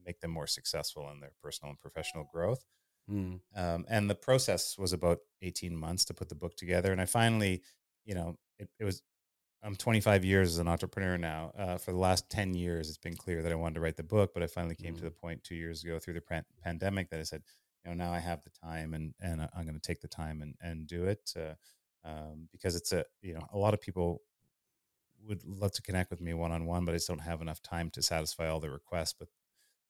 make 0.05 0.21
them 0.21 0.31
more 0.31 0.47
successful 0.47 1.11
in 1.11 1.21
their 1.21 1.33
personal 1.43 1.71
and 1.71 1.81
professional 1.81 2.29
growth. 2.33 2.65
Mm. 3.11 3.41
Um, 3.57 3.85
and 3.89 4.09
the 4.09 4.15
process 4.15 4.79
was 4.79 4.93
about 4.93 5.19
18 5.43 5.77
months 5.77 6.05
to 6.07 6.15
put 6.15 6.29
the 6.29 6.35
book 6.35 6.57
together. 6.57 6.93
And 6.93 7.01
I 7.01 7.07
finally, 7.07 7.63
you 8.05 8.15
know, 8.15 8.39
it, 8.59 8.69
it 8.79 8.85
was 8.85 9.03
I'm 9.65 9.77
25 9.77 10.25
years 10.25 10.49
as 10.49 10.59
an 10.59 10.67
entrepreneur 10.67 11.17
now. 11.17 11.53
Uh, 11.57 11.79
for 11.79 11.93
the 11.93 11.99
last 11.99 12.29
10 12.31 12.55
years, 12.55 12.89
it's 12.89 12.99
been 12.99 13.17
clear 13.17 13.43
that 13.43 13.53
I 13.53 13.55
wanted 13.55 13.77
to 13.77 13.81
write 13.81 13.97
the 13.97 14.03
book, 14.03 14.33
but 14.35 14.43
I 14.43 14.49
finally 14.49 14.75
came 14.75 14.95
mm-hmm. 14.95 15.05
to 15.05 15.05
the 15.05 15.11
point 15.11 15.45
two 15.45 15.55
years 15.55 15.85
ago 15.85 16.01
through 16.01 16.15
the 16.15 16.21
pan- 16.21 16.45
pandemic 16.63 17.11
that 17.11 17.21
I 17.21 17.23
said, 17.23 17.43
you 17.85 17.91
know, 17.91 18.05
now 18.05 18.13
I 18.13 18.19
have 18.19 18.43
the 18.43 18.51
time 18.51 18.95
and 18.95 19.15
and 19.21 19.41
I'm 19.41 19.65
going 19.65 19.75
to 19.75 19.81
take 19.81 20.01
the 20.01 20.09
time 20.09 20.43
and 20.43 20.55
and 20.61 20.87
do 20.87 21.05
it 21.05 21.33
uh, 21.37 21.55
um, 22.05 22.49
because 22.51 22.77
it's 22.77 22.93
a 22.93 23.05
you 23.21 23.35
know 23.35 23.47
a 23.53 23.59
lot 23.59 23.75
of 23.75 23.81
people 23.81 24.23
would 25.27 25.45
love 25.45 25.73
to 25.73 25.83
connect 25.83 26.11
with 26.11 26.21
me 26.21 26.35
one 26.35 26.53
on 26.53 26.67
one, 26.67 26.85
but 26.85 26.93
I 26.93 26.97
just 26.97 27.09
don't 27.09 27.21
have 27.21 27.43
enough 27.43 27.63
time 27.63 27.91
to 27.91 28.03
satisfy 28.03 28.49
all 28.49 28.61
the 28.61 28.71
requests. 28.71 29.15
But 29.19 29.29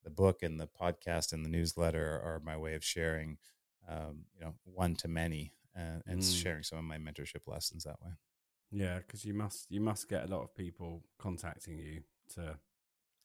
the 0.05 0.11
book 0.11 0.43
and 0.43 0.61
the 0.61 0.69
podcast 0.69 1.33
and 1.33 1.45
the 1.45 1.51
newsletter 1.51 2.21
are 2.25 2.41
my 2.45 2.57
way 2.57 2.75
of 2.75 2.85
sharing, 2.85 3.38
um, 3.88 4.25
you 4.35 4.45
know, 4.45 4.55
one 4.65 4.95
to 4.97 5.09
many 5.09 5.53
and, 5.75 6.03
and 6.07 6.21
mm. 6.21 6.43
sharing 6.43 6.62
some 6.62 6.79
of 6.79 6.85
my 6.85 6.99
mentorship 6.99 7.47
lessons 7.47 7.85
that 7.85 8.01
way. 8.03 8.12
Yeah, 8.71 8.99
because 8.99 9.25
you 9.25 9.35
must 9.35 9.67
you 9.71 9.81
must 9.81 10.09
get 10.09 10.25
a 10.25 10.29
lot 10.29 10.43
of 10.43 10.55
people 10.55 11.03
contacting 11.19 11.79
you 11.79 12.03
to 12.35 12.57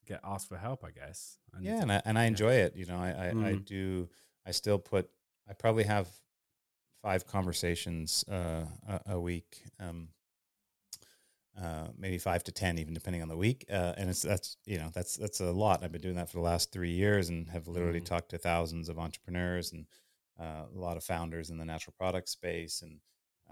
get 0.05 0.19
asked 0.23 0.49
for 0.49 0.57
help, 0.57 0.83
I 0.83 0.91
guess. 0.91 1.37
And, 1.53 1.63
yeah, 1.63 1.81
and 1.81 1.91
I, 1.91 2.01
and 2.05 2.19
I 2.19 2.25
enjoy 2.25 2.53
it. 2.53 2.75
You 2.75 2.85
know, 2.85 2.97
I 2.97 3.09
I, 3.09 3.31
mm. 3.31 3.45
I, 3.45 3.53
do. 3.53 4.09
I 4.45 4.51
still 4.51 4.77
put. 4.77 5.09
I 5.49 5.53
probably 5.53 5.85
have 5.85 6.09
five 7.01 7.25
conversations 7.25 8.25
uh, 8.29 8.65
a, 8.87 9.13
a, 9.13 9.19
week. 9.19 9.63
Um, 9.79 10.09
uh, 11.61 11.87
maybe 11.97 12.17
five 12.17 12.43
to 12.43 12.51
ten, 12.51 12.77
even 12.77 12.93
depending 12.93 13.21
on 13.21 13.27
the 13.27 13.37
week. 13.37 13.65
Uh, 13.71 13.93
and 13.97 14.09
it's 14.09 14.21
that's 14.21 14.57
you 14.65 14.77
know 14.77 14.91
that's 14.93 15.15
that's 15.15 15.39
a 15.39 15.51
lot. 15.51 15.83
I've 15.83 15.91
been 15.91 16.01
doing 16.01 16.15
that 16.15 16.29
for 16.29 16.37
the 16.37 16.43
last 16.43 16.71
three 16.71 16.91
years 16.91 17.29
and 17.29 17.49
have 17.49 17.67
literally 17.67 18.01
mm. 18.01 18.05
talked 18.05 18.29
to 18.29 18.37
thousands 18.37 18.89
of 18.89 18.99
entrepreneurs 18.99 19.71
and 19.71 19.85
uh, 20.39 20.65
a 20.73 20.79
lot 20.79 20.97
of 20.97 21.03
founders 21.03 21.49
in 21.49 21.57
the 21.57 21.65
natural 21.65 21.95
product 21.97 22.29
space. 22.29 22.81
And 22.81 22.99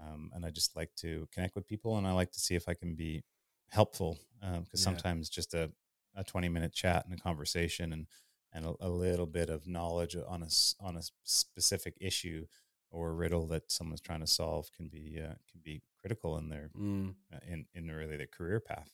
um, 0.00 0.30
and 0.34 0.44
I 0.44 0.50
just 0.50 0.76
like 0.76 0.94
to 0.96 1.26
connect 1.32 1.56
with 1.56 1.66
people, 1.66 1.96
and 1.96 2.06
I 2.06 2.12
like 2.12 2.32
to 2.32 2.40
see 2.40 2.54
if 2.54 2.68
I 2.68 2.74
can 2.74 2.94
be 2.94 3.24
helpful 3.70 4.18
because 4.40 4.56
um, 4.56 4.66
yeah. 4.72 4.80
sometimes 4.80 5.28
just 5.28 5.54
a 5.54 5.70
a 6.14 6.22
twenty 6.22 6.48
minute 6.48 6.72
chat 6.72 7.06
and 7.06 7.18
a 7.18 7.20
conversation 7.22 7.92
and 7.92 8.06
and 8.52 8.66
a, 8.66 8.74
a 8.80 8.88
little 8.88 9.26
bit 9.26 9.50
of 9.50 9.66
knowledge 9.66 10.16
on 10.16 10.42
a 10.42 10.48
on 10.80 10.96
a 10.96 11.02
specific 11.24 11.96
issue 12.00 12.46
or 12.90 13.10
a 13.10 13.14
riddle 13.14 13.46
that 13.48 13.70
someone's 13.70 14.00
trying 14.00 14.20
to 14.20 14.26
solve 14.26 14.70
can 14.76 14.88
be 14.88 15.18
uh, 15.20 15.34
can 15.50 15.60
be 15.62 15.82
critical 16.06 16.38
in 16.38 16.48
their 16.48 16.70
mm. 16.78 17.14
uh, 17.32 17.38
in 17.50 17.66
in 17.74 17.88
really 17.88 18.16
their 18.16 18.26
career 18.26 18.60
path. 18.60 18.90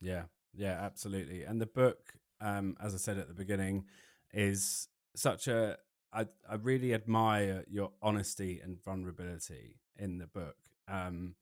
Yeah, 0.00 0.24
yeah, 0.54 0.78
absolutely. 0.80 1.42
And 1.42 1.60
the 1.60 1.66
book, 1.66 2.14
um, 2.40 2.76
as 2.82 2.94
I 2.94 2.98
said 2.98 3.18
at 3.18 3.28
the 3.28 3.34
beginning, 3.34 3.84
is 4.32 4.88
such 5.14 5.48
a. 5.48 5.76
I 6.12 6.26
I 6.48 6.54
really 6.54 6.94
admire 6.94 7.64
your 7.68 7.92
honesty 8.00 8.60
and 8.62 8.82
vulnerability 8.82 9.80
in 9.98 10.18
the 10.18 10.26
book. 10.26 10.56
Um, 10.88 11.34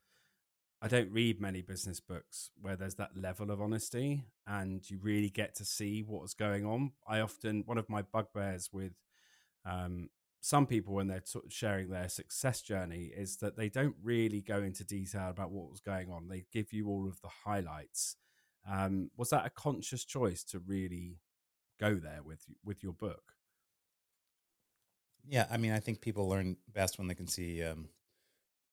I 0.83 0.89
don't 0.89 1.13
read 1.13 1.41
many 1.41 1.63
business 1.63 2.01
books 2.01 2.51
where 2.61 2.77
there's 2.77 2.97
that 2.97 3.17
level 3.17 3.51
of 3.51 3.61
honesty 3.61 4.25
and 4.47 4.83
you 4.91 4.99
really 5.01 5.31
get 5.31 5.55
to 5.57 5.65
see 5.65 6.03
what's 6.03 6.35
going 6.35 6.67
on. 6.67 6.93
I 7.09 7.21
often 7.21 7.63
one 7.65 7.79
of 7.79 7.89
my 7.89 8.03
bugbears 8.03 8.69
with 8.71 8.93
um, 9.65 10.11
some 10.45 10.67
people 10.67 10.93
when 10.93 11.07
they're 11.07 11.23
sharing 11.49 11.89
their 11.89 12.11
success 12.11 12.61
journey 12.61 13.11
is 13.17 13.39
that 13.39 13.57
they 13.57 13.71
don't 13.71 13.97
really 14.03 14.43
go 14.43 14.59
into 14.59 14.85
detail 14.85 15.31
about 15.31 15.51
what 15.51 15.71
was 15.71 15.81
going 15.81 16.11
on. 16.11 16.29
They 16.29 16.45
give 16.53 16.71
you 16.71 16.87
all 16.87 17.09
of 17.09 17.19
the 17.23 17.31
highlights. 17.47 18.17
Um, 18.71 19.11
was 19.17 19.31
that 19.31 19.47
a 19.47 19.51
conscious 19.51 20.05
choice 20.05 20.45
to 20.45 20.59
really 20.59 21.17
go 21.81 21.95
there 21.95 22.21
with 22.23 22.45
with 22.63 22.83
your 22.83 22.93
book? 22.93 23.23
Yeah, 25.27 25.47
I 25.51 25.57
mean, 25.57 25.73
I 25.73 25.81
think 25.81 26.03
people 26.03 26.29
learn 26.29 26.59
best 26.71 26.99
when 26.99 27.09
they 27.09 27.15
can 27.15 27.27
see. 27.27 27.65
Um, 27.65 27.89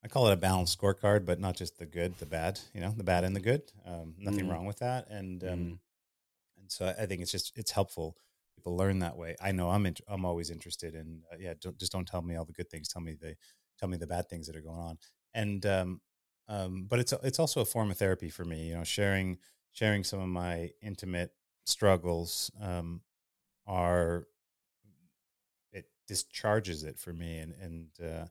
I 0.04 0.08
call 0.08 0.28
it 0.28 0.34
a 0.34 0.36
balanced 0.36 0.78
scorecard, 0.78 1.24
but 1.24 1.40
not 1.40 1.56
just 1.56 1.78
the 1.78 1.86
good, 1.86 2.18
the 2.18 2.26
bad. 2.26 2.60
You 2.74 2.82
know, 2.82 2.92
the 2.94 3.02
bad 3.02 3.24
and 3.24 3.34
the 3.34 3.40
good. 3.40 3.62
Um, 3.86 4.14
nothing 4.18 4.44
mm. 4.44 4.50
wrong 4.50 4.66
with 4.66 4.80
that, 4.80 5.08
and 5.08 5.42
um, 5.42 5.48
mm. 5.48 5.78
and 6.60 6.68
so 6.68 6.94
I 6.98 7.06
think 7.06 7.22
it's 7.22 7.32
just 7.32 7.56
it's 7.56 7.70
helpful 7.70 8.18
people 8.62 8.76
learn 8.76 9.00
that 9.00 9.16
way. 9.16 9.34
I 9.42 9.52
know 9.52 9.70
I'm 9.70 9.92
I'm 10.08 10.24
always 10.24 10.50
interested 10.50 10.94
in 10.94 11.22
uh, 11.32 11.36
yeah. 11.38 11.54
Don't, 11.60 11.78
just 11.78 11.92
don't 11.92 12.06
tell 12.06 12.22
me 12.22 12.36
all 12.36 12.44
the 12.44 12.52
good 12.52 12.70
things. 12.70 12.88
Tell 12.88 13.02
me 13.02 13.14
the 13.20 13.34
tell 13.78 13.88
me 13.88 13.96
the 13.96 14.06
bad 14.06 14.28
things 14.28 14.46
that 14.46 14.56
are 14.56 14.60
going 14.60 14.78
on. 14.78 14.98
And 15.34 15.64
um, 15.66 16.00
um, 16.48 16.86
but 16.88 16.98
it's 17.00 17.12
it's 17.22 17.38
also 17.40 17.60
a 17.60 17.64
form 17.64 17.90
of 17.90 17.98
therapy 17.98 18.28
for 18.28 18.44
me. 18.44 18.68
You 18.68 18.74
know, 18.74 18.84
sharing 18.84 19.38
sharing 19.72 20.04
some 20.04 20.20
of 20.20 20.28
my 20.28 20.70
intimate 20.80 21.32
struggles 21.64 22.50
um, 22.60 23.00
are 23.66 24.26
it 25.72 25.86
discharges 26.06 26.84
it 26.84 26.98
for 26.98 27.12
me, 27.12 27.38
and 27.38 27.54
and 27.60 27.88
uh, 28.00 28.26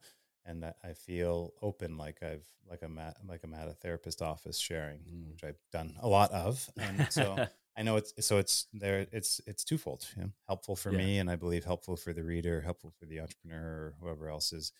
and 0.45 0.65
I 0.83 0.93
feel 0.93 1.53
open, 1.61 1.97
like 1.97 2.23
I've 2.23 2.47
like 2.69 2.83
I'm 2.83 2.97
at 2.99 3.17
like 3.27 3.41
I'm 3.43 3.53
at 3.53 3.67
a 3.67 3.73
therapist 3.73 4.21
office 4.21 4.57
sharing, 4.57 4.99
mm. 4.99 5.29
which 5.31 5.43
I've 5.43 5.59
done 5.71 5.95
a 6.01 6.07
lot 6.07 6.31
of, 6.31 6.69
and 6.77 7.07
so. 7.11 7.47
I 7.77 7.83
know 7.83 7.95
it's 7.95 8.13
so 8.19 8.37
it's 8.37 8.67
there. 8.73 9.07
It's 9.11 9.39
it's 9.47 9.63
twofold. 9.63 10.05
You 10.15 10.23
know, 10.23 10.29
helpful 10.47 10.75
for 10.75 10.91
yeah. 10.91 10.97
me, 10.97 11.19
and 11.19 11.29
I 11.29 11.35
believe 11.35 11.63
helpful 11.63 11.95
for 11.95 12.13
the 12.13 12.23
reader, 12.23 12.61
helpful 12.61 12.91
for 12.99 13.05
the 13.05 13.19
entrepreneur, 13.19 13.57
or 13.57 13.93
whoever 14.01 14.29
else 14.29 14.51
is 14.51 14.73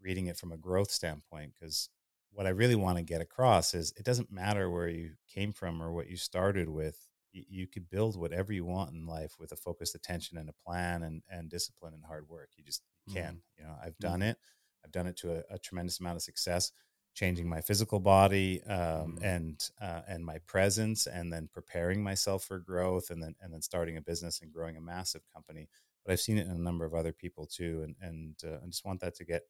reading 0.00 0.26
it 0.26 0.36
from 0.36 0.52
a 0.52 0.56
growth 0.56 0.90
standpoint. 0.90 1.52
Because 1.58 1.88
what 2.32 2.46
I 2.46 2.50
really 2.50 2.74
want 2.74 2.98
to 2.98 3.04
get 3.04 3.20
across 3.20 3.74
is 3.74 3.92
it 3.96 4.04
doesn't 4.04 4.32
matter 4.32 4.70
where 4.70 4.88
you 4.88 5.12
came 5.32 5.52
from 5.52 5.82
or 5.82 5.92
what 5.92 6.08
you 6.08 6.16
started 6.16 6.68
with. 6.68 7.06
You, 7.32 7.44
you 7.48 7.66
could 7.68 7.88
build 7.88 8.18
whatever 8.18 8.52
you 8.52 8.64
want 8.64 8.92
in 8.92 9.06
life 9.06 9.34
with 9.38 9.52
a 9.52 9.56
focused 9.56 9.94
attention 9.94 10.36
and 10.36 10.48
a 10.48 10.64
plan 10.66 11.04
and 11.04 11.22
and 11.30 11.48
discipline 11.48 11.94
and 11.94 12.04
hard 12.04 12.28
work. 12.28 12.50
You 12.56 12.64
just 12.64 12.82
you 13.06 13.14
can. 13.14 13.34
Mm. 13.34 13.40
You 13.58 13.64
know, 13.64 13.76
I've 13.84 13.98
done 13.98 14.20
mm. 14.20 14.30
it. 14.30 14.38
I've 14.84 14.92
done 14.92 15.06
it 15.06 15.16
to 15.18 15.36
a, 15.36 15.54
a 15.54 15.58
tremendous 15.58 16.00
amount 16.00 16.16
of 16.16 16.22
success 16.22 16.72
changing 17.14 17.48
my 17.48 17.60
physical 17.60 18.00
body 18.00 18.62
um, 18.64 19.16
mm-hmm. 19.16 19.24
and 19.24 19.70
uh, 19.80 20.02
and 20.08 20.24
my 20.24 20.38
presence, 20.46 21.06
and 21.06 21.32
then 21.32 21.48
preparing 21.52 22.02
myself 22.02 22.44
for 22.44 22.58
growth, 22.58 23.10
and 23.10 23.22
then 23.22 23.34
and 23.40 23.52
then 23.52 23.62
starting 23.62 23.96
a 23.96 24.00
business 24.00 24.40
and 24.40 24.52
growing 24.52 24.76
a 24.76 24.80
massive 24.80 25.22
company. 25.32 25.68
But 26.04 26.12
I've 26.12 26.20
seen 26.20 26.38
it 26.38 26.46
in 26.46 26.52
a 26.52 26.58
number 26.58 26.84
of 26.84 26.94
other 26.94 27.12
people 27.12 27.46
too, 27.46 27.82
and 27.84 27.96
and 28.00 28.36
uh, 28.44 28.58
I 28.62 28.66
just 28.66 28.84
want 28.84 29.00
that 29.00 29.14
to 29.16 29.24
get 29.24 29.42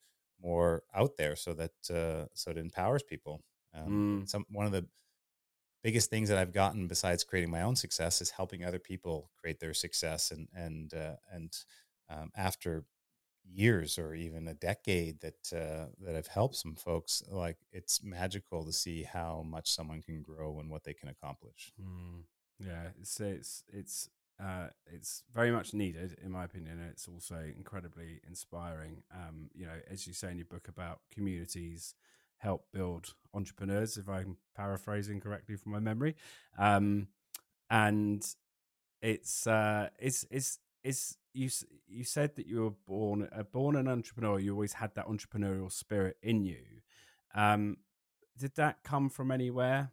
more 0.42 0.82
out 0.94 1.16
there 1.16 1.36
so 1.36 1.54
that 1.54 1.72
uh, 1.90 2.26
so 2.34 2.50
it 2.50 2.58
empowers 2.58 3.02
people. 3.02 3.42
Um, 3.74 4.22
mm. 4.22 4.28
Some 4.28 4.44
one 4.50 4.66
of 4.66 4.72
the 4.72 4.86
biggest 5.82 6.10
things 6.10 6.28
that 6.28 6.38
I've 6.38 6.52
gotten 6.52 6.86
besides 6.86 7.24
creating 7.24 7.50
my 7.50 7.62
own 7.62 7.76
success 7.76 8.20
is 8.20 8.30
helping 8.30 8.64
other 8.64 8.78
people 8.78 9.30
create 9.36 9.60
their 9.60 9.74
success, 9.74 10.30
and 10.30 10.48
and 10.54 10.92
uh, 10.94 11.16
and 11.32 11.52
um, 12.10 12.30
after 12.36 12.84
years 13.44 13.98
or 13.98 14.14
even 14.14 14.48
a 14.48 14.54
decade 14.54 15.20
that 15.20 15.52
uh, 15.52 15.86
that 16.00 16.14
have 16.14 16.28
helped 16.28 16.56
some 16.56 16.74
folks 16.74 17.22
like 17.30 17.58
it's 17.72 18.02
magical 18.02 18.64
to 18.64 18.72
see 18.72 19.02
how 19.02 19.44
much 19.46 19.70
someone 19.70 20.02
can 20.02 20.22
grow 20.22 20.58
and 20.60 20.70
what 20.70 20.84
they 20.84 20.94
can 20.94 21.08
accomplish. 21.08 21.72
Mm. 21.80 22.22
yeah 22.58 22.88
it's 23.00 23.20
it's 23.20 23.64
it's 23.72 24.10
uh, 24.42 24.68
it's 24.86 25.22
very 25.32 25.52
much 25.52 25.72
needed 25.72 26.16
in 26.24 26.30
my 26.30 26.44
opinion 26.44 26.80
it's 26.90 27.06
also 27.06 27.36
incredibly 27.56 28.20
inspiring. 28.26 29.02
Um, 29.12 29.50
you 29.54 29.66
know 29.66 29.78
as 29.90 30.06
you 30.06 30.12
say 30.12 30.30
in 30.30 30.38
your 30.38 30.46
book 30.46 30.68
about 30.68 31.00
communities 31.10 31.94
help 32.38 32.66
build 32.72 33.14
entrepreneurs 33.34 33.96
if 33.96 34.08
i'm 34.08 34.36
paraphrasing 34.56 35.20
correctly 35.20 35.56
from 35.56 35.72
my 35.72 35.78
memory. 35.78 36.16
Um, 36.58 37.08
and 37.70 38.24
it's 39.00 39.46
uh, 39.46 39.88
it's 39.98 40.24
it's 40.30 40.58
it's 40.84 41.16
you 41.32 41.50
you 41.88 42.04
said 42.04 42.36
that 42.36 42.46
you 42.46 42.62
were 42.62 42.70
born 42.70 43.28
uh, 43.34 43.42
born 43.42 43.76
an 43.76 43.88
entrepreneur. 43.88 44.38
You 44.38 44.52
always 44.52 44.74
had 44.74 44.94
that 44.94 45.06
entrepreneurial 45.06 45.70
spirit 45.70 46.16
in 46.22 46.44
you. 46.44 46.62
Um, 47.34 47.78
did 48.38 48.54
that 48.56 48.82
come 48.82 49.08
from 49.08 49.30
anywhere 49.30 49.90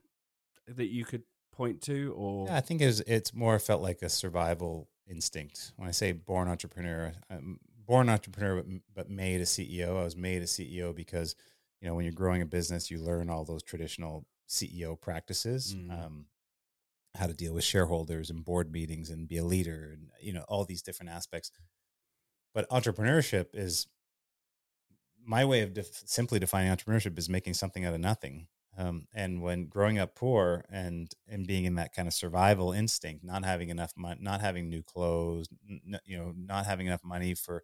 that 0.67 0.87
you 0.87 1.05
could 1.05 1.23
point 1.51 1.81
to, 1.81 2.13
or 2.15 2.47
yeah, 2.47 2.57
I 2.57 2.61
think 2.61 2.81
it's 2.81 2.99
it's 3.01 3.33
more 3.33 3.59
felt 3.59 3.81
like 3.81 4.01
a 4.01 4.09
survival 4.09 4.89
instinct. 5.07 5.73
When 5.77 5.87
I 5.87 5.91
say 5.91 6.11
born 6.11 6.47
entrepreneur, 6.47 7.13
I'm 7.29 7.59
born 7.85 8.09
entrepreneur, 8.09 8.61
but, 8.61 8.65
but 8.93 9.09
made 9.09 9.41
a 9.41 9.45
CEO. 9.45 9.99
I 9.99 10.03
was 10.03 10.15
made 10.15 10.41
a 10.41 10.45
CEO 10.45 10.95
because 10.95 11.35
you 11.81 11.87
know 11.87 11.95
when 11.95 12.05
you're 12.05 12.13
growing 12.13 12.41
a 12.41 12.45
business, 12.45 12.91
you 12.91 12.99
learn 12.99 13.29
all 13.29 13.45
those 13.45 13.63
traditional 13.63 14.25
CEO 14.47 14.99
practices. 14.99 15.75
Mm. 15.75 16.05
Um, 16.05 16.25
how 17.15 17.27
to 17.27 17.33
deal 17.33 17.53
with 17.53 17.63
shareholders 17.63 18.29
and 18.29 18.45
board 18.45 18.71
meetings 18.71 19.09
and 19.09 19.27
be 19.27 19.37
a 19.37 19.45
leader 19.45 19.91
and 19.93 20.09
you 20.21 20.33
know 20.33 20.45
all 20.47 20.65
these 20.65 20.81
different 20.81 21.11
aspects. 21.11 21.51
But 22.53 22.69
entrepreneurship 22.69 23.47
is 23.53 23.87
my 25.23 25.45
way 25.45 25.61
of 25.61 25.73
def- 25.73 26.03
simply 26.05 26.39
defining 26.39 26.75
entrepreneurship 26.75 27.17
is 27.17 27.29
making 27.29 27.53
something 27.53 27.85
out 27.85 27.93
of 27.93 27.99
nothing. 27.99 28.47
Um, 28.77 29.07
and 29.13 29.41
when 29.41 29.65
growing 29.67 29.99
up 29.99 30.15
poor 30.15 30.63
and 30.69 31.11
and 31.27 31.45
being 31.45 31.65
in 31.65 31.75
that 31.75 31.93
kind 31.93 32.07
of 32.07 32.13
survival 32.13 32.71
instinct 32.71 33.25
not 33.25 33.43
having 33.43 33.69
enough 33.69 33.91
money 33.97 34.19
not 34.21 34.39
having 34.39 34.69
new 34.69 34.83
clothes 34.83 35.49
n- 35.69 35.99
you 36.05 36.15
know 36.17 36.33
not 36.37 36.65
having 36.65 36.87
enough 36.87 37.03
money 37.03 37.33
for 37.33 37.63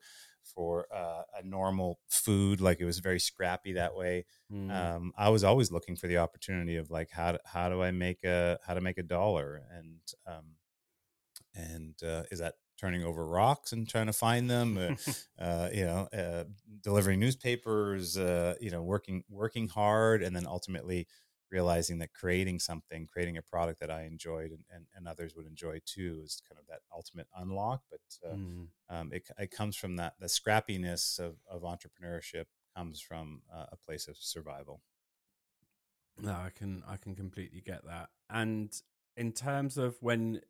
for 0.53 0.87
uh, 0.93 1.23
a 1.39 1.45
normal 1.45 1.99
food. 2.07 2.61
Like 2.61 2.79
it 2.79 2.85
was 2.85 2.99
very 2.99 3.19
scrappy 3.19 3.73
that 3.73 3.95
way. 3.95 4.25
Mm. 4.51 4.71
Um, 4.71 5.13
I 5.17 5.29
was 5.29 5.43
always 5.43 5.71
looking 5.71 5.95
for 5.95 6.07
the 6.07 6.17
opportunity 6.17 6.77
of 6.77 6.89
like 6.89 7.09
how 7.11 7.33
do, 7.33 7.37
how 7.45 7.69
do 7.69 7.81
I 7.81 7.91
make 7.91 8.23
a 8.23 8.59
how 8.65 8.73
to 8.73 8.81
make 8.81 8.97
a 8.97 9.03
dollar 9.03 9.61
and 9.71 9.99
um, 10.27 10.45
and 11.55 11.95
uh, 12.03 12.23
is 12.31 12.39
that 12.39 12.55
turning 12.77 13.03
over 13.03 13.25
rocks 13.25 13.71
and 13.71 13.87
trying 13.87 14.07
to 14.07 14.13
find 14.13 14.49
them 14.49 14.77
uh, 14.77 14.95
uh, 15.41 15.69
you 15.73 15.85
know 15.85 16.07
uh, 16.13 16.43
delivering 16.81 17.19
newspapers 17.19 18.17
uh, 18.17 18.55
you 18.59 18.69
know 18.69 18.83
working 18.83 19.23
working 19.29 19.67
hard 19.67 20.21
and 20.21 20.35
then 20.35 20.45
ultimately 20.45 21.07
realizing 21.55 21.99
that 21.99 22.11
creating 22.11 22.59
something, 22.59 23.07
creating 23.07 23.37
a 23.37 23.41
product 23.41 23.79
that 23.79 23.89
I 23.89 24.03
enjoyed 24.03 24.51
and, 24.51 24.65
and, 24.69 24.85
and 24.93 25.07
others 25.07 25.35
would 25.37 25.47
enjoy 25.47 25.79
too 25.85 26.19
is 26.21 26.41
kind 26.47 26.59
of 26.59 26.67
that 26.67 26.81
ultimate 26.93 27.27
unlock. 27.37 27.81
But 27.89 28.29
uh, 28.29 28.35
mm. 28.35 28.67
um, 28.89 29.11
it, 29.13 29.29
it 29.39 29.51
comes 29.51 29.77
from 29.77 29.95
that, 29.95 30.15
the 30.19 30.27
scrappiness 30.27 31.17
of, 31.17 31.37
of 31.49 31.61
entrepreneurship 31.61 32.47
comes 32.75 32.99
from 32.99 33.41
uh, 33.53 33.67
a 33.71 33.77
place 33.77 34.09
of 34.09 34.17
survival. 34.17 34.81
No, 36.21 36.31
I 36.31 36.49
can 36.53 36.83
I 36.87 36.97
can 36.97 37.15
completely 37.15 37.61
get 37.65 37.85
that. 37.85 38.09
And 38.29 38.69
in 39.15 39.31
terms 39.31 39.77
of 39.77 39.95
when 40.01 40.41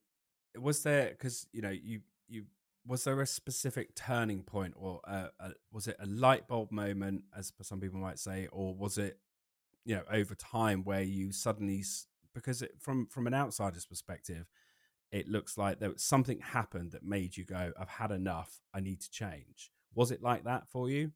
was 0.58 0.82
there 0.84 1.10
because 1.10 1.48
you 1.52 1.62
know 1.62 1.70
you 1.70 2.02
you 2.28 2.46
was 2.88 3.04
there 3.04 3.20
a 3.20 3.28
specific 3.28 3.96
turning 3.96 4.44
point 4.44 4.74
or 4.78 5.02
a, 5.06 5.30
a, 5.40 5.52
was 5.72 5.88
it 5.88 5.98
a 6.00 6.06
light 6.06 6.48
bulb 6.48 6.72
moment 6.72 7.24
as 7.36 7.52
some 7.64 7.80
people 7.80 8.00
might 8.00 8.20
say 8.20 8.48
or 8.52 8.76
was 8.76 9.00
it 9.00 9.18
you 9.86 9.96
know 9.96 10.04
over 10.12 10.36
time 10.36 10.84
where 10.84 11.02
you 11.02 11.32
suddenly 11.32 11.84
because 12.34 12.62
it, 12.62 12.72
from 12.80 13.08
from 13.08 13.28
an 13.28 13.34
outsider's 13.34 13.86
perspective 13.86 14.48
it 15.12 15.30
looks 15.30 15.58
like 15.58 15.80
there 15.80 15.92
was 15.92 16.04
something 16.04 16.40
happened 16.40 16.92
that 16.92 17.04
made 17.04 17.38
you 17.38 17.46
go 17.46 17.72
i've 17.80 17.90
had 17.90 18.12
enough 18.12 18.60
i 18.74 18.80
need 18.80 19.00
to 19.00 19.10
change. 19.10 19.72
Was 19.94 20.12
it 20.12 20.22
like 20.22 20.44
that 20.44 20.68
for 20.68 20.90
you? 20.90 21.14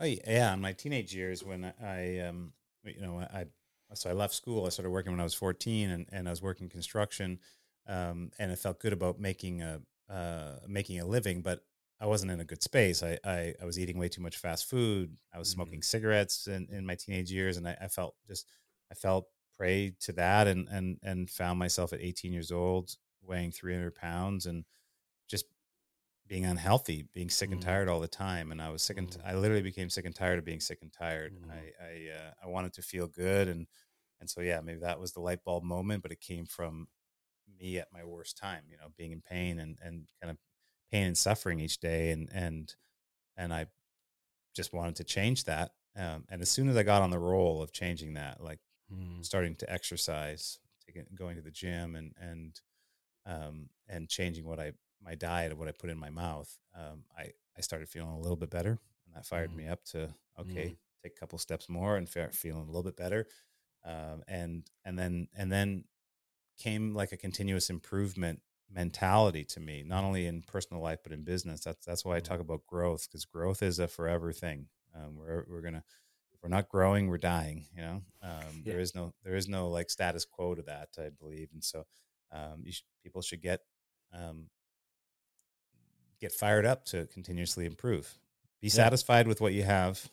Oh 0.00 0.04
yeah 0.04 0.52
in 0.52 0.60
my 0.60 0.72
teenage 0.72 1.14
years 1.14 1.44
when 1.44 1.72
i 1.82 2.18
um 2.18 2.52
you 2.84 3.00
know 3.00 3.20
i 3.20 3.46
so 3.92 4.10
i 4.10 4.12
left 4.12 4.34
school 4.34 4.66
i 4.66 4.70
started 4.70 4.90
working 4.90 5.12
when 5.12 5.20
i 5.20 5.24
was 5.24 5.34
14 5.34 5.90
and, 5.90 6.06
and 6.10 6.26
i 6.26 6.30
was 6.30 6.42
working 6.42 6.68
construction 6.68 7.38
um, 7.86 8.30
and 8.38 8.50
I 8.50 8.54
felt 8.54 8.80
good 8.80 8.92
about 8.92 9.20
making 9.20 9.62
a 9.62 9.80
uh, 10.08 10.56
making 10.66 11.00
a 11.00 11.06
living, 11.06 11.42
but 11.42 11.64
I 12.00 12.06
wasn't 12.06 12.32
in 12.32 12.40
a 12.40 12.44
good 12.44 12.62
space. 12.62 13.02
I, 13.02 13.18
I, 13.24 13.54
I 13.60 13.64
was 13.64 13.78
eating 13.78 13.98
way 13.98 14.08
too 14.08 14.20
much 14.22 14.36
fast 14.36 14.68
food. 14.68 15.16
I 15.32 15.38
was 15.38 15.48
smoking 15.48 15.74
mm-hmm. 15.74 15.82
cigarettes 15.82 16.46
in, 16.46 16.66
in 16.70 16.84
my 16.84 16.96
teenage 16.96 17.30
years, 17.30 17.56
and 17.56 17.68
I, 17.68 17.76
I, 17.80 17.88
felt 17.88 18.14
just 18.26 18.46
I 18.90 18.94
felt 18.94 19.26
prey 19.56 19.94
to 20.00 20.12
that, 20.12 20.46
and 20.46 20.68
and 20.68 20.98
and 21.02 21.30
found 21.30 21.58
myself 21.58 21.92
at 21.92 22.00
18 22.00 22.32
years 22.32 22.50
old 22.50 22.96
weighing 23.22 23.50
300 23.50 23.94
pounds 23.94 24.44
and 24.44 24.64
just 25.28 25.46
being 26.26 26.44
unhealthy, 26.44 27.06
being 27.14 27.30
sick 27.30 27.50
and 27.50 27.60
mm-hmm. 27.60 27.68
tired 27.68 27.88
all 27.88 28.00
the 28.00 28.08
time. 28.08 28.52
And 28.52 28.60
I 28.60 28.70
was 28.70 28.82
sick 28.82 28.98
and 28.98 29.10
t- 29.10 29.18
mm-hmm. 29.18 29.28
I 29.28 29.34
literally 29.34 29.62
became 29.62 29.88
sick 29.88 30.04
and 30.04 30.14
tired 30.14 30.38
of 30.38 30.44
being 30.44 30.60
sick 30.60 30.80
and 30.82 30.92
tired. 30.92 31.32
Mm. 31.34 31.50
I 31.50 31.84
I, 31.84 32.16
uh, 32.18 32.30
I 32.44 32.46
wanted 32.48 32.74
to 32.74 32.82
feel 32.82 33.06
good, 33.06 33.48
and 33.48 33.66
and 34.20 34.28
so 34.28 34.40
yeah, 34.40 34.60
maybe 34.60 34.80
that 34.80 35.00
was 35.00 35.12
the 35.12 35.20
light 35.20 35.44
bulb 35.44 35.64
moment, 35.64 36.02
but 36.02 36.12
it 36.12 36.20
came 36.20 36.44
from 36.44 36.88
me 37.58 37.78
at 37.78 37.92
my 37.92 38.04
worst 38.04 38.36
time, 38.36 38.62
you 38.68 38.76
know, 38.76 38.88
being 38.96 39.12
in 39.12 39.20
pain 39.20 39.58
and, 39.58 39.78
and 39.82 40.06
kind 40.20 40.30
of 40.30 40.38
pain 40.90 41.06
and 41.06 41.18
suffering 41.18 41.60
each 41.60 41.78
day. 41.78 42.10
And, 42.10 42.28
and, 42.32 42.74
and 43.36 43.52
I 43.52 43.66
just 44.54 44.72
wanted 44.72 44.96
to 44.96 45.04
change 45.04 45.44
that. 45.44 45.72
Um, 45.96 46.24
and 46.28 46.42
as 46.42 46.50
soon 46.50 46.68
as 46.68 46.76
I 46.76 46.82
got 46.82 47.02
on 47.02 47.10
the 47.10 47.18
roll 47.18 47.62
of 47.62 47.72
changing 47.72 48.14
that, 48.14 48.42
like 48.42 48.58
mm. 48.92 49.24
starting 49.24 49.54
to 49.56 49.72
exercise, 49.72 50.58
taking, 50.86 51.04
going 51.14 51.36
to 51.36 51.42
the 51.42 51.50
gym 51.50 51.94
and, 51.94 52.12
and, 52.20 52.60
um, 53.26 53.68
and 53.88 54.08
changing 54.08 54.44
what 54.44 54.58
I, 54.58 54.72
my 55.02 55.14
diet, 55.14 55.50
and 55.50 55.58
what 55.58 55.68
I 55.68 55.72
put 55.72 55.90
in 55.90 55.98
my 55.98 56.10
mouth, 56.10 56.56
um, 56.76 57.04
I, 57.16 57.30
I 57.56 57.60
started 57.60 57.88
feeling 57.88 58.10
a 58.10 58.20
little 58.20 58.36
bit 58.36 58.50
better 58.50 58.70
and 59.06 59.14
that 59.14 59.26
fired 59.26 59.52
mm. 59.52 59.56
me 59.56 59.68
up 59.68 59.84
to, 59.86 60.08
okay, 60.40 60.68
mm. 60.68 60.76
take 61.02 61.12
a 61.16 61.20
couple 61.20 61.38
steps 61.38 61.68
more 61.68 61.96
and 61.96 62.08
feeling 62.08 62.62
a 62.62 62.66
little 62.66 62.82
bit 62.82 62.96
better. 62.96 63.26
Um, 63.84 64.22
and, 64.26 64.64
and 64.84 64.98
then, 64.98 65.28
and 65.36 65.52
then 65.52 65.84
came 66.58 66.94
like 66.94 67.12
a 67.12 67.16
continuous 67.16 67.70
improvement 67.70 68.40
mentality 68.74 69.44
to 69.44 69.60
me, 69.60 69.84
not 69.86 70.04
only 70.04 70.26
in 70.26 70.42
personal 70.42 70.82
life 70.82 70.98
but 71.02 71.12
in 71.12 71.22
business. 71.22 71.62
That's 71.64 71.86
that's 71.86 72.04
why 72.04 72.16
I 72.16 72.20
talk 72.20 72.40
about 72.40 72.66
growth 72.66 73.06
because 73.08 73.24
growth 73.24 73.62
is 73.62 73.78
a 73.78 73.88
forever 73.88 74.32
thing. 74.32 74.66
Um, 74.94 75.16
we're 75.16 75.44
we're 75.48 75.62
gonna 75.62 75.84
if 76.32 76.42
we're 76.42 76.48
not 76.48 76.68
growing, 76.68 77.08
we're 77.08 77.18
dying. 77.18 77.66
You 77.74 77.82
know, 77.82 78.02
um, 78.22 78.62
yeah. 78.64 78.72
there 78.72 78.80
is 78.80 78.94
no 78.94 79.12
there 79.22 79.36
is 79.36 79.48
no 79.48 79.68
like 79.68 79.90
status 79.90 80.24
quo 80.24 80.54
to 80.54 80.62
that. 80.62 80.88
I 80.98 81.10
believe, 81.10 81.50
and 81.52 81.62
so 81.62 81.84
um, 82.32 82.64
should, 82.68 82.84
people 83.02 83.22
should 83.22 83.42
get 83.42 83.60
um, 84.12 84.48
get 86.20 86.32
fired 86.32 86.66
up 86.66 86.84
to 86.86 87.06
continuously 87.06 87.66
improve. 87.66 88.18
Be 88.60 88.68
yeah. 88.68 88.74
satisfied 88.74 89.28
with 89.28 89.40
what 89.40 89.52
you 89.52 89.62
have, 89.62 90.08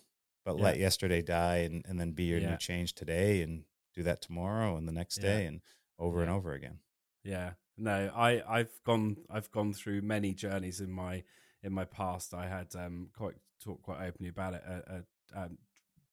but 0.46 0.58
yeah. 0.58 0.64
let 0.64 0.78
yesterday 0.78 1.22
die, 1.22 1.58
and, 1.58 1.86
and 1.88 2.00
then 2.00 2.12
be 2.12 2.26
your 2.26 2.40
new 2.42 2.58
change 2.58 2.94
today, 2.94 3.42
and 3.42 3.64
do 3.94 4.04
that 4.04 4.22
tomorrow 4.22 4.78
and 4.78 4.88
the 4.88 4.92
next 4.92 5.18
day, 5.18 5.46
and 5.46 5.62
over 5.98 6.22
and 6.22 6.30
over 6.30 6.54
again. 6.54 6.80
Yeah. 7.24 7.52
No, 7.78 8.12
I 8.16 8.42
I've 8.48 8.72
gone 8.86 9.18
I've 9.30 9.52
gone 9.52 9.74
through 9.74 10.02
many 10.02 10.34
journeys 10.34 10.82
in 10.82 10.92
my 10.92 11.24
in 11.64 11.74
my 11.74 11.86
past. 11.86 12.34
I 12.34 12.48
had 12.48 12.76
um 12.76 13.10
quite 13.16 13.36
talked 13.64 13.84
quite 13.84 14.06
openly 14.06 14.30
about 14.30 14.56
it 14.56 14.64
a, 14.66 15.04
a, 15.36 15.44
a 15.44 15.50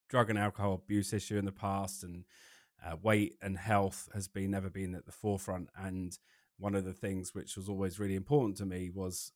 drug 0.09 0.29
and 0.29 0.39
alcohol 0.39 0.75
abuse 0.75 1.13
issue 1.13 1.37
in 1.37 1.45
the 1.45 1.51
past 1.51 2.03
and 2.03 2.25
uh, 2.85 2.95
weight 3.01 3.35
and 3.41 3.57
health 3.57 4.09
has 4.13 4.27
been 4.27 4.51
never 4.51 4.69
been 4.69 4.95
at 4.95 5.05
the 5.05 5.11
forefront 5.11 5.69
and 5.77 6.19
one 6.57 6.75
of 6.75 6.85
the 6.85 6.93
things 6.93 7.35
which 7.35 7.57
was 7.57 7.69
always 7.69 7.99
really 7.99 8.15
important 8.15 8.57
to 8.57 8.65
me 8.65 8.89
was 8.89 9.31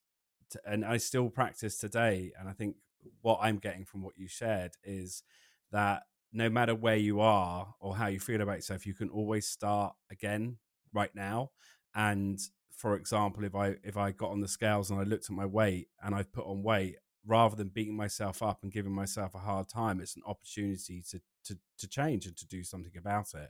to, 0.52 0.60
and 0.66 0.86
I 0.86 0.98
still 0.98 1.30
practice 1.30 1.78
today 1.78 2.32
and 2.40 2.50
I 2.50 2.54
think 2.54 2.78
what 3.22 3.40
I'm 3.42 3.58
getting 3.58 3.86
from 3.86 4.04
what 4.04 4.18
you 4.18 4.28
shared 4.28 4.74
is 4.84 5.24
that 5.72 6.04
no 6.34 6.50
matter 6.50 6.76
where 6.76 6.98
you 6.98 7.20
are 7.22 7.76
or 7.80 7.96
how 7.96 8.08
you 8.08 8.20
feel 8.20 8.42
about 8.42 8.58
yourself, 8.58 8.86
you 8.86 8.94
can 8.94 9.10
always 9.10 9.48
start 9.48 9.96
again 10.12 10.58
right 10.94 11.14
now. 11.16 11.52
And 11.96 12.40
for 12.72 12.96
example, 12.96 13.44
if 13.44 13.56
I 13.56 13.76
if 13.84 13.98
I 13.98 14.12
got 14.12 14.32
on 14.32 14.42
the 14.42 14.48
scales 14.48 14.90
and 14.90 15.00
I 15.00 15.04
looked 15.04 15.26
at 15.26 15.36
my 15.36 15.46
weight 15.46 15.88
and 16.02 16.14
I've 16.16 16.34
put 16.34 16.46
on 16.46 16.64
weight, 16.64 16.96
rather 17.26 17.56
than 17.56 17.70
beating 17.70 17.96
myself 17.96 18.42
up 18.42 18.60
and 18.64 18.72
giving 18.72 18.94
myself 18.94 19.36
a 19.36 19.40
hard 19.40 19.70
time, 19.70 20.00
it's 20.00 20.16
an 20.16 20.24
opportunity 20.26 21.04
to 21.10 21.22
to 21.46 21.58
to 21.78 21.88
change 21.88 22.26
and 22.26 22.36
to 22.38 22.48
do 22.48 22.64
something 22.64 22.94
about 22.98 23.34
it. 23.34 23.50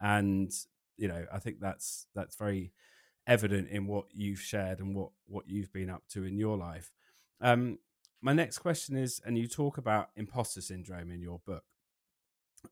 And 0.00 0.52
you 0.96 1.08
know, 1.08 1.26
I 1.32 1.38
think 1.38 1.60
that's 1.60 2.06
that's 2.14 2.36
very 2.36 2.72
evident 3.26 3.68
in 3.68 3.86
what 3.86 4.06
you've 4.12 4.40
shared 4.40 4.80
and 4.80 4.94
what 4.94 5.10
what 5.26 5.48
you've 5.48 5.72
been 5.72 5.90
up 5.90 6.02
to 6.10 6.24
in 6.24 6.38
your 6.38 6.56
life. 6.56 6.92
Um, 7.40 7.78
my 8.20 8.32
next 8.32 8.58
question 8.58 8.96
is, 8.96 9.20
and 9.24 9.38
you 9.38 9.46
talk 9.46 9.78
about 9.78 10.10
imposter 10.16 10.60
syndrome 10.60 11.12
in 11.12 11.22
your 11.22 11.40
book. 11.46 11.64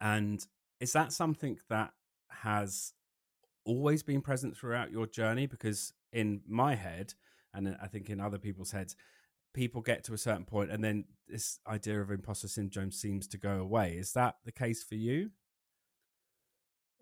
And 0.00 0.44
is 0.80 0.92
that 0.92 1.12
something 1.12 1.58
that 1.68 1.92
has 2.28 2.92
always 3.66 4.02
been 4.02 4.22
present 4.22 4.56
throughout 4.56 4.90
your 4.90 5.06
journey? 5.06 5.46
Because 5.46 5.92
in 6.12 6.40
my 6.48 6.74
head, 6.74 7.14
and 7.52 7.76
I 7.82 7.86
think 7.86 8.08
in 8.08 8.20
other 8.20 8.38
people's 8.38 8.70
heads, 8.70 8.96
people 9.52 9.82
get 9.82 10.04
to 10.04 10.14
a 10.14 10.18
certain 10.18 10.44
point 10.44 10.70
and 10.70 10.84
then 10.84 11.04
this 11.28 11.58
idea 11.66 12.00
of 12.00 12.10
imposter 12.10 12.48
syndrome 12.48 12.90
seems 12.90 13.26
to 13.28 13.38
go 13.38 13.58
away. 13.58 13.96
Is 13.96 14.12
that 14.12 14.36
the 14.44 14.52
case 14.52 14.82
for 14.82 14.94
you? 14.94 15.30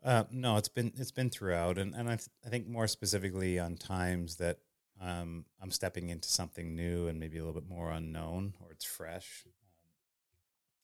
Uh, 0.02 0.24
no, 0.30 0.56
it's 0.58 0.68
been 0.68 0.92
it's 0.96 1.10
been 1.10 1.30
throughout, 1.30 1.78
and 1.78 1.94
and 1.94 2.08
I, 2.08 2.16
th- 2.16 2.28
I 2.44 2.50
think 2.50 2.68
more 2.68 2.86
specifically 2.86 3.58
on 3.58 3.76
times 3.76 4.36
that 4.36 4.58
um, 5.00 5.46
I'm 5.62 5.70
stepping 5.70 6.10
into 6.10 6.28
something 6.28 6.76
new 6.76 7.08
and 7.08 7.18
maybe 7.18 7.38
a 7.38 7.44
little 7.44 7.58
bit 7.58 7.68
more 7.68 7.90
unknown 7.90 8.52
or 8.60 8.70
it's 8.70 8.84
fresh. 8.84 9.46
Um, 9.46 9.54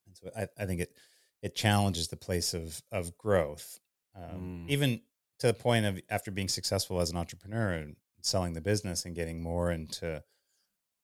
and 0.07 0.17
so 0.17 0.31
I, 0.35 0.63
I 0.63 0.67
think 0.67 0.81
it 0.81 0.97
it 1.43 1.55
challenges 1.55 2.09
the 2.09 2.17
place 2.17 2.55
of 2.55 2.83
of 2.91 3.17
growth, 3.19 3.79
um, 4.17 4.65
mm. 4.67 4.71
even 4.71 5.03
to 5.41 5.47
the 5.49 5.55
point 5.55 5.87
of 5.87 6.01
after 6.09 6.31
being 6.31 6.49
successful 6.49 7.01
as 7.01 7.11
an 7.11 7.17
entrepreneur 7.17 7.73
and 7.73 7.97
selling 8.23 8.53
the 8.53 8.61
business 8.61 9.05
and 9.05 9.15
getting 9.15 9.43
more 9.43 9.71
into 9.71 10.23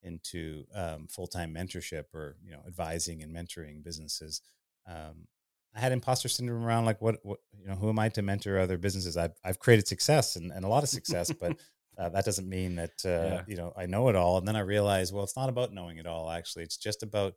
into 0.02 0.64
um, 0.74 1.08
full 1.08 1.26
time 1.26 1.54
mentorship 1.54 2.04
or 2.14 2.36
you 2.44 2.52
know 2.52 2.60
advising 2.66 3.22
and 3.22 3.34
mentoring 3.34 3.82
businesses. 3.82 4.40
Um, 4.86 5.26
I 5.74 5.80
had 5.80 5.92
imposter 5.92 6.28
syndrome 6.28 6.64
around 6.64 6.86
like 6.86 7.02
what, 7.02 7.16
what 7.22 7.40
you 7.58 7.66
know 7.66 7.74
who 7.74 7.88
am 7.88 7.98
I 7.98 8.08
to 8.10 8.22
mentor 8.22 8.58
other 8.58 8.78
businesses? 8.78 9.16
I've 9.16 9.34
I've 9.44 9.58
created 9.58 9.88
success 9.88 10.36
and, 10.36 10.52
and 10.52 10.64
a 10.64 10.68
lot 10.68 10.82
of 10.82 10.88
success, 10.88 11.32
but 11.32 11.56
uh, 11.98 12.08
that 12.10 12.24
doesn't 12.24 12.48
mean 12.48 12.76
that 12.76 13.04
uh, 13.04 13.08
yeah. 13.08 13.42
you 13.46 13.56
know 13.56 13.72
I 13.76 13.86
know 13.86 14.08
it 14.08 14.16
all. 14.16 14.38
And 14.38 14.46
then 14.46 14.56
I 14.56 14.60
realized, 14.60 15.12
well, 15.12 15.24
it's 15.24 15.36
not 15.36 15.48
about 15.48 15.72
knowing 15.72 15.98
it 15.98 16.06
all. 16.06 16.30
Actually, 16.30 16.64
it's 16.64 16.76
just 16.76 17.02
about 17.02 17.34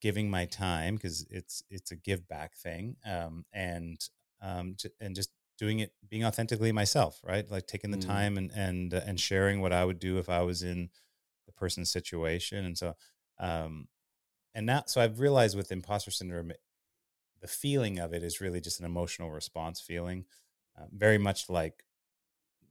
giving 0.00 0.28
my 0.28 0.46
time 0.46 0.96
because 0.96 1.26
it's 1.30 1.62
it's 1.70 1.90
a 1.90 1.96
give 1.96 2.28
back 2.28 2.56
thing 2.56 2.96
um, 3.06 3.44
and 3.52 3.98
um, 4.42 4.76
and 5.00 5.14
just 5.14 5.30
doing 5.58 5.78
it 5.80 5.92
being 6.08 6.24
authentically 6.24 6.72
myself 6.72 7.20
right 7.24 7.50
like 7.50 7.66
taking 7.66 7.90
the 7.90 7.96
mm. 7.96 8.06
time 8.06 8.36
and 8.36 8.50
and 8.54 8.94
uh, 8.94 9.00
and 9.06 9.20
sharing 9.20 9.60
what 9.60 9.72
i 9.72 9.84
would 9.84 9.98
do 9.98 10.18
if 10.18 10.28
i 10.28 10.42
was 10.42 10.62
in 10.62 10.88
the 11.46 11.52
person's 11.52 11.90
situation 11.90 12.64
and 12.64 12.76
so 12.76 12.94
um 13.38 13.86
and 14.54 14.66
now 14.66 14.82
so 14.86 15.00
i've 15.00 15.20
realized 15.20 15.56
with 15.56 15.72
imposter 15.72 16.10
syndrome 16.10 16.52
the 17.40 17.48
feeling 17.48 17.98
of 17.98 18.12
it 18.12 18.22
is 18.22 18.40
really 18.40 18.60
just 18.60 18.80
an 18.80 18.86
emotional 18.86 19.30
response 19.30 19.80
feeling 19.80 20.24
uh, 20.78 20.86
very 20.92 21.18
much 21.18 21.48
like 21.48 21.84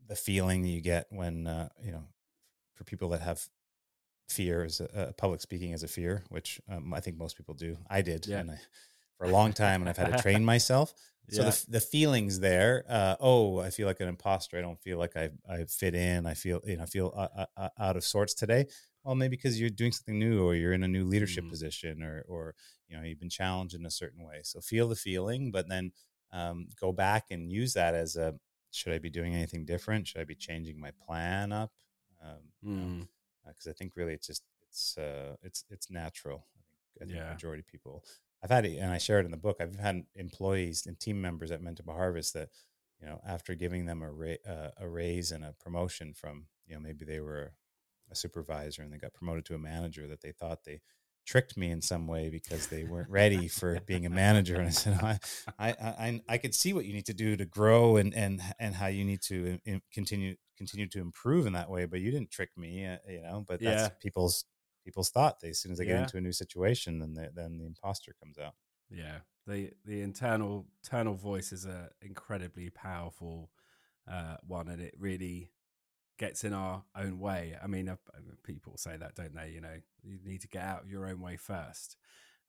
the 0.07 0.15
feeling 0.15 0.65
you 0.65 0.81
get 0.81 1.07
when 1.09 1.47
uh, 1.47 1.69
you 1.81 1.91
know 1.91 2.03
for 2.73 2.84
people 2.84 3.09
that 3.09 3.21
have 3.21 3.47
fear 4.29 4.63
as 4.63 4.79
a, 4.81 4.97
uh, 4.97 5.11
public 5.13 5.41
speaking 5.41 5.73
as 5.73 5.84
a 5.84 5.88
fear, 5.88 6.23
which 6.29 6.59
um, 6.69 6.93
I 6.93 6.99
think 6.99 7.17
most 7.17 7.38
people 7.38 7.53
do. 7.53 7.77
I 7.89 8.01
did, 8.01 8.27
yeah. 8.27 8.39
and 8.39 8.51
I, 8.51 8.59
for 9.24 9.30
a 9.30 9.34
long 9.34 9.53
time, 9.53 9.82
and 9.82 9.89
I've 9.89 9.97
had 9.97 10.15
to 10.15 10.21
train 10.21 10.43
myself. 10.53 10.93
So 11.30 11.43
yeah. 11.43 11.49
the 11.49 11.65
the 11.69 11.80
feelings 11.80 12.39
there. 12.39 12.86
Uh, 12.88 13.15
oh, 13.19 13.59
I 13.59 13.69
feel 13.69 13.88
like 13.88 13.99
an 14.01 14.09
imposter. 14.09 14.57
I 14.57 14.61
don't 14.61 14.82
feel 14.82 14.97
like 14.97 15.15
I 15.15 15.30
I 15.49 15.63
fit 15.63 15.95
in. 15.95 16.26
I 16.26 16.34
feel 16.34 16.61
you 16.65 16.78
know 16.78 16.84
I 16.84 16.86
feel 16.86 17.13
uh, 17.15 17.28
uh, 17.38 17.45
uh 17.55 17.69
out 17.80 17.95
of 17.95 18.03
sorts 18.03 18.34
today. 18.34 18.67
Well, 19.03 19.15
maybe 19.15 19.36
because 19.36 19.59
you're 19.59 19.69
doing 19.69 19.91
something 19.91 20.19
new, 20.19 20.43
or 20.43 20.55
you're 20.55 20.74
in 20.74 20.84
a 20.84 20.88
new 20.88 21.05
leadership 21.05 21.45
mm. 21.45 21.49
position, 21.49 22.03
or 22.03 22.26
or 22.28 22.55
you 22.89 22.97
know 22.97 23.03
you've 23.03 23.19
been 23.19 23.30
challenged 23.30 23.74
in 23.76 23.86
a 23.86 23.91
certain 23.91 24.26
way. 24.26 24.41
So 24.43 24.59
feel 24.59 24.89
the 24.89 24.95
feeling, 24.95 25.51
but 25.51 25.69
then 25.69 25.91
um, 26.32 26.67
go 26.80 26.91
back 26.91 27.26
and 27.32 27.51
use 27.51 27.74
that 27.74 27.95
as 27.95 28.15
a 28.15 28.36
should 28.71 28.91
I 28.91 28.97
be 28.97 29.09
doing 29.09 29.34
anything 29.34 29.65
different? 29.65 30.07
Should 30.07 30.21
I 30.21 30.26
be 30.26 30.36
changing 30.36 30.80
my 30.80 30.91
plan 31.05 31.51
up? 31.51 31.71
Um, 32.21 32.30
mm. 32.65 32.69
you 32.69 32.76
know, 32.76 33.03
mm 33.03 33.07
because 33.45 33.67
uh, 33.67 33.71
I 33.71 33.74
think 33.74 33.91
really 33.97 34.13
it's 34.13 34.26
just 34.26 34.43
it's 34.69 34.97
uh, 34.97 35.36
it's 35.41 35.65
it's 35.69 35.91
natural. 35.91 36.45
I 36.55 36.61
think 36.63 37.01
I 37.01 37.05
think 37.05 37.17
yeah. 37.17 37.34
majority 37.34 37.59
of 37.59 37.67
people 37.67 38.05
I've 38.44 38.50
had 38.50 38.66
it, 38.66 38.78
and 38.78 38.91
I 38.91 38.98
share 38.98 39.20
it 39.20 39.26
in 39.26 39.32
the 39.32 39.38
book. 39.38 39.58
I've 39.62 39.78
had 39.78 40.04
employees 40.16 40.86
and 40.86 41.00
team 41.00 41.22
members 41.22 41.50
at 41.50 41.62
Manitoba 41.62 41.94
Harvest 41.94 42.34
that, 42.34 42.50
you 43.00 43.08
know, 43.08 43.22
after 43.26 43.56
giving 43.56 43.86
them 43.86 44.02
a 44.02 44.12
ra- 44.12 44.44
uh, 44.48 44.72
a 44.78 44.88
raise 44.88 45.32
and 45.32 45.46
a 45.46 45.56
promotion 45.64 46.14
from, 46.14 46.48
you 46.68 46.76
know, 46.76 46.82
maybe 46.82 47.06
they 47.06 47.22
were 47.22 47.54
a 48.12 48.16
supervisor 48.16 48.82
and 48.82 48.91
they 48.91 48.98
got 48.98 49.14
promoted 49.14 49.46
to 49.46 49.56
a 49.56 49.60
manager, 49.60 50.08
that 50.08 50.22
they 50.22 50.34
thought 50.34 50.66
they 50.66 50.82
tricked 51.26 51.56
me 51.56 51.72
in 51.72 51.82
some 51.82 52.06
way 52.06 52.30
because 52.30 52.68
they 52.68 52.84
weren't 52.84 53.10
ready 53.10 53.48
for 53.48 53.80
being 53.86 54.06
a 54.06 54.10
manager. 54.10 54.56
And 54.56 54.68
I 54.68 54.72
said, 54.72 55.00
I, 55.02 55.20
I, 55.58 55.70
I, 55.70 56.22
I 56.28 56.38
could 56.38 56.54
see 56.54 56.74
what 56.74 56.84
you 56.84 56.94
need 56.94 57.06
to 57.06 57.14
do 57.14 57.38
to 57.38 57.46
grow 57.46 57.96
and 57.96 58.14
and 58.14 58.41
and 58.60 58.76
how 58.76 58.88
you 58.88 59.06
need 59.06 59.22
to 59.24 59.58
continue 59.94 60.36
continue 60.58 60.88
to 60.89 61.00
improve 61.00 61.46
in 61.46 61.54
that 61.54 61.70
way. 61.70 61.86
But 61.86 62.02
you 62.02 62.12
didn't 62.12 62.30
trick 62.30 62.50
me, 62.58 62.86
uh, 62.86 62.98
you 63.08 63.22
know. 63.22 63.46
But 63.48 63.62
that's 63.62 63.84
yeah. 63.84 63.89
people's 64.02 64.44
people's 64.84 65.09
thought. 65.09 65.39
They, 65.39 65.49
as 65.49 65.59
soon 65.59 65.71
as 65.71 65.77
they 65.77 65.86
yeah. 65.86 65.93
get 65.93 66.01
into 66.03 66.17
a 66.17 66.21
new 66.21 66.31
situation, 66.31 66.99
then 66.99 67.13
the, 67.13 67.29
then 67.34 67.57
the 67.57 67.65
imposter 67.65 68.15
comes 68.19 68.38
out. 68.38 68.53
Yeah, 68.89 69.19
the 69.47 69.71
the 69.86 70.01
internal 70.01 70.67
internal 70.84 71.15
voice 71.15 71.51
is 71.51 71.65
a 71.65 71.89
incredibly 72.01 72.69
powerful 72.69 73.49
uh, 74.11 74.38
one, 74.45 74.67
and 74.67 74.81
it 74.81 74.93
really 74.97 75.51
gets 76.19 76.43
in 76.43 76.53
our 76.53 76.84
own 76.95 77.19
way. 77.19 77.57
I 77.61 77.67
mean, 77.67 77.89
uh, 77.89 77.95
people 78.43 78.77
say 78.77 78.97
that, 78.97 79.15
don't 79.15 79.36
they? 79.36 79.49
You 79.49 79.61
know, 79.61 79.75
you 80.03 80.19
need 80.23 80.41
to 80.41 80.47
get 80.47 80.63
out 80.63 80.84
of 80.84 80.91
your 80.91 81.07
own 81.07 81.21
way 81.21 81.38
first. 81.38 81.97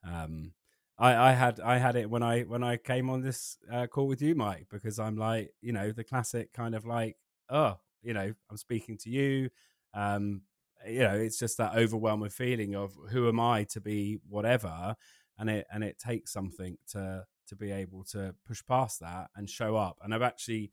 Um, 0.06 0.52
I, 0.98 1.30
I 1.30 1.32
had 1.32 1.60
I 1.60 1.78
had 1.78 1.96
it 1.96 2.10
when 2.10 2.22
I 2.22 2.42
when 2.42 2.62
I 2.62 2.76
came 2.76 3.10
on 3.10 3.22
this 3.22 3.56
uh, 3.72 3.86
call 3.86 4.06
with 4.06 4.22
you, 4.22 4.34
Mike, 4.34 4.66
because 4.70 4.98
I'm 4.98 5.16
like, 5.16 5.52
you 5.60 5.72
know, 5.72 5.92
the 5.92 6.04
classic 6.04 6.52
kind 6.52 6.74
of 6.74 6.84
like, 6.84 7.16
oh, 7.48 7.78
you 8.02 8.12
know, 8.12 8.32
I'm 8.50 8.56
speaking 8.56 8.98
to 8.98 9.10
you. 9.10 9.50
Um, 9.92 10.42
you 10.86 11.00
know, 11.00 11.14
it's 11.14 11.38
just 11.38 11.58
that 11.58 11.76
overwhelming 11.76 12.30
feeling 12.30 12.74
of 12.74 12.92
who 13.10 13.28
am 13.28 13.40
I 13.40 13.64
to 13.64 13.80
be 13.80 14.18
whatever, 14.28 14.94
and 15.38 15.50
it 15.50 15.66
and 15.72 15.82
it 15.84 15.98
takes 15.98 16.32
something 16.32 16.76
to 16.92 17.24
to 17.48 17.56
be 17.56 17.70
able 17.70 18.04
to 18.04 18.34
push 18.46 18.62
past 18.66 19.00
that 19.00 19.28
and 19.36 19.48
show 19.48 19.76
up. 19.76 19.98
And 20.02 20.14
I've 20.14 20.22
actually, 20.22 20.70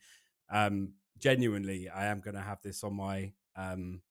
um, 0.49 0.93
genuinely, 1.17 1.89
I 1.89 2.05
am 2.05 2.21
going 2.21 2.35
to 2.35 2.41
have 2.41 2.61
this 2.61 2.83
on 2.83 2.95
my 2.95 3.33
um 3.55 4.01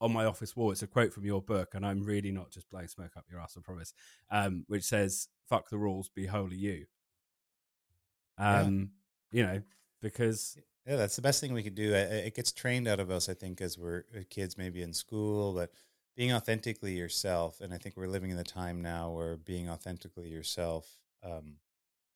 on 0.00 0.12
my 0.12 0.24
office 0.26 0.54
wall. 0.54 0.72
It's 0.72 0.82
a 0.82 0.86
quote 0.86 1.12
from 1.12 1.24
your 1.24 1.42
book, 1.42 1.74
and 1.74 1.84
I'm 1.84 2.02
really 2.02 2.30
not 2.30 2.50
just 2.50 2.68
blowing 2.70 2.88
smoke 2.88 3.16
up 3.16 3.24
your 3.30 3.40
ass, 3.40 3.56
I 3.56 3.60
promise. 3.62 3.94
Um, 4.30 4.64
which 4.68 4.84
says, 4.84 5.28
"Fuck 5.48 5.70
the 5.70 5.78
rules, 5.78 6.08
be 6.08 6.26
wholly 6.26 6.56
you." 6.56 6.86
Um, 8.38 8.90
yeah. 9.30 9.38
you 9.38 9.46
know, 9.46 9.62
because 10.02 10.58
yeah, 10.86 10.96
that's 10.96 11.16
the 11.16 11.22
best 11.22 11.40
thing 11.40 11.52
we 11.52 11.62
could 11.62 11.74
do. 11.74 11.94
It 11.94 12.34
gets 12.34 12.52
trained 12.52 12.86
out 12.86 13.00
of 13.00 13.10
us, 13.10 13.28
I 13.28 13.34
think, 13.34 13.60
as 13.60 13.76
we're 13.76 14.04
uh, 14.16 14.20
kids, 14.30 14.56
maybe 14.56 14.82
in 14.82 14.92
school, 14.92 15.52
but 15.52 15.70
being 16.16 16.32
authentically 16.32 16.92
yourself. 16.92 17.60
And 17.60 17.74
I 17.74 17.78
think 17.78 17.96
we're 17.96 18.06
living 18.06 18.30
in 18.30 18.36
the 18.36 18.44
time 18.44 18.82
now 18.82 19.10
where 19.10 19.36
being 19.36 19.68
authentically 19.68 20.28
yourself 20.28 20.88
um, 21.24 21.56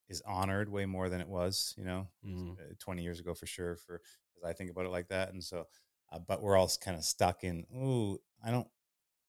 is 0.08 0.22
honored 0.24 0.70
way 0.70 0.86
more 0.86 1.08
than 1.08 1.20
it 1.20 1.28
was, 1.28 1.74
you 1.76 1.84
know, 1.84 2.06
mm. 2.24 2.56
20 2.78 3.02
years 3.02 3.18
ago 3.18 3.34
for 3.34 3.46
sure. 3.46 3.74
For 3.74 4.00
as 4.36 4.48
I 4.48 4.52
think 4.52 4.70
about 4.70 4.86
it 4.86 4.90
like 4.90 5.08
that, 5.08 5.32
and 5.32 5.42
so, 5.42 5.66
uh, 6.12 6.20
but 6.20 6.40
we're 6.40 6.56
all 6.56 6.70
kind 6.82 6.96
of 6.96 7.04
stuck 7.04 7.42
in. 7.42 7.66
Ooh, 7.74 8.18
I 8.44 8.52
don't 8.52 8.68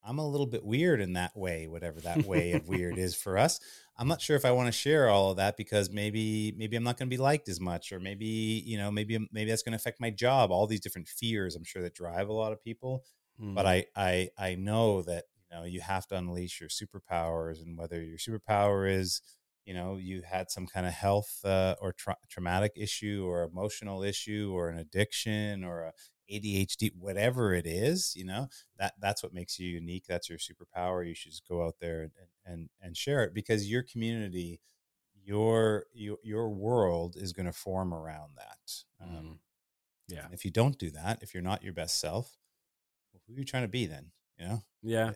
I'm 0.03 0.19
a 0.19 0.27
little 0.27 0.47
bit 0.47 0.63
weird 0.63 1.01
in 1.01 1.13
that 1.13 1.35
way, 1.35 1.67
whatever 1.67 1.99
that 2.01 2.25
way 2.25 2.53
of 2.53 2.67
weird 2.67 2.97
is 2.97 3.15
for 3.23 3.37
us. 3.37 3.59
I'm 3.97 4.07
not 4.07 4.21
sure 4.21 4.35
if 4.35 4.45
I 4.45 4.51
want 4.51 4.67
to 4.67 4.71
share 4.71 5.09
all 5.09 5.31
of 5.31 5.37
that 5.37 5.57
because 5.57 5.91
maybe 5.91 6.53
maybe 6.57 6.75
I'm 6.75 6.83
not 6.83 6.97
going 6.97 7.07
to 7.07 7.15
be 7.15 7.21
liked 7.21 7.49
as 7.49 7.59
much, 7.59 7.91
or 7.91 7.99
maybe 7.99 8.25
you 8.25 8.77
know 8.77 8.89
maybe 8.89 9.17
maybe 9.31 9.49
that's 9.49 9.63
going 9.63 9.73
to 9.73 9.77
affect 9.77 9.99
my 9.99 10.09
job. 10.09 10.51
All 10.51 10.67
these 10.67 10.79
different 10.79 11.07
fears, 11.07 11.55
I'm 11.55 11.63
sure 11.63 11.81
that 11.83 11.93
drive 11.93 12.29
a 12.29 12.33
lot 12.33 12.51
of 12.51 12.63
people. 12.63 13.03
Mm. 13.41 13.53
But 13.53 13.65
I 13.65 13.85
I 13.95 14.29
I 14.37 14.55
know 14.55 15.03
that 15.03 15.25
you 15.51 15.57
know 15.57 15.63
you 15.65 15.81
have 15.81 16.07
to 16.07 16.15
unleash 16.15 16.59
your 16.59 16.69
superpowers, 16.69 17.61
and 17.61 17.77
whether 17.77 18.01
your 18.01 18.17
superpower 18.17 18.91
is 18.91 19.21
you 19.65 19.73
know 19.73 19.97
you 19.97 20.23
had 20.23 20.49
some 20.49 20.65
kind 20.65 20.87
of 20.87 20.93
health 20.93 21.39
uh, 21.45 21.75
or 21.81 21.93
tra- 21.93 22.17
traumatic 22.29 22.73
issue 22.75 23.25
or 23.27 23.43
emotional 23.43 24.03
issue 24.03 24.51
or 24.53 24.69
an 24.69 24.79
addiction 24.79 25.63
or 25.63 25.81
a 25.81 25.93
ADHD, 26.29 26.91
whatever 26.97 27.53
it 27.53 27.65
is, 27.65 28.13
you 28.15 28.25
know, 28.25 28.47
that 28.77 28.93
that's 28.99 29.23
what 29.23 29.33
makes 29.33 29.59
you 29.59 29.69
unique. 29.69 30.05
That's 30.07 30.29
your 30.29 30.37
superpower. 30.37 31.07
You 31.07 31.15
should 31.15 31.31
just 31.31 31.47
go 31.47 31.65
out 31.65 31.75
there 31.79 32.01
and 32.03 32.11
and 32.45 32.69
and 32.81 32.97
share 32.97 33.23
it 33.23 33.33
because 33.33 33.69
your 33.69 33.83
community, 33.83 34.59
your 35.23 35.85
your 35.93 36.17
your 36.23 36.49
world 36.49 37.15
is 37.17 37.33
going 37.33 37.45
to 37.45 37.53
form 37.53 37.93
around 37.93 38.31
that. 38.37 38.73
Um, 39.01 39.09
mm. 39.09 39.37
yeah. 40.07 40.27
If 40.31 40.45
you 40.45 40.51
don't 40.51 40.77
do 40.77 40.89
that, 40.91 41.19
if 41.21 41.33
you're 41.33 41.43
not 41.43 41.63
your 41.63 41.73
best 41.73 41.99
self, 41.99 42.37
who 43.27 43.35
are 43.35 43.39
you 43.39 43.45
trying 43.45 43.63
to 43.63 43.69
be 43.69 43.85
then? 43.85 44.11
You 44.37 44.45
know. 44.45 44.63
Yeah. 44.81 45.11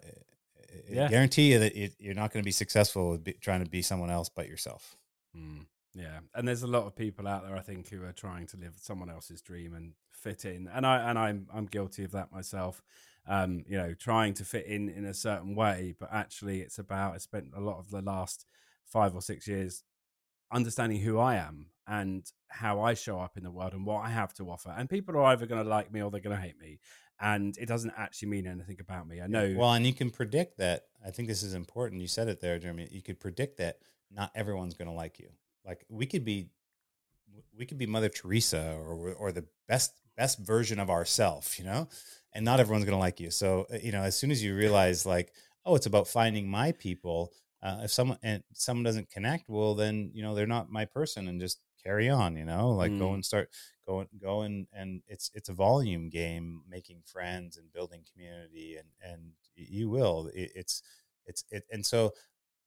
I, 0.88 1.02
I, 1.02 1.06
I 1.06 1.08
guarantee 1.08 1.54
you 1.54 1.60
that 1.60 1.76
you're 2.00 2.14
not 2.14 2.34
going 2.34 2.44
to 2.44 2.48
be 2.48 2.52
successful 2.52 3.12
with 3.12 3.40
trying 3.40 3.64
to 3.64 3.70
be 3.70 3.82
someone 3.82 4.10
else 4.10 4.30
but 4.30 4.48
yourself. 4.48 4.96
Mm. 5.36 5.66
Yeah, 5.96 6.20
and 6.34 6.46
there's 6.46 6.64
a 6.64 6.68
lot 6.68 6.86
of 6.86 6.96
people 6.96 7.26
out 7.26 7.48
there 7.48 7.56
I 7.56 7.62
think 7.62 7.88
who 7.88 8.04
are 8.04 8.12
trying 8.12 8.48
to 8.48 8.58
live 8.58 8.74
someone 8.82 9.10
else's 9.10 9.42
dream 9.42 9.74
and 9.74 9.94
fit 10.26 10.46
in, 10.46 10.68
and 10.74 10.86
I 10.86 11.10
and 11.10 11.18
I'm 11.20 11.48
I'm 11.54 11.68
guilty 11.68 12.04
of 12.04 12.12
that 12.12 12.32
myself. 12.32 12.82
Um, 13.28 13.64
you 13.68 13.78
know, 13.78 13.94
trying 13.94 14.34
to 14.36 14.46
fit 14.46 14.66
in 14.68 14.90
in 14.90 15.06
a 15.06 15.14
certain 15.14 15.56
way, 15.56 15.96
but 16.00 16.10
actually, 16.12 16.62
it's 16.62 16.80
about 16.80 17.16
I 17.16 17.20
spent 17.20 17.48
a 17.56 17.62
lot 17.62 17.80
of 17.80 17.90
the 17.90 18.02
last 18.02 18.46
five 18.86 19.16
or 19.16 19.22
six 19.22 19.48
years 19.48 19.84
understanding 20.52 21.00
who 21.00 21.20
I 21.20 21.36
am 21.36 21.68
and 21.88 22.24
how 22.48 22.82
I 22.82 22.94
show 22.94 23.20
up 23.20 23.38
in 23.38 23.44
the 23.44 23.52
world 23.52 23.74
and 23.74 23.86
what 23.86 24.06
I 24.06 24.10
have 24.10 24.34
to 24.36 24.50
offer. 24.50 24.74
And 24.76 24.90
people 24.90 25.16
are 25.18 25.26
either 25.26 25.46
going 25.46 25.64
to 25.64 25.70
like 25.70 25.92
me 25.92 26.02
or 26.02 26.10
they're 26.10 26.22
going 26.22 26.36
to 26.36 26.42
hate 26.42 26.60
me. 26.60 26.80
And 27.20 27.58
it 27.58 27.68
doesn't 27.68 27.94
actually 27.98 28.30
mean 28.30 28.48
anything 28.48 28.78
about 28.80 29.08
me. 29.08 29.22
I 29.22 29.28
know. 29.28 29.54
Well, 29.58 29.74
and 29.74 29.86
you 29.86 29.94
can 29.94 30.10
predict 30.10 30.58
that. 30.58 30.84
I 31.06 31.12
think 31.12 31.28
this 31.28 31.44
is 31.44 31.54
important. 31.54 32.02
You 32.02 32.08
said 32.08 32.28
it 32.28 32.42
there, 32.42 32.60
Jeremy. 32.60 32.88
You 32.92 33.02
could 33.02 33.20
predict 33.20 33.58
that 33.58 33.78
not 34.12 34.32
everyone's 34.36 34.74
going 34.74 34.90
to 34.90 34.94
like 34.94 35.20
you. 35.20 35.30
Like 35.66 35.86
we 35.90 36.06
could 36.06 36.26
be, 36.26 36.50
we 37.58 37.66
could 37.66 37.78
be 37.78 37.86
Mother 37.86 38.10
Teresa 38.10 38.78
or 38.78 39.14
or 39.14 39.32
the 39.32 39.46
best 39.68 39.94
best 40.18 40.40
version 40.40 40.80
of 40.80 40.90
ourself, 40.90 41.60
you 41.60 41.66
know, 41.66 41.88
and 42.34 42.46
not 42.46 42.60
everyone's 42.60 42.86
going 42.86 42.96
to 42.96 43.00
like 43.00 43.20
you. 43.20 43.32
So 43.32 43.68
uh, 43.74 43.78
you 43.82 43.92
know, 43.92 44.02
as 44.02 44.18
soon 44.18 44.32
as 44.32 44.44
you 44.44 44.56
realize 44.56 45.06
like, 45.06 45.34
oh, 45.66 45.76
it's 45.76 45.86
about 45.86 46.08
finding 46.08 46.48
my 46.48 46.72
people. 46.72 47.32
Uh, 47.64 47.82
if 47.84 47.92
someone 47.92 48.20
and 48.22 48.44
someone 48.54 48.84
doesn't 48.84 49.10
connect, 49.10 49.50
well, 49.50 49.74
then 49.74 50.12
you 50.14 50.22
know 50.22 50.36
they're 50.36 50.46
not 50.46 50.72
my 50.72 50.86
person, 50.86 51.28
and 51.28 51.42
just 51.42 51.60
carry 51.84 52.10
on. 52.10 52.36
You 52.36 52.46
know, 52.46 52.72
like 52.72 52.92
mm. 52.92 53.00
go 53.00 53.14
and 53.14 53.26
start 53.26 53.50
go 53.88 54.00
and 54.02 54.10
go 54.22 54.42
and 54.42 54.68
and 54.74 55.02
it's 55.08 55.32
it's 55.34 55.50
a 55.50 55.54
volume 55.54 56.10
game, 56.10 56.62
making 56.70 57.02
friends 57.06 57.58
and 57.58 57.72
building 57.74 58.04
community, 58.12 58.78
and 58.78 59.12
and 59.12 59.32
you 59.56 59.90
will. 59.90 60.30
It, 60.34 60.52
it's 60.56 60.84
it's 61.26 61.44
it, 61.50 61.64
and 61.72 61.86
so, 61.86 62.14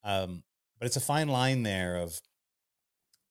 um, 0.03 0.43
but 0.79 0.85
it's 0.87 0.97
a 0.97 1.01
fine 1.01 1.29
line 1.29 1.63
there 1.63 1.97
of 1.97 2.19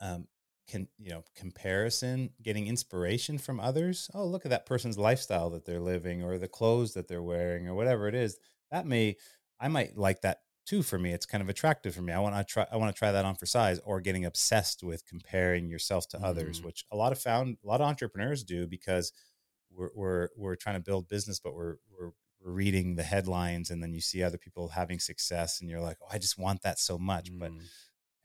um, 0.00 0.26
can 0.68 0.86
you 0.98 1.10
know 1.10 1.24
comparison 1.34 2.30
getting 2.42 2.66
inspiration 2.66 3.38
from 3.38 3.58
others 3.58 4.10
oh 4.14 4.24
look 4.24 4.44
at 4.44 4.50
that 4.50 4.66
person's 4.66 4.98
lifestyle 4.98 5.50
that 5.50 5.64
they're 5.64 5.80
living 5.80 6.22
or 6.22 6.38
the 6.38 6.46
clothes 6.46 6.94
that 6.94 7.08
they're 7.08 7.22
wearing 7.22 7.66
or 7.66 7.74
whatever 7.74 8.06
it 8.06 8.14
is 8.14 8.38
that 8.70 8.86
may 8.86 9.16
i 9.58 9.66
might 9.66 9.96
like 9.96 10.20
that 10.20 10.38
too 10.66 10.82
for 10.82 10.98
me 10.98 11.12
it's 11.12 11.26
kind 11.26 11.42
of 11.42 11.48
attractive 11.48 11.94
for 11.94 12.02
me 12.02 12.12
i 12.12 12.18
want 12.18 12.36
to 12.36 12.44
try 12.44 12.66
i 12.70 12.76
want 12.76 12.94
to 12.94 12.98
try 12.98 13.10
that 13.10 13.24
on 13.24 13.34
for 13.34 13.46
size 13.46 13.80
or 13.84 14.00
getting 14.00 14.26
obsessed 14.26 14.82
with 14.82 15.04
comparing 15.06 15.68
yourself 15.68 16.06
to 16.06 16.18
mm. 16.18 16.24
others 16.24 16.62
which 16.62 16.84
a 16.92 16.96
lot 16.96 17.10
of 17.12 17.18
found 17.18 17.56
a 17.64 17.66
lot 17.66 17.80
of 17.80 17.86
entrepreneurs 17.86 18.44
do 18.44 18.66
because 18.66 19.12
we're 19.70 19.90
we're, 19.94 20.28
we're 20.36 20.56
trying 20.56 20.76
to 20.76 20.82
build 20.82 21.08
business 21.08 21.40
but 21.40 21.54
we're, 21.54 21.76
we're 21.90 22.10
we're 22.40 22.52
reading 22.52 22.94
the 22.94 23.02
headlines 23.02 23.70
and 23.70 23.82
then 23.82 23.92
you 23.92 24.00
see 24.00 24.22
other 24.22 24.38
people 24.38 24.68
having 24.68 25.00
success 25.00 25.60
and 25.60 25.70
you're 25.70 25.80
like 25.80 25.96
oh 26.02 26.08
i 26.12 26.18
just 26.18 26.38
want 26.38 26.60
that 26.62 26.78
so 26.78 26.98
much 26.98 27.32
mm. 27.32 27.38
but 27.38 27.50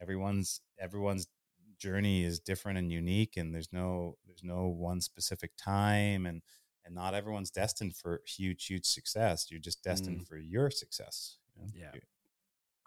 everyone's 0.01 0.59
everyone's 0.79 1.27
journey 1.83 2.23
is 2.23 2.39
different 2.39 2.77
and 2.77 2.93
unique 2.93 3.35
and 3.35 3.53
there's 3.53 3.73
no 3.73 4.15
there's 4.25 4.43
no 4.43 4.67
one 4.67 5.01
specific 5.01 5.51
time 5.57 6.25
and 6.25 6.41
and 6.85 6.95
not 6.95 7.13
everyone's 7.13 7.51
destined 7.51 7.93
for 7.93 8.21
huge 8.25 8.65
huge 8.67 8.85
success 8.85 9.47
you're 9.51 9.59
just 9.59 9.83
destined 9.83 10.21
mm. 10.21 10.27
for 10.27 10.37
your 10.37 10.71
success 10.71 11.39
you 11.57 11.61
know? 11.61 11.69
yeah 11.75 11.99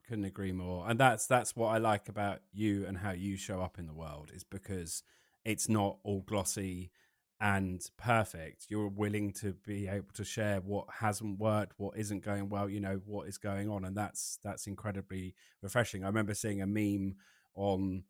couldn't 0.08 0.24
agree 0.24 0.52
more 0.52 0.88
and 0.88 0.98
that's 0.98 1.26
that's 1.26 1.54
what 1.54 1.68
i 1.68 1.76
like 1.76 2.08
about 2.08 2.38
you 2.54 2.86
and 2.86 2.96
how 2.96 3.10
you 3.10 3.36
show 3.36 3.60
up 3.60 3.78
in 3.78 3.86
the 3.86 3.92
world 3.92 4.30
is 4.34 4.44
because 4.44 5.02
it's 5.44 5.68
not 5.68 5.98
all 6.02 6.22
glossy 6.22 6.90
and 7.38 7.90
perfect 7.98 8.64
you're 8.70 8.88
willing 8.88 9.30
to 9.30 9.52
be 9.66 9.88
able 9.88 10.12
to 10.14 10.24
share 10.24 10.60
what 10.60 10.86
hasn't 11.00 11.38
worked 11.38 11.74
what 11.76 11.94
isn't 11.98 12.24
going 12.24 12.48
well 12.48 12.66
you 12.66 12.80
know 12.80 12.98
what 13.04 13.28
is 13.28 13.36
going 13.36 13.68
on 13.68 13.84
and 13.84 13.94
that's 13.94 14.38
that's 14.42 14.66
incredibly 14.66 15.34
refreshing 15.60 16.02
i 16.02 16.06
remember 16.06 16.32
seeing 16.32 16.62
a 16.62 16.66
meme 16.66 17.14
on 17.54 18.04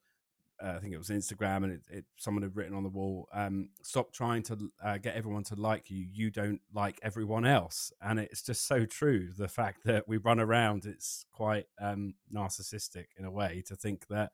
uh, 0.62 0.74
I 0.76 0.78
think 0.78 0.94
it 0.94 0.98
was 0.98 1.10
Instagram, 1.10 1.64
and 1.64 1.72
it, 1.72 1.80
it, 1.90 2.04
someone 2.16 2.42
had 2.42 2.56
written 2.56 2.74
on 2.74 2.82
the 2.82 2.88
wall, 2.88 3.28
um, 3.32 3.68
"Stop 3.82 4.12
trying 4.12 4.42
to 4.44 4.70
uh, 4.82 4.98
get 4.98 5.14
everyone 5.14 5.44
to 5.44 5.54
like 5.54 5.90
you. 5.90 6.06
You 6.10 6.30
don't 6.30 6.60
like 6.72 6.98
everyone 7.02 7.44
else." 7.44 7.92
And 8.00 8.18
it's 8.18 8.42
just 8.42 8.66
so 8.66 8.86
true. 8.86 9.30
The 9.36 9.48
fact 9.48 9.84
that 9.84 10.08
we 10.08 10.16
run 10.16 10.40
around, 10.40 10.86
it's 10.86 11.26
quite 11.32 11.66
um, 11.80 12.14
narcissistic 12.34 13.06
in 13.18 13.24
a 13.24 13.30
way 13.30 13.62
to 13.66 13.76
think 13.76 14.06
that 14.08 14.32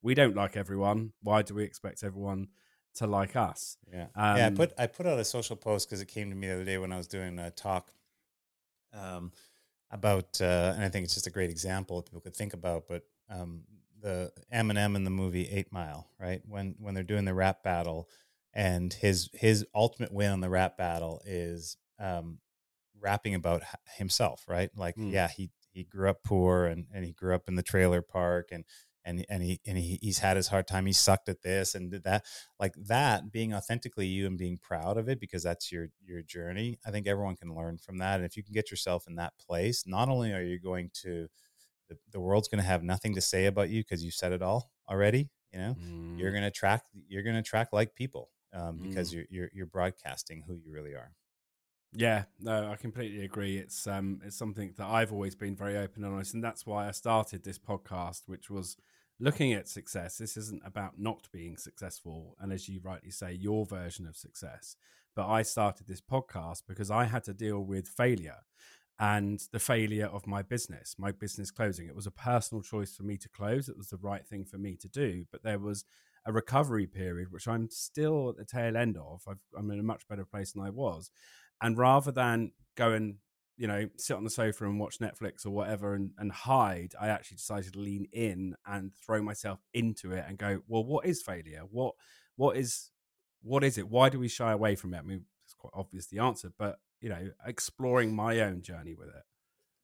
we 0.00 0.14
don't 0.14 0.36
like 0.36 0.56
everyone. 0.56 1.12
Why 1.22 1.42
do 1.42 1.54
we 1.54 1.64
expect 1.64 2.02
everyone 2.02 2.48
to 2.94 3.06
like 3.06 3.36
us? 3.36 3.76
Yeah, 3.92 4.06
um, 4.16 4.36
yeah. 4.36 4.46
I 4.46 4.50
put 4.50 4.72
I 4.78 4.86
put 4.86 5.06
out 5.06 5.18
a 5.18 5.24
social 5.24 5.56
post 5.56 5.88
because 5.88 6.00
it 6.00 6.08
came 6.08 6.30
to 6.30 6.36
me 6.36 6.48
the 6.48 6.54
other 6.54 6.64
day 6.64 6.78
when 6.78 6.92
I 6.92 6.96
was 6.96 7.06
doing 7.06 7.38
a 7.38 7.50
talk. 7.50 7.92
Um, 8.94 9.32
about, 9.92 10.40
uh, 10.40 10.72
and 10.74 10.82
I 10.82 10.88
think 10.88 11.04
it's 11.04 11.14
just 11.14 11.26
a 11.26 11.30
great 11.30 11.50
example 11.50 11.98
that 11.98 12.06
people 12.06 12.22
could 12.22 12.34
think 12.34 12.54
about, 12.54 12.88
but 12.88 13.04
um, 13.28 13.62
the 14.02 14.32
Eminem 14.52 14.96
in 14.96 15.04
the 15.04 15.10
movie 15.10 15.48
Eight 15.48 15.72
Mile, 15.72 16.08
right? 16.20 16.42
When 16.46 16.74
when 16.78 16.94
they're 16.94 17.02
doing 17.02 17.24
the 17.24 17.34
rap 17.34 17.62
battle, 17.62 18.08
and 18.52 18.92
his 18.92 19.30
his 19.32 19.64
ultimate 19.74 20.12
win 20.12 20.32
on 20.32 20.40
the 20.40 20.50
rap 20.50 20.76
battle 20.76 21.22
is 21.24 21.76
um, 21.98 22.38
rapping 23.00 23.34
about 23.34 23.62
himself, 23.96 24.44
right? 24.48 24.70
Like, 24.76 24.96
mm. 24.96 25.12
yeah, 25.12 25.28
he 25.28 25.50
he 25.72 25.84
grew 25.84 26.10
up 26.10 26.22
poor 26.24 26.66
and 26.66 26.86
and 26.92 27.04
he 27.04 27.12
grew 27.12 27.34
up 27.34 27.48
in 27.48 27.54
the 27.54 27.62
trailer 27.62 28.02
park 28.02 28.48
and 28.52 28.64
and 29.04 29.24
and 29.28 29.42
he 29.42 29.60
and 29.66 29.78
he, 29.78 29.98
he's 30.02 30.18
had 30.18 30.36
his 30.36 30.48
hard 30.48 30.66
time. 30.66 30.86
He 30.86 30.92
sucked 30.92 31.28
at 31.28 31.42
this 31.42 31.74
and 31.74 31.90
did 31.90 32.04
that. 32.04 32.24
Like 32.58 32.74
that, 32.86 33.32
being 33.32 33.54
authentically 33.54 34.06
you 34.06 34.26
and 34.26 34.38
being 34.38 34.58
proud 34.58 34.96
of 34.96 35.08
it 35.08 35.20
because 35.20 35.42
that's 35.42 35.72
your 35.72 35.88
your 36.04 36.22
journey. 36.22 36.78
I 36.86 36.90
think 36.90 37.06
everyone 37.06 37.36
can 37.36 37.54
learn 37.54 37.78
from 37.78 37.98
that. 37.98 38.16
And 38.16 38.24
if 38.24 38.36
you 38.36 38.42
can 38.42 38.52
get 38.52 38.70
yourself 38.70 39.06
in 39.08 39.16
that 39.16 39.34
place, 39.38 39.84
not 39.86 40.08
only 40.08 40.32
are 40.32 40.42
you 40.42 40.60
going 40.60 40.90
to 41.02 41.28
the, 41.92 41.98
the 42.12 42.20
world's 42.20 42.48
going 42.48 42.62
to 42.62 42.66
have 42.66 42.82
nothing 42.82 43.14
to 43.14 43.20
say 43.20 43.46
about 43.46 43.70
you 43.70 43.82
because 43.82 44.04
you 44.04 44.10
said 44.10 44.32
it 44.32 44.42
all 44.42 44.70
already. 44.88 45.30
You 45.52 45.58
know, 45.60 45.76
mm. 45.78 46.18
you're 46.18 46.30
going 46.30 46.42
to 46.42 46.48
attract 46.48 46.88
you're 47.08 47.22
going 47.22 47.34
to 47.34 47.40
attract 47.40 47.72
like 47.72 47.94
people 47.94 48.30
um, 48.54 48.78
because 48.82 49.10
mm. 49.10 49.14
you're, 49.14 49.24
you're 49.30 49.50
you're 49.52 49.66
broadcasting 49.66 50.44
who 50.46 50.54
you 50.54 50.72
really 50.72 50.94
are. 50.94 51.12
Yeah, 51.94 52.24
no, 52.40 52.70
I 52.70 52.76
completely 52.76 53.24
agree. 53.24 53.58
It's 53.58 53.86
um, 53.86 54.20
it's 54.24 54.36
something 54.36 54.72
that 54.78 54.86
I've 54.86 55.12
always 55.12 55.34
been 55.34 55.54
very 55.54 55.76
open 55.76 56.04
and 56.04 56.14
honest, 56.14 56.32
and 56.32 56.42
that's 56.42 56.64
why 56.64 56.88
I 56.88 56.92
started 56.92 57.44
this 57.44 57.58
podcast, 57.58 58.22
which 58.26 58.48
was 58.48 58.78
looking 59.20 59.52
at 59.52 59.68
success. 59.68 60.16
This 60.16 60.38
isn't 60.38 60.62
about 60.64 60.98
not 60.98 61.28
being 61.32 61.58
successful, 61.58 62.34
and 62.40 62.50
as 62.50 62.66
you 62.66 62.80
rightly 62.82 63.10
say, 63.10 63.32
your 63.32 63.66
version 63.66 64.06
of 64.06 64.16
success. 64.16 64.76
But 65.14 65.28
I 65.28 65.42
started 65.42 65.86
this 65.86 66.00
podcast 66.00 66.62
because 66.66 66.90
I 66.90 67.04
had 67.04 67.24
to 67.24 67.34
deal 67.34 67.60
with 67.60 67.86
failure 67.88 68.38
and 68.98 69.40
the 69.52 69.58
failure 69.58 70.06
of 70.06 70.26
my 70.26 70.42
business, 70.42 70.94
my 70.98 71.12
business 71.12 71.50
closing. 71.50 71.88
It 71.88 71.96
was 71.96 72.06
a 72.06 72.12
personal 72.12 72.62
choice 72.62 72.94
for 72.94 73.02
me 73.02 73.16
to 73.18 73.28
close. 73.28 73.68
It 73.68 73.76
was 73.76 73.88
the 73.88 73.96
right 73.96 74.26
thing 74.26 74.44
for 74.44 74.58
me 74.58 74.76
to 74.76 74.88
do, 74.88 75.24
but 75.32 75.42
there 75.42 75.58
was 75.58 75.84
a 76.24 76.32
recovery 76.32 76.86
period, 76.86 77.32
which 77.32 77.48
I'm 77.48 77.68
still 77.70 78.30
at 78.30 78.36
the 78.36 78.44
tail 78.44 78.76
end 78.76 78.96
of. 78.96 79.22
i 79.26 79.58
am 79.58 79.70
in 79.70 79.80
a 79.80 79.84
much 79.84 80.06
better 80.08 80.24
place 80.24 80.52
than 80.52 80.62
I 80.62 80.70
was. 80.70 81.10
And 81.60 81.76
rather 81.76 82.12
than 82.12 82.52
go 82.76 82.92
and 82.92 83.16
you 83.56 83.66
know 83.66 83.88
sit 83.96 84.16
on 84.16 84.24
the 84.24 84.30
sofa 84.30 84.64
and 84.64 84.80
watch 84.80 84.98
Netflix 84.98 85.44
or 85.44 85.50
whatever 85.50 85.94
and, 85.94 86.10
and 86.18 86.30
hide, 86.32 86.92
I 87.00 87.08
actually 87.08 87.36
decided 87.38 87.72
to 87.74 87.80
lean 87.80 88.06
in 88.12 88.54
and 88.66 88.92
throw 89.04 89.22
myself 89.22 89.60
into 89.74 90.12
it 90.12 90.24
and 90.28 90.38
go, 90.38 90.60
well, 90.68 90.84
what 90.84 91.06
is 91.06 91.22
failure? 91.22 91.62
What 91.70 91.94
what 92.36 92.56
is 92.56 92.90
what 93.42 93.64
is 93.64 93.78
it? 93.78 93.88
Why 93.88 94.08
do 94.08 94.18
we 94.18 94.28
shy 94.28 94.52
away 94.52 94.76
from 94.76 94.94
it? 94.94 94.98
I 94.98 95.02
mean, 95.02 95.24
it's 95.44 95.54
quite 95.54 95.72
obvious 95.74 96.06
the 96.06 96.20
answer, 96.20 96.52
but 96.58 96.78
you 97.02 97.10
know, 97.10 97.30
exploring 97.44 98.14
my 98.14 98.40
own 98.40 98.62
journey 98.62 98.94
with 98.94 99.08
it. 99.08 99.22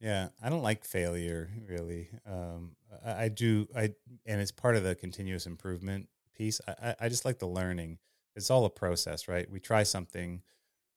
Yeah, 0.01 0.29
I 0.43 0.49
don't 0.49 0.63
like 0.63 0.85
failure 0.85 1.51
really. 1.69 2.09
Um, 2.27 2.77
I, 3.05 3.25
I, 3.25 3.29
do, 3.29 3.67
I 3.77 3.91
and 4.25 4.41
it's 4.41 4.53
part 4.53 4.77
of 4.77 4.85
the 4.85 4.95
continuous 4.95 5.47
improvement 5.47 6.09
piece. 6.37 6.61
I, 6.67 6.95
I 7.01 7.09
just 7.09 7.25
like 7.25 7.39
the 7.39 7.49
learning. 7.49 7.99
It's 8.37 8.51
all 8.51 8.65
a 8.65 8.71
process, 8.71 9.27
right? 9.27 9.51
We 9.51 9.59
try 9.59 9.83
something, 9.83 10.43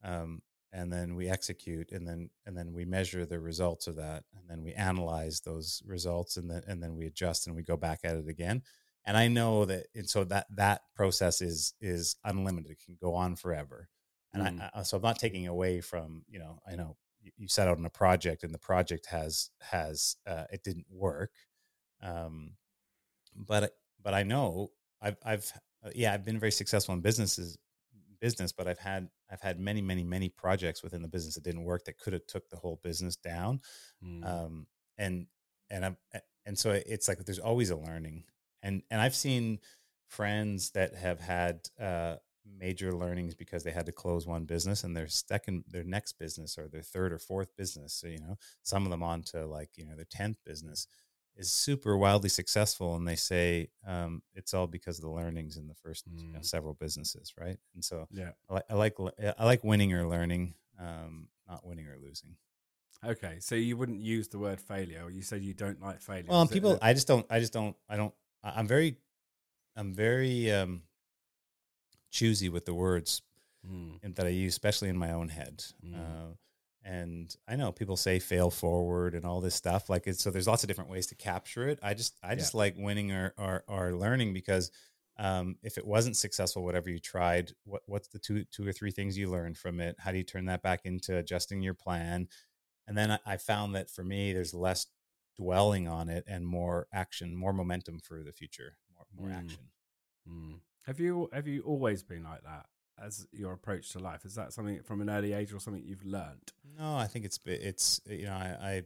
um, 0.04 0.44
and 0.74 0.92
then 0.92 1.16
we 1.16 1.28
execute 1.28 1.92
and 1.92 2.08
then 2.08 2.30
and 2.46 2.58
then 2.58 2.74
we 2.74 2.86
measure 2.86 3.26
the 3.26 3.40
results 3.40 3.88
of 3.88 3.96
that 3.98 4.24
and 4.38 4.50
then 4.50 4.64
we 4.64 4.74
analyze 4.74 5.42
those 5.42 5.82
results 5.86 6.38
and 6.38 6.50
then 6.50 6.64
and 6.68 6.82
then 6.82 6.96
we 6.96 7.06
adjust 7.06 7.48
and 7.48 7.56
we 7.56 7.62
go 7.62 7.76
back 7.76 8.00
at 8.04 8.16
it 8.16 8.28
again 8.28 8.62
and 9.06 9.18
i 9.18 9.28
know 9.28 9.66
that 9.66 9.88
and 9.96 10.10
so 10.10 10.24
that 10.24 10.48
that 10.56 10.82
process 10.96 11.42
is 11.42 11.74
is 11.82 12.16
unlimited 12.24 12.72
it 12.72 12.80
can 12.84 12.96
go 13.02 13.14
on 13.16 13.36
forever 13.36 13.90
and 14.34 14.60
mm. 14.60 14.62
I, 14.62 14.80
I, 14.80 14.84
so 14.84 14.98
i'm 14.98 15.04
not 15.04 15.20
taking 15.20 15.48
away 15.48 15.82
from 15.82 16.24
you 16.28 16.40
know 16.40 16.60
i 16.68 16.76
know 16.76 16.98
you, 17.22 17.32
you 17.38 17.48
set 17.48 17.68
out 17.68 17.78
on 17.78 17.86
a 17.86 17.90
project 17.90 18.44
and 18.44 18.54
the 18.54 18.60
project 18.60 19.08
has 19.08 19.50
has 19.60 20.16
uh, 20.28 20.46
it 20.52 20.64
didn't 20.64 20.88
work 20.90 21.32
um 22.02 22.54
but 23.36 23.76
but 24.02 24.14
i 24.14 24.24
know 24.24 24.70
i've 25.02 25.18
i've 25.24 25.52
uh, 25.86 25.90
yeah 25.96 26.14
i've 26.14 26.26
been 26.26 26.40
very 26.40 26.52
successful 26.52 26.94
in 26.94 27.02
businesses 27.02 27.58
business, 28.22 28.54
but 28.54 28.68
I've 28.68 28.80
had 28.80 29.10
I've 29.30 29.42
had 29.42 29.60
many, 29.60 29.82
many, 29.82 30.04
many 30.04 30.30
projects 30.30 30.84
within 30.84 31.02
the 31.02 31.08
business 31.08 31.36
that 31.36 31.44
didn't 31.44 31.64
work 31.64 31.86
that 31.86 31.98
could 31.98 32.14
have 32.14 32.26
took 32.28 32.50
the 32.50 32.56
whole 32.56 32.80
business 32.84 33.18
down. 33.18 33.60
Mm. 34.06 34.26
Um, 34.26 34.68
and 34.98 35.26
and 35.70 35.84
I'm 35.84 35.98
and 36.46 36.58
so 36.58 36.72
it's 36.72 37.10
like 37.10 37.18
there's 37.26 37.40
always 37.40 37.72
a 37.72 37.76
learning. 37.76 38.24
And 38.64 38.84
and 38.90 39.02
I've 39.02 39.16
seen 39.16 39.60
friends 40.08 40.72
that 40.72 40.96
have 40.96 41.20
had 41.20 41.68
uh, 41.80 42.16
major 42.46 42.94
learnings 42.94 43.36
because 43.36 43.64
they 43.64 43.72
had 43.72 43.86
to 43.86 43.92
close 43.92 44.28
one 44.28 44.46
business 44.46 44.84
and 44.84 44.96
their 44.96 45.08
second 45.08 45.64
their 45.68 45.84
next 45.84 46.14
business 46.14 46.58
or 46.58 46.68
their 46.68 46.82
third 46.82 47.14
or 47.14 47.20
fourth 47.20 47.56
business. 47.56 47.94
So 47.94 48.08
you 48.08 48.20
know, 48.20 48.38
some 48.64 48.86
of 48.86 48.92
them 48.92 49.04
on 49.04 49.24
to 49.24 49.46
like 49.46 49.70
you 49.76 49.86
know 49.86 49.96
their 49.96 50.06
tenth 50.06 50.38
business 50.46 50.88
is 51.36 51.52
super 51.52 51.98
wildly 51.98 52.30
successful 52.30 52.96
and 52.96 53.08
they 53.08 53.16
say 53.16 53.70
um, 53.88 54.22
it's 54.34 54.54
all 54.54 54.68
because 54.68 54.98
of 54.98 55.04
the 55.04 55.10
learnings 55.10 55.58
in 55.58 55.68
the 55.68 55.76
first 55.76 56.10
mm. 56.10 56.22
you 56.22 56.34
know, 56.34 56.40
mm. 56.40 56.46
several 56.46 56.74
businesses 56.74 57.34
right 57.40 57.58
and 57.74 57.84
so 57.84 58.08
yeah 58.12 58.32
I, 58.50 58.56
li- 58.56 58.62
I, 58.70 58.74
like 58.74 58.98
i 59.40 59.46
like 59.46 59.64
winning 59.64 59.94
or 59.94 60.08
learning 60.08 60.56
um, 60.80 61.28
not 61.50 61.66
winning 61.66 61.88
or 61.88 61.98
losing 62.02 62.36
okay 63.06 63.38
so 63.40 63.56
you 63.56 63.78
wouldn't 63.78 64.02
use 64.02 64.28
the 64.28 64.40
word 64.40 64.60
failure 64.60 65.10
you 65.10 65.22
said 65.22 65.42
you 65.42 65.54
don't 65.54 65.82
like 65.82 66.02
failure 66.02 66.26
well 66.28 66.46
people 66.48 66.78
i 66.82 66.94
just 66.94 67.08
don't 67.08 67.26
i 67.30 67.40
just 67.40 67.54
don't 67.54 67.76
i 67.90 67.96
don't 67.96 68.14
i'm 68.44 68.68
very 68.68 68.98
i'm 69.76 69.94
very 69.94 70.52
um, 70.52 70.82
choosy 72.12 72.50
with 72.50 72.66
the 72.66 72.74
words 72.74 73.22
mm. 73.68 74.16
that 74.16 74.26
i 74.26 74.30
use 74.30 74.54
especially 74.54 74.90
in 74.90 74.98
my 74.98 75.12
own 75.12 75.30
head 75.30 75.64
mm. 75.84 75.96
uh, 75.96 76.34
and 76.84 77.36
I 77.48 77.56
know 77.56 77.72
people 77.72 77.96
say 77.96 78.20
fail 78.20 78.50
forward 78.50 79.14
and 79.14 79.24
all 79.24 79.40
this 79.40 79.56
stuff. 79.56 79.90
Like 79.90 80.08
it's, 80.08 80.24
so, 80.24 80.32
there's 80.32 80.48
lots 80.48 80.64
of 80.64 80.68
different 80.68 80.90
ways 80.90 81.08
to 81.08 81.16
capture 81.16 81.68
it. 81.70 81.80
I 81.84 81.94
just, 81.94 82.18
I 82.24 82.36
just 82.36 82.54
yeah. 82.54 82.60
like 82.60 82.76
winning 82.78 83.12
or, 83.12 83.34
or, 83.38 83.64
or 83.68 83.94
learning 83.94 84.34
because 84.34 84.72
um, 85.20 85.58
if 85.62 85.78
it 85.78 85.86
wasn't 85.86 86.18
successful, 86.18 86.64
whatever 86.64 86.90
you 86.90 86.98
tried, 86.98 87.52
what, 87.66 87.84
what's 87.86 88.08
the 88.08 88.18
two, 88.18 88.46
two 88.46 88.68
or 88.68 88.72
three 88.72 88.90
things 88.90 89.18
you 89.18 89.30
learned 89.30 89.58
from 89.58 89.80
it? 89.80 89.96
How 90.00 90.12
do 90.12 90.18
you 90.18 90.24
turn 90.24 90.46
that 90.46 90.64
back 90.64 90.82
into 90.86 91.18
adjusting 91.18 91.62
your 91.62 91.76
plan? 91.76 92.28
And 92.88 92.98
then 92.98 93.12
I, 93.12 93.20
I 93.26 93.38
found 93.38 93.76
that 93.76 93.92
for 93.92 94.04
me, 94.04 94.34
there's 94.34 94.54
less 94.54 94.88
dwelling 95.38 95.88
on 95.88 96.10
it 96.10 96.24
and 96.28 96.46
more 96.46 96.88
action, 96.92 97.36
more 97.36 97.54
momentum 97.54 98.00
for 98.00 98.24
the 98.24 98.32
future, 98.32 98.78
more, 98.96 99.28
more 99.28 99.36
mm. 99.36 99.40
action. 99.40 99.62
Mm. 100.28 100.56
Have 100.86 101.00
you, 101.00 101.30
have 101.34 101.48
you 101.48 101.62
always 101.62 102.04
been 102.04 102.24
like 102.24 102.44
that? 102.44 102.66
as 103.02 103.28
your 103.32 103.54
approach 103.54 103.92
to 103.92 104.00
life? 104.00 104.26
Is 104.26 104.36
that 104.36 104.54
something 104.54 104.82
from 104.84 105.02
an 105.02 105.10
early 105.10 105.34
age 105.34 105.54
or 105.54 105.60
something 105.60 105.84
you've 105.84 106.06
learned? 106.06 106.52
No, 106.78 106.96
I 106.96 107.08
think 107.08 107.26
it's 107.26 107.40
it's 107.46 108.00
you 108.06 108.26
know 108.26 108.34
I, 108.34 108.58
I 108.62 108.84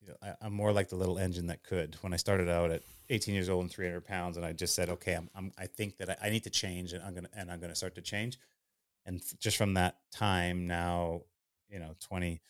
you 0.00 0.08
know, 0.08 0.14
I, 0.22 0.46
am 0.46 0.52
more 0.52 0.72
like 0.72 0.88
the 0.88 0.96
little 0.96 1.18
engine 1.18 1.46
that 1.46 1.62
could. 1.62 1.96
When 2.00 2.12
I 2.12 2.16
started 2.16 2.48
out 2.48 2.70
at 2.70 2.82
18 3.10 3.34
years 3.34 3.48
old 3.48 3.62
and 3.62 3.70
300 3.70 4.04
pounds, 4.04 4.36
and 4.36 4.46
I 4.46 4.52
just 4.52 4.74
said, 4.74 4.88
okay, 4.88 5.14
I'm, 5.14 5.28
I'm 5.34 5.52
i 5.58 5.66
think 5.66 5.98
that 5.98 6.10
I, 6.10 6.16
I, 6.26 6.30
need 6.30 6.44
to 6.44 6.50
change, 6.50 6.92
and 6.92 7.02
I'm 7.04 7.14
gonna 7.14 7.28
and 7.34 7.50
I'm 7.50 7.60
gonna 7.60 7.74
start 7.74 7.94
to 7.96 8.02
change. 8.02 8.38
And 9.06 9.20
f- 9.20 9.38
just 9.38 9.56
from 9.56 9.74
that 9.74 9.96
time, 10.12 10.66
now 10.66 11.22
you 11.68 11.78
know, 11.78 11.94
20, 12.00 12.40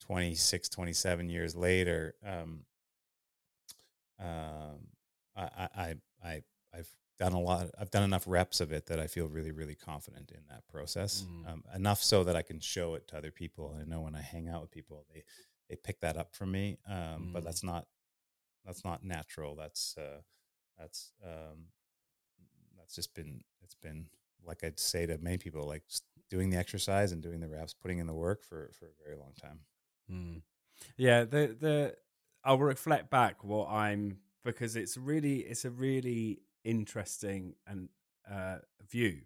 26, 0.00 0.68
27 0.68 1.28
years 1.28 1.56
later, 1.56 2.14
um, 2.24 2.60
um, 4.20 4.78
I, 5.36 5.68
I, 5.76 5.94
I, 6.24 6.42
I've 6.72 6.88
done 7.18 7.32
a 7.32 7.40
lot 7.40 7.68
i've 7.80 7.90
done 7.90 8.02
enough 8.02 8.24
reps 8.26 8.60
of 8.60 8.72
it 8.72 8.86
that 8.86 8.98
i 8.98 9.06
feel 9.06 9.26
really 9.28 9.50
really 9.50 9.74
confident 9.74 10.30
in 10.30 10.40
that 10.48 10.66
process 10.68 11.26
mm. 11.28 11.52
um, 11.52 11.62
enough 11.74 12.02
so 12.02 12.24
that 12.24 12.36
i 12.36 12.42
can 12.42 12.60
show 12.60 12.94
it 12.94 13.06
to 13.08 13.16
other 13.16 13.30
people 13.30 13.76
i 13.80 13.84
know 13.84 14.00
when 14.00 14.14
i 14.14 14.20
hang 14.20 14.48
out 14.48 14.60
with 14.60 14.70
people 14.70 15.04
they 15.12 15.22
they 15.68 15.76
pick 15.76 16.00
that 16.00 16.16
up 16.16 16.34
from 16.34 16.50
me 16.52 16.78
um, 16.88 16.94
mm. 16.96 17.32
but 17.32 17.44
that's 17.44 17.62
not 17.62 17.86
that's 18.64 18.84
not 18.84 19.04
natural 19.04 19.54
that's 19.54 19.96
uh, 19.98 20.20
that's 20.78 21.12
um, 21.24 21.66
that's 22.76 22.94
just 22.94 23.14
been 23.14 23.42
it's 23.62 23.74
been 23.74 24.06
like 24.46 24.62
i'd 24.62 24.78
say 24.78 25.06
to 25.06 25.18
many 25.18 25.38
people 25.38 25.66
like 25.66 25.82
doing 26.30 26.50
the 26.50 26.56
exercise 26.56 27.12
and 27.12 27.22
doing 27.22 27.40
the 27.40 27.48
reps 27.48 27.74
putting 27.74 27.98
in 27.98 28.06
the 28.06 28.14
work 28.14 28.44
for 28.44 28.70
for 28.78 28.86
a 28.86 29.04
very 29.04 29.16
long 29.16 29.32
time 29.40 29.60
mm. 30.10 30.40
yeah 30.96 31.24
the 31.24 31.56
the 31.58 31.94
i'll 32.44 32.58
reflect 32.58 33.10
back 33.10 33.42
what 33.42 33.68
i'm 33.68 34.18
because 34.44 34.76
it's 34.76 34.96
really 34.96 35.40
it's 35.40 35.64
a 35.64 35.70
really 35.70 36.40
interesting 36.68 37.54
and 37.66 37.88
uh, 38.30 38.58
view 38.88 39.22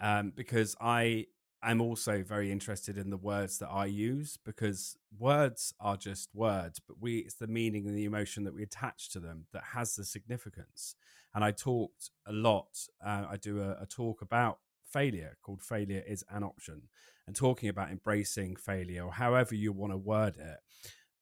um, 0.00 0.32
because 0.34 0.76
I 0.80 1.26
am 1.62 1.80
also 1.80 2.22
very 2.22 2.52
interested 2.52 2.98
in 2.98 3.10
the 3.10 3.16
words 3.16 3.58
that 3.58 3.68
I 3.68 3.86
use 3.86 4.38
because 4.44 4.96
words 5.18 5.72
are 5.80 5.96
just 5.96 6.30
words, 6.34 6.80
but 6.86 7.00
we 7.00 7.18
it's 7.18 7.34
the 7.34 7.46
meaning 7.46 7.86
and 7.86 7.96
the 7.96 8.04
emotion 8.04 8.44
that 8.44 8.54
we 8.54 8.62
attach 8.62 9.10
to 9.10 9.20
them 9.20 9.46
that 9.52 9.62
has 9.72 9.94
the 9.94 10.04
significance. 10.04 10.96
And 11.34 11.44
I 11.44 11.50
talked 11.50 12.10
a 12.26 12.32
lot. 12.32 12.86
Uh, 13.04 13.24
I 13.30 13.36
do 13.36 13.60
a, 13.60 13.82
a 13.82 13.86
talk 13.86 14.22
about 14.22 14.58
failure 14.84 15.36
called 15.42 15.62
"Failure 15.62 16.02
is 16.06 16.24
an 16.30 16.42
Option," 16.42 16.82
and 17.26 17.34
talking 17.34 17.68
about 17.68 17.90
embracing 17.90 18.56
failure 18.56 19.04
or 19.04 19.12
however 19.12 19.54
you 19.54 19.72
want 19.72 19.92
to 19.92 19.96
word 19.96 20.36
it. 20.36 20.58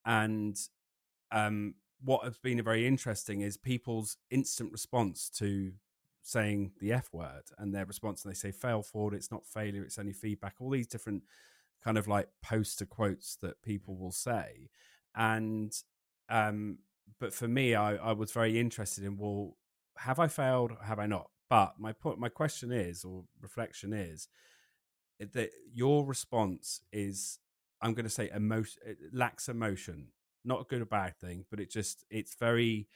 And 0.05 0.57
um, 1.31 1.75
what 2.05 2.25
has 2.25 2.39
been 2.39 2.63
very 2.63 2.87
interesting 2.87 3.41
is 3.41 3.57
people's 3.57 4.17
instant 4.31 4.73
response 4.73 5.31
to 5.39 5.73
saying 6.23 6.73
the 6.81 6.93
F 6.93 7.09
word 7.13 7.45
and 7.59 7.75
their 7.75 7.85
response, 7.85 8.25
and 8.25 8.33
they 8.33 8.37
say 8.37 8.53
fail 8.53 8.83
forward, 8.83 9.15
it's 9.15 9.31
not 9.31 9.47
failure, 9.47 9.83
it's 9.83 9.99
only 9.99 10.13
feedback, 10.13 10.55
all 10.61 10.71
these 10.71 10.87
different 10.87 11.23
kind 11.83 11.99
of 11.99 12.07
like 12.07 12.29
poster 12.43 12.87
quotes 12.87 13.37
that 13.43 13.63
people 13.63 13.97
will 13.97 14.13
say. 14.13 14.71
And 15.15 15.73
um, 16.29 16.79
but 17.19 17.35
for 17.35 17.49
me, 17.49 17.75
I, 17.75 17.97
I 17.97 18.13
was 18.13 18.33
very 18.33 18.59
interested 18.59 19.05
in 19.05 19.17
well, 19.17 19.57
have 19.99 20.19
I 20.19 20.29
failed? 20.29 20.73
Have 20.85 20.99
I 20.99 21.07
not? 21.07 21.29
But 21.51 21.75
my 21.79 21.93
point, 21.93 22.19
my 22.19 22.31
question 22.31 22.73
is, 22.73 23.05
or 23.05 23.25
reflection 23.41 23.93
is, 23.93 24.29
that 25.21 25.51
your 25.73 26.07
response 26.07 26.81
is, 26.93 27.39
I'm 27.81 27.95
going 27.95 28.05
to 28.05 28.11
say, 28.11 28.31
emotion 28.35 28.97
lacks 29.13 29.49
emotion. 29.49 30.09
Not 30.45 30.61
a 30.61 30.65
good 30.65 30.83
or 30.83 30.87
bad 30.87 31.17
thing, 31.19 31.45
but 31.51 31.61
it 31.61 31.71
just 31.71 32.05
it's 32.11 32.35
very 32.35 32.89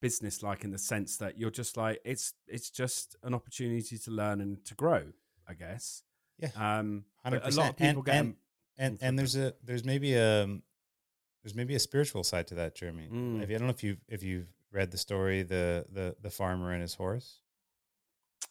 business-like 0.00 0.62
in 0.64 0.70
the 0.70 0.78
sense 0.78 1.16
that 1.16 1.38
you're 1.38 1.50
just 1.50 1.76
like 1.76 2.00
it's 2.04 2.34
it's 2.46 2.70
just 2.70 3.16
an 3.22 3.34
opportunity 3.34 3.98
to 3.98 4.10
learn 4.10 4.40
and 4.40 4.64
to 4.66 4.74
grow, 4.74 5.04
I 5.48 5.54
guess. 5.54 6.02
Yeah, 6.38 6.50
Um, 6.56 7.04
a 7.24 7.30
lot 7.30 7.70
of 7.70 7.76
people 7.76 7.88
And 7.88 8.04
get 8.04 8.14
and 8.14 8.34
and, 8.78 8.98
and 9.00 9.18
there's 9.18 9.36
a 9.36 9.54
there's 9.64 9.84
maybe 9.84 10.14
a 10.14 10.46
there's 11.42 11.54
maybe 11.54 11.74
a 11.74 11.78
spiritual 11.78 12.24
side 12.24 12.46
to 12.48 12.54
that, 12.56 12.74
Jeremy. 12.74 13.08
Mm. 13.10 13.42
If 13.42 13.48
you, 13.48 13.54
I 13.54 13.58
don't 13.58 13.68
know 13.68 13.72
if 13.74 13.82
you 13.82 13.96
if 14.08 14.22
you've 14.22 14.48
read 14.72 14.90
the 14.90 14.98
story 14.98 15.42
the 15.42 15.86
the 15.90 16.16
the 16.20 16.30
farmer 16.30 16.72
and 16.72 16.82
his 16.82 16.94
horse. 16.94 17.40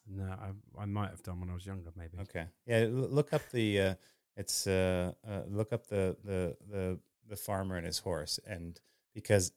no, 0.08 0.24
I, 0.24 0.82
I 0.82 0.86
might 0.86 1.10
have 1.10 1.22
done 1.22 1.40
when 1.42 1.50
I 1.50 1.54
was 1.54 1.66
younger, 1.66 1.92
maybe. 1.96 2.18
Okay. 2.22 2.46
Yeah. 2.66 2.88
Look 2.90 3.34
up 3.34 3.42
the. 3.52 3.82
Uh, 3.82 3.96
it's 4.38 4.68
uh, 4.68 5.12
uh, 5.28 5.42
look 5.48 5.72
up 5.74 5.88
the 5.88 6.18
the 6.24 6.58
the 6.70 7.00
the 7.28 7.36
farmer 7.36 7.76
and 7.78 7.86
his 7.86 8.00
horse, 8.00 8.40
and 8.46 8.80
because 9.14 9.52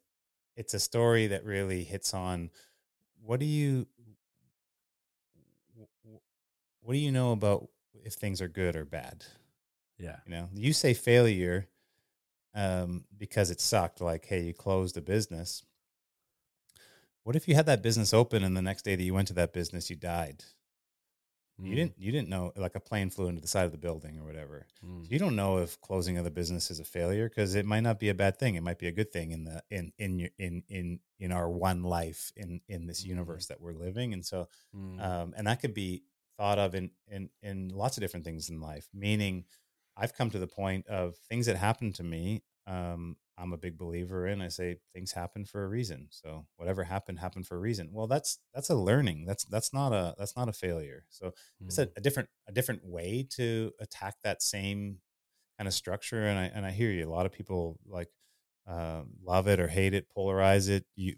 it's 0.57 0.75
a 0.75 0.81
story 0.81 1.29
that 1.29 1.45
really 1.45 1.85
hits 1.85 2.15
on 2.15 2.51
what 3.23 3.41
do 3.41 3.47
you 3.47 3.87
wh- 5.79 5.85
wh- 6.05 6.85
what 6.85 6.93
do 6.93 6.99
you 6.99 7.13
know 7.13 7.33
about 7.33 7.69
if 8.05 8.15
things 8.15 8.41
are 8.41 8.49
good 8.49 8.77
or 8.77 8.85
bad? 8.85 9.25
Yeah, 9.99 10.19
You 10.27 10.31
know, 10.33 10.49
you 10.55 10.73
say 10.73 10.95
failure 10.95 11.69
um, 12.55 13.05
because 13.17 13.51
it 13.51 13.61
sucked. 13.61 14.01
Like, 14.01 14.27
hey, 14.27 14.43
you 14.43 14.55
closed 14.55 14.97
a 14.97 15.01
business. 15.01 15.65
What 17.23 17.37
if 17.37 17.47
you 17.47 17.55
had 17.55 17.67
that 17.67 17.83
business 17.83 18.13
open 18.15 18.43
and 18.43 18.57
the 18.57 18.63
next 18.63 18.83
day 18.83 18.97
that 18.97 19.03
you 19.03 19.15
went 19.15 19.29
to 19.29 19.35
that 19.35 19.53
business, 19.53 19.91
you 19.91 19.97
died? 19.97 20.45
You 21.67 21.77
Mm, 21.77 21.77
didn't. 21.77 21.95
You 21.99 22.13
didn't 22.13 22.29
know. 22.29 22.53
Like 22.57 22.75
a 22.77 22.81
plane 22.81 23.11
flew 23.11 23.29
into 23.29 23.41
the 23.41 23.49
side 23.49 23.67
of 23.67 23.73
the 23.73 23.79
building 23.79 24.19
or 24.19 24.25
whatever. 24.25 24.67
mm, 24.83 25.09
So 25.09 25.13
you 25.13 25.19
don't 25.19 25.37
know 25.37 25.59
if 25.59 25.81
closing 25.81 26.17
of 26.19 26.25
the 26.25 26.31
business 26.31 26.71
is 26.71 26.81
a 26.81 26.85
failure 26.85 27.29
because 27.29 27.55
it 27.55 27.67
might 27.67 27.81
not 27.81 27.99
be 27.99 28.09
a 28.09 28.15
bad 28.15 28.39
thing. 28.39 28.55
It 28.55 28.63
might 28.63 28.79
be 28.79 28.89
a 28.89 28.93
good 28.93 29.13
thing 29.13 29.33
in 29.33 29.45
the 29.45 29.63
in 29.71 29.93
in 29.99 30.19
your 30.19 30.31
in 30.39 30.63
in 30.69 31.01
in 31.19 31.33
our 31.33 31.51
one 31.51 31.83
life 31.83 32.33
in 32.37 32.61
in 32.69 32.87
this 32.87 33.05
Mhm. 33.05 33.05
universe 33.05 33.47
that 33.47 33.61
we're 33.61 33.73
living. 33.75 34.13
And 34.13 34.25
so 34.25 34.49
mm, 34.75 34.99
um, 34.99 35.35
and 35.37 35.47
that 35.47 35.61
could 35.61 35.75
be 35.75 36.05
thought 36.39 36.59
of 36.59 36.75
in 36.75 36.91
in 37.09 37.31
in 37.43 37.69
lots 37.71 37.97
of 37.97 38.01
different 38.03 38.25
things 38.25 38.49
in 38.51 38.61
life. 38.61 38.89
Meaning, 38.93 39.45
I've 39.97 40.15
come 40.15 40.31
to 40.31 40.39
the 40.39 40.47
point 40.47 40.87
of 40.87 41.17
things 41.29 41.47
that 41.47 41.57
happened 41.57 41.95
to 41.97 42.05
me. 42.05 42.43
Um, 42.67 43.17
I'm 43.49 43.55
a 43.55 43.59
big 43.59 43.79
believer 43.79 44.27
in. 44.27 44.43
I 44.43 44.49
say 44.49 44.77
things 44.93 45.13
happen 45.13 45.45
for 45.45 45.65
a 45.65 45.69
reason. 45.69 46.09
So 46.11 46.47
whatever 46.57 46.85
happened 46.85 47.19
happened 47.19 47.47
for 47.47 47.57
a 47.57 47.61
reason. 47.61 47.91
Well, 47.93 48.07
that's 48.07 48.39
that's 48.55 48.69
a 48.69 48.75
learning. 48.75 49.25
That's 49.25 49.45
that's 49.45 49.73
not 49.73 49.93
a 49.93 50.15
that's 50.19 50.37
not 50.37 50.49
a 50.49 50.53
failure. 50.53 51.05
So 51.09 51.33
it's 51.65 51.79
a, 51.79 51.87
mm. 51.87 51.93
a 51.97 52.01
different 52.01 52.29
a 52.47 52.53
different 52.53 52.85
way 52.85 53.27
to 53.37 53.73
attack 53.81 54.17
that 54.23 54.43
same 54.43 54.99
kind 55.59 55.67
of 55.67 55.75
structure. 55.75 56.25
And 56.25 56.39
I 56.39 56.45
and 56.55 56.67
I 56.67 56.71
hear 56.71 56.91
you. 56.91 57.09
A 57.09 57.11
lot 57.11 57.27
of 57.27 57.33
people 57.33 57.79
like 57.87 58.09
um, 58.67 59.15
love 59.25 59.49
it 59.49 59.61
or 59.61 59.69
hate 59.69 59.95
it, 59.95 60.09
polarize 60.15 60.69
it, 60.69 60.85
you 60.95 61.15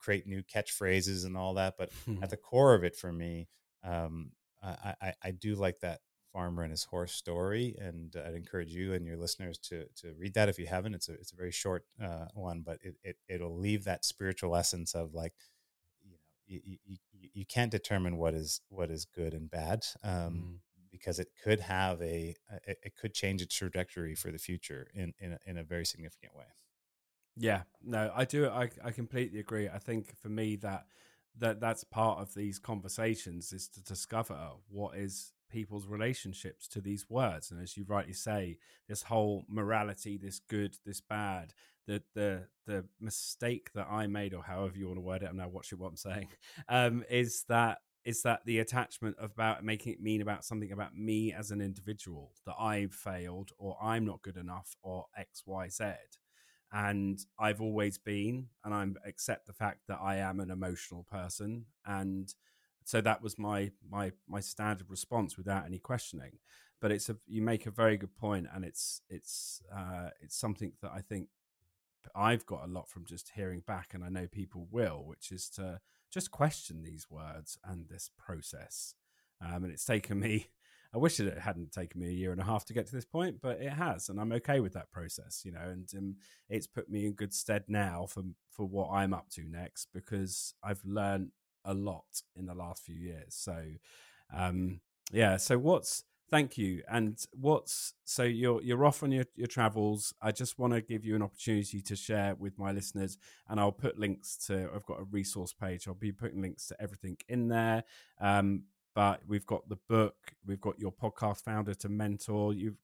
create 0.00 0.26
new 0.26 0.42
catchphrases 0.42 1.24
and 1.24 1.36
all 1.36 1.54
that. 1.54 1.74
But 1.78 1.90
at 2.20 2.30
the 2.30 2.36
core 2.36 2.74
of 2.74 2.82
it, 2.82 2.96
for 2.96 3.12
me, 3.12 3.46
um, 3.84 4.32
I, 4.60 4.94
I, 5.00 5.12
I 5.22 5.30
do 5.30 5.54
like 5.54 5.78
that 5.80 6.00
farmer 6.38 6.62
and 6.62 6.70
his 6.70 6.84
horse 6.84 7.12
story, 7.12 7.74
and 7.80 8.14
I'd 8.16 8.34
encourage 8.34 8.72
you 8.74 8.94
and 8.94 9.04
your 9.06 9.16
listeners 9.16 9.58
to 9.68 9.86
to 10.00 10.14
read 10.22 10.34
that 10.34 10.48
if 10.48 10.58
you 10.58 10.66
haven't. 10.66 10.94
It's 10.94 11.08
a 11.08 11.14
it's 11.14 11.32
a 11.32 11.36
very 11.36 11.52
short 11.52 11.84
uh, 12.02 12.26
one, 12.34 12.62
but 12.68 12.78
it, 12.82 12.94
it 13.02 13.16
it'll 13.28 13.58
leave 13.58 13.84
that 13.84 14.04
spiritual 14.04 14.54
essence 14.56 14.94
of 14.94 15.14
like 15.14 15.34
you 16.02 16.10
know 16.12 16.18
you, 16.46 16.60
you, 16.64 16.78
you- 16.86 17.30
you 17.40 17.46
can't 17.46 17.70
determine 17.72 18.16
what 18.16 18.34
is 18.34 18.60
what 18.68 18.90
is 18.90 19.04
good 19.04 19.34
and 19.34 19.50
bad 19.50 19.80
um, 20.04 20.34
Mm. 20.34 20.58
because 20.90 21.18
it 21.18 21.28
could 21.44 21.60
have 21.60 22.00
a 22.02 22.34
it, 22.66 22.78
it 22.88 22.94
could 23.00 23.12
change 23.14 23.42
its 23.42 23.54
trajectory 23.54 24.14
for 24.14 24.30
the 24.30 24.38
future 24.38 24.88
in 24.94 25.12
in 25.18 25.32
a, 25.32 25.38
in 25.50 25.58
a 25.58 25.64
very 25.64 25.84
significant 25.84 26.34
way. 26.36 26.46
Yeah, 27.36 27.62
no, 27.82 28.10
I 28.14 28.24
do. 28.24 28.48
I 28.48 28.70
I 28.84 28.90
completely 28.90 29.38
agree. 29.40 29.68
I 29.68 29.78
think 29.78 30.16
for 30.22 30.28
me 30.28 30.56
that 30.56 30.86
that 31.36 31.60
that's 31.60 31.84
part 31.84 32.18
of 32.18 32.34
these 32.34 32.58
conversations 32.58 33.52
is 33.52 33.68
to 33.68 33.82
discover 33.82 34.38
what 34.68 34.96
is 34.96 35.32
people's 35.50 35.86
relationships 35.86 36.68
to 36.68 36.80
these 36.80 37.08
words, 37.08 37.50
and 37.50 37.62
as 37.62 37.76
you 37.76 37.84
rightly 37.86 38.12
say, 38.12 38.58
this 38.88 39.04
whole 39.04 39.44
morality, 39.48 40.16
this 40.16 40.40
good, 40.40 40.76
this 40.84 41.00
bad, 41.00 41.52
the 41.86 42.02
the 42.14 42.46
the 42.66 42.84
mistake 43.00 43.70
that 43.74 43.88
I 43.90 44.06
made, 44.06 44.34
or 44.34 44.42
however 44.42 44.76
you 44.76 44.86
want 44.86 44.98
to 44.98 45.02
word 45.02 45.22
it, 45.22 45.28
I'm 45.30 45.36
now 45.36 45.48
watching 45.48 45.78
what 45.78 45.88
I'm 45.88 45.96
saying, 45.96 46.28
um, 46.68 47.04
is 47.10 47.44
that 47.48 47.78
is 48.04 48.22
that 48.22 48.40
the 48.46 48.60
attachment 48.60 49.16
about 49.20 49.64
making 49.64 49.92
it 49.92 50.00
mean 50.00 50.22
about 50.22 50.44
something 50.44 50.72
about 50.72 50.96
me 50.96 51.32
as 51.32 51.50
an 51.50 51.60
individual 51.60 52.32
that 52.46 52.54
I've 52.58 52.94
failed 52.94 53.50
or 53.58 53.76
I'm 53.82 54.06
not 54.06 54.22
good 54.22 54.36
enough 54.36 54.76
or 54.82 55.06
X 55.16 55.42
Y 55.44 55.68
Z. 55.68 55.84
And 56.72 57.18
I've 57.38 57.60
always 57.60 57.98
been, 57.98 58.48
and 58.64 58.74
I 58.74 58.86
accept 59.06 59.46
the 59.46 59.52
fact 59.52 59.80
that 59.88 59.98
I 60.02 60.16
am 60.16 60.38
an 60.40 60.50
emotional 60.50 61.04
person, 61.10 61.64
and 61.86 62.32
so 62.88 63.02
that 63.02 63.22
was 63.22 63.38
my 63.38 63.70
my 63.86 64.12
my 64.26 64.40
standard 64.40 64.88
response 64.88 65.36
without 65.36 65.66
any 65.66 65.78
questioning. 65.78 66.38
But 66.80 66.90
it's 66.90 67.10
a 67.10 67.16
you 67.26 67.42
make 67.42 67.66
a 67.66 67.70
very 67.70 67.98
good 67.98 68.16
point, 68.16 68.46
and 68.50 68.64
it's 68.64 69.02
it's 69.10 69.60
uh, 69.70 70.08
it's 70.22 70.40
something 70.40 70.72
that 70.80 70.92
I 70.94 71.02
think 71.02 71.28
I've 72.16 72.46
got 72.46 72.64
a 72.64 72.72
lot 72.72 72.88
from 72.88 73.04
just 73.04 73.32
hearing 73.34 73.62
back, 73.66 73.92
and 73.92 74.02
I 74.02 74.08
know 74.08 74.26
people 74.26 74.68
will, 74.70 75.04
which 75.04 75.30
is 75.32 75.50
to 75.50 75.80
just 76.10 76.30
question 76.30 76.82
these 76.82 77.10
words 77.10 77.58
and 77.62 77.90
this 77.90 78.10
process. 78.16 78.94
Um, 79.44 79.64
and 79.64 79.72
it's 79.72 79.84
taken 79.84 80.18
me 80.18 80.46
I 80.94 80.96
wish 80.96 81.20
it 81.20 81.38
hadn't 81.38 81.72
taken 81.72 82.00
me 82.00 82.08
a 82.08 82.12
year 82.12 82.32
and 82.32 82.40
a 82.40 82.44
half 82.44 82.64
to 82.66 82.72
get 82.72 82.86
to 82.86 82.94
this 82.94 83.04
point, 83.04 83.42
but 83.42 83.60
it 83.60 83.72
has, 83.72 84.08
and 84.08 84.18
I'm 84.18 84.32
okay 84.32 84.60
with 84.60 84.72
that 84.72 84.90
process, 84.90 85.42
you 85.44 85.52
know. 85.52 85.60
And 85.60 85.88
um, 85.96 86.16
it's 86.48 86.66
put 86.66 86.88
me 86.88 87.04
in 87.04 87.12
good 87.12 87.34
stead 87.34 87.64
now 87.68 88.06
for 88.08 88.22
for 88.50 88.66
what 88.66 88.90
I'm 88.90 89.12
up 89.12 89.28
to 89.32 89.44
next 89.44 89.88
because 89.92 90.54
I've 90.64 90.82
learned 90.84 91.30
a 91.64 91.74
lot 91.74 92.22
in 92.36 92.46
the 92.46 92.54
last 92.54 92.84
few 92.84 92.96
years. 92.96 93.34
So, 93.34 93.62
um, 94.34 94.80
yeah. 95.12 95.36
So 95.36 95.58
what's 95.58 96.04
thank 96.30 96.58
you, 96.58 96.82
and 96.90 97.18
what's 97.32 97.94
so 98.04 98.22
you're 98.22 98.62
you're 98.62 98.84
off 98.84 99.02
on 99.02 99.12
your 99.12 99.24
your 99.36 99.46
travels. 99.46 100.14
I 100.20 100.32
just 100.32 100.58
want 100.58 100.72
to 100.74 100.80
give 100.80 101.04
you 101.04 101.16
an 101.16 101.22
opportunity 101.22 101.80
to 101.82 101.96
share 101.96 102.34
with 102.34 102.58
my 102.58 102.72
listeners, 102.72 103.18
and 103.48 103.58
I'll 103.58 103.72
put 103.72 103.98
links 103.98 104.36
to. 104.46 104.68
I've 104.74 104.86
got 104.86 105.00
a 105.00 105.04
resource 105.04 105.52
page. 105.52 105.88
I'll 105.88 105.94
be 105.94 106.12
putting 106.12 106.42
links 106.42 106.66
to 106.68 106.80
everything 106.80 107.16
in 107.28 107.48
there. 107.48 107.84
Um, 108.20 108.64
but 108.94 109.20
we've 109.28 109.46
got 109.46 109.68
the 109.68 109.78
book, 109.88 110.16
we've 110.44 110.60
got 110.60 110.76
your 110.80 110.90
podcast 110.92 111.44
founder 111.44 111.72
to 111.72 111.88
mentor. 111.88 112.52
You've 112.52 112.78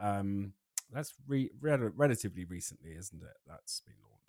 um, 0.00 0.52
that's 0.92 1.14
re- 1.28 1.50
rel- 1.60 1.92
relatively 1.94 2.44
recently, 2.44 2.90
isn't 2.98 3.22
it? 3.22 3.36
That's 3.46 3.80
been 3.86 3.94
launched. 4.02 4.19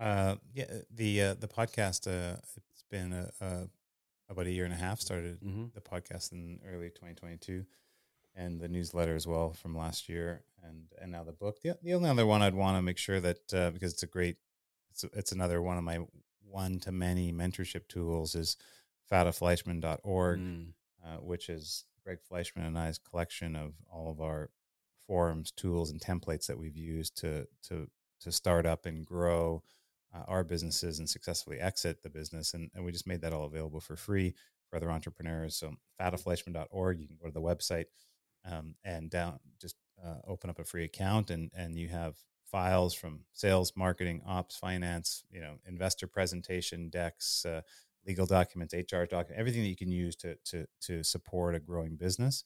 Uh, 0.00 0.36
yeah, 0.54 0.66
the 0.94 1.22
uh, 1.22 1.34
the 1.34 1.48
podcast. 1.48 2.06
Uh, 2.06 2.36
it's 2.56 2.84
been 2.90 3.12
uh, 3.12 3.30
uh, 3.40 3.64
about 4.28 4.46
a 4.46 4.50
year 4.50 4.64
and 4.64 4.72
a 4.74 4.76
half. 4.76 5.00
Started 5.00 5.40
Mm-hmm. 5.40 5.66
the 5.74 5.80
podcast 5.80 6.32
in 6.32 6.60
early 6.66 6.88
2022, 6.90 7.64
and 8.36 8.60
the 8.60 8.68
newsletter 8.68 9.16
as 9.16 9.26
well 9.26 9.52
from 9.52 9.76
last 9.76 10.08
year, 10.08 10.44
and 10.62 10.84
and 11.00 11.10
now 11.10 11.24
the 11.24 11.32
book. 11.32 11.60
The 11.62 11.76
the 11.82 11.94
only 11.94 12.08
other 12.10 12.26
one 12.26 12.42
I'd 12.42 12.54
want 12.54 12.76
to 12.78 12.82
make 12.82 12.98
sure 12.98 13.20
that 13.20 13.54
uh, 13.54 13.70
because 13.70 13.92
it's 13.92 14.04
a 14.04 14.06
great, 14.06 14.36
it's 14.90 15.04
it's 15.12 15.32
another 15.32 15.60
one 15.60 15.78
of 15.78 15.84
my 15.84 15.98
one 16.48 16.78
to 16.80 16.92
many 16.92 17.32
mentorship 17.32 17.88
tools 17.88 18.34
is 18.34 18.56
fatafleischman.org, 19.10 20.38
Mm. 20.38 20.66
uh, 21.04 21.16
which 21.18 21.48
is 21.48 21.84
Greg 22.04 22.18
Fleischman 22.30 22.66
and 22.66 22.78
I's 22.78 22.98
collection 22.98 23.56
of 23.56 23.74
all 23.92 24.10
of 24.10 24.20
our 24.20 24.50
forums, 25.06 25.50
tools, 25.50 25.90
and 25.90 26.00
templates 26.00 26.46
that 26.46 26.58
we've 26.58 26.76
used 26.76 27.16
to 27.18 27.46
to 27.68 27.88
to 28.20 28.32
start 28.32 28.64
up 28.66 28.86
and 28.86 29.04
grow 29.06 29.62
uh, 30.14 30.22
our 30.26 30.44
businesses 30.44 30.98
and 30.98 31.08
successfully 31.08 31.60
exit 31.60 32.02
the 32.02 32.10
business. 32.10 32.54
And, 32.54 32.70
and 32.74 32.84
we 32.84 32.92
just 32.92 33.06
made 33.06 33.20
that 33.22 33.32
all 33.32 33.44
available 33.44 33.80
for 33.80 33.96
free 33.96 34.34
for 34.68 34.76
other 34.76 34.90
entrepreneurs. 34.90 35.56
So 35.56 35.74
fatafleischman.org, 36.00 37.00
you 37.00 37.06
can 37.06 37.16
go 37.20 37.26
to 37.26 37.32
the 37.32 37.40
website 37.40 37.86
um, 38.50 38.74
and 38.84 39.10
down 39.10 39.38
just 39.60 39.76
uh, 40.04 40.16
open 40.26 40.50
up 40.50 40.58
a 40.58 40.64
free 40.64 40.84
account 40.84 41.30
and 41.30 41.50
and 41.54 41.76
you 41.76 41.88
have 41.88 42.14
files 42.50 42.94
from 42.94 43.20
sales, 43.32 43.72
marketing, 43.76 44.22
ops, 44.26 44.56
finance, 44.56 45.24
you 45.30 45.40
know, 45.40 45.54
investor 45.66 46.06
presentation 46.06 46.88
decks, 46.88 47.44
uh, 47.44 47.60
legal 48.06 48.26
documents, 48.26 48.72
HR 48.74 49.04
documents, 49.04 49.34
everything 49.36 49.62
that 49.62 49.68
you 49.68 49.76
can 49.76 49.90
use 49.90 50.16
to 50.16 50.36
to 50.46 50.66
to 50.82 51.02
support 51.02 51.54
a 51.54 51.60
growing 51.60 51.96
business. 51.96 52.44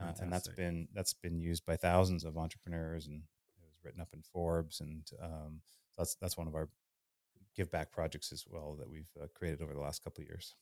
Uh, 0.00 0.12
and 0.20 0.32
that's 0.32 0.48
been 0.48 0.88
that's 0.94 1.12
been 1.12 1.38
used 1.38 1.64
by 1.66 1.76
thousands 1.76 2.24
of 2.24 2.38
entrepreneurs, 2.38 3.06
and 3.06 3.22
it 3.56 3.66
was 3.66 3.78
written 3.84 4.00
up 4.00 4.08
in 4.14 4.22
Forbes, 4.22 4.80
and 4.80 5.08
um, 5.22 5.60
that's 5.96 6.16
that's 6.20 6.36
one 6.36 6.48
of 6.48 6.54
our 6.54 6.68
give 7.54 7.70
back 7.70 7.90
projects 7.92 8.32
as 8.32 8.44
well 8.48 8.74
that 8.78 8.88
we've 8.88 9.10
uh, 9.20 9.26
created 9.34 9.60
over 9.62 9.74
the 9.74 9.80
last 9.80 10.02
couple 10.04 10.22
of 10.22 10.28
years. 10.28 10.54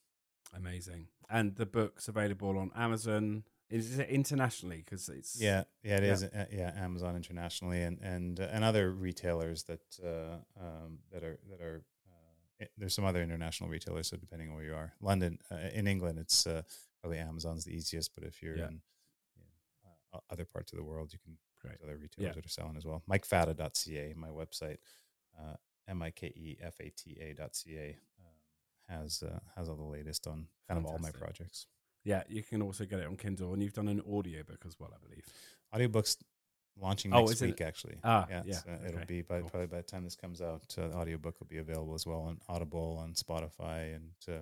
Amazing. 0.55 1.09
And 1.29 1.55
the 1.57 1.67
book's 1.67 2.09
available 2.09 2.59
on 2.59 2.71
Amazon, 2.75 3.45
Is 3.71 4.01
it 4.01 4.09
internationally? 4.09 4.79
Because 4.79 5.09
it's 5.09 5.41
Yeah, 5.41 5.63
yeah, 5.85 5.99
it 5.99 6.03
Yeah. 6.05 6.13
is. 6.13 6.25
uh, 6.25 6.47
Yeah, 6.51 6.73
Amazon 6.75 7.15
internationally 7.15 7.83
and 7.83 8.01
and 8.01 8.41
uh, 8.41 8.49
and 8.55 8.65
other 8.65 8.91
retailers 8.91 9.63
that 9.65 9.85
uh, 10.03 10.39
um, 10.61 10.99
that 11.13 11.23
are 11.23 11.39
that 11.51 11.61
are. 11.61 11.85
Uh, 12.11 12.65
it, 12.65 12.73
there's 12.77 12.95
some 12.95 13.05
other 13.05 13.23
international 13.23 13.71
retailers, 13.71 14.09
so 14.09 14.17
depending 14.17 14.49
on 14.49 14.57
where 14.57 14.65
you 14.65 14.75
are, 14.75 14.93
London, 15.01 15.39
uh, 15.53 15.71
in 15.73 15.87
England, 15.87 16.19
it's 16.19 16.47
uh, 16.49 16.63
probably 17.01 17.19
Amazon's 17.19 17.65
the 17.65 17.71
easiest. 17.73 18.13
But 18.17 18.25
if 18.25 18.43
you're 18.43 18.57
Yeah. 18.59 18.69
in 18.69 18.83
you 19.37 19.43
know, 19.45 19.91
uh, 20.15 20.19
other 20.33 20.45
parts 20.45 20.73
of 20.73 20.79
the 20.79 20.85
world, 20.85 21.13
you 21.13 21.21
can 21.21 21.39
Great. 21.61 21.81
other 21.85 21.97
retailers 21.97 22.31
Yeah. 22.31 22.35
that 22.35 22.45
are 22.45 22.49
selling 22.49 22.77
as 22.77 22.85
well. 22.85 23.05
MikeFata.ca, 23.09 24.15
my 24.15 24.31
website, 24.31 24.79
uh, 25.39 25.55
m 25.89 26.03
i 26.03 26.11
k 26.11 26.27
e 26.29 26.57
f 26.61 26.81
a 26.81 26.91
t 26.91 27.17
a.ca, 27.21 27.97
um, 28.21 28.35
has 28.89 29.23
uh, 29.23 29.39
has 29.57 29.69
all 29.69 29.77
the 29.77 29.83
latest 29.83 30.27
on 30.27 30.47
kind 30.69 30.79
of 30.79 30.87
all 30.87 30.99
my 30.99 31.11
projects. 31.11 31.67
yeah. 32.05 32.23
You 32.29 32.43
can 32.43 32.63
also 32.63 32.85
get 32.85 33.01
it 33.01 33.07
on 33.07 33.17
Kindle, 33.17 33.53
and 33.53 33.63
you've 33.63 33.75
done 33.75 33.89
an 33.89 34.01
audiobook 34.03 34.65
as 34.67 34.79
well, 34.79 34.91
I 34.95 34.99
believe. 35.07 35.25
audiobooks 35.75 36.17
launching 36.81 37.11
Oh, 37.13 37.19
next 37.21 37.33
is 37.33 37.43
it? 37.43 37.47
week 37.47 37.61
actually 37.61 37.97
Ah, 38.05 38.27
yeah, 38.31 38.43
yeah, 38.47 38.61
uh, 38.67 38.87
it'll 38.89 39.05
be 39.07 39.23
by 39.23 39.41
cool. 39.41 39.51
probably 39.51 39.67
by 39.67 39.77
the 39.79 39.83
time 39.83 40.05
this 40.05 40.17
comes 40.17 40.41
out 40.41 40.63
uh, 40.79 40.89
the 40.89 40.95
audiobook 40.97 41.39
will 41.41 41.47
be 41.49 41.59
available 41.59 41.95
as 41.95 42.07
well 42.07 42.21
on 42.23 42.39
audible 42.49 42.97
on 43.03 43.13
spotify 43.13 43.95
and 43.97 44.13
uh, 44.29 44.41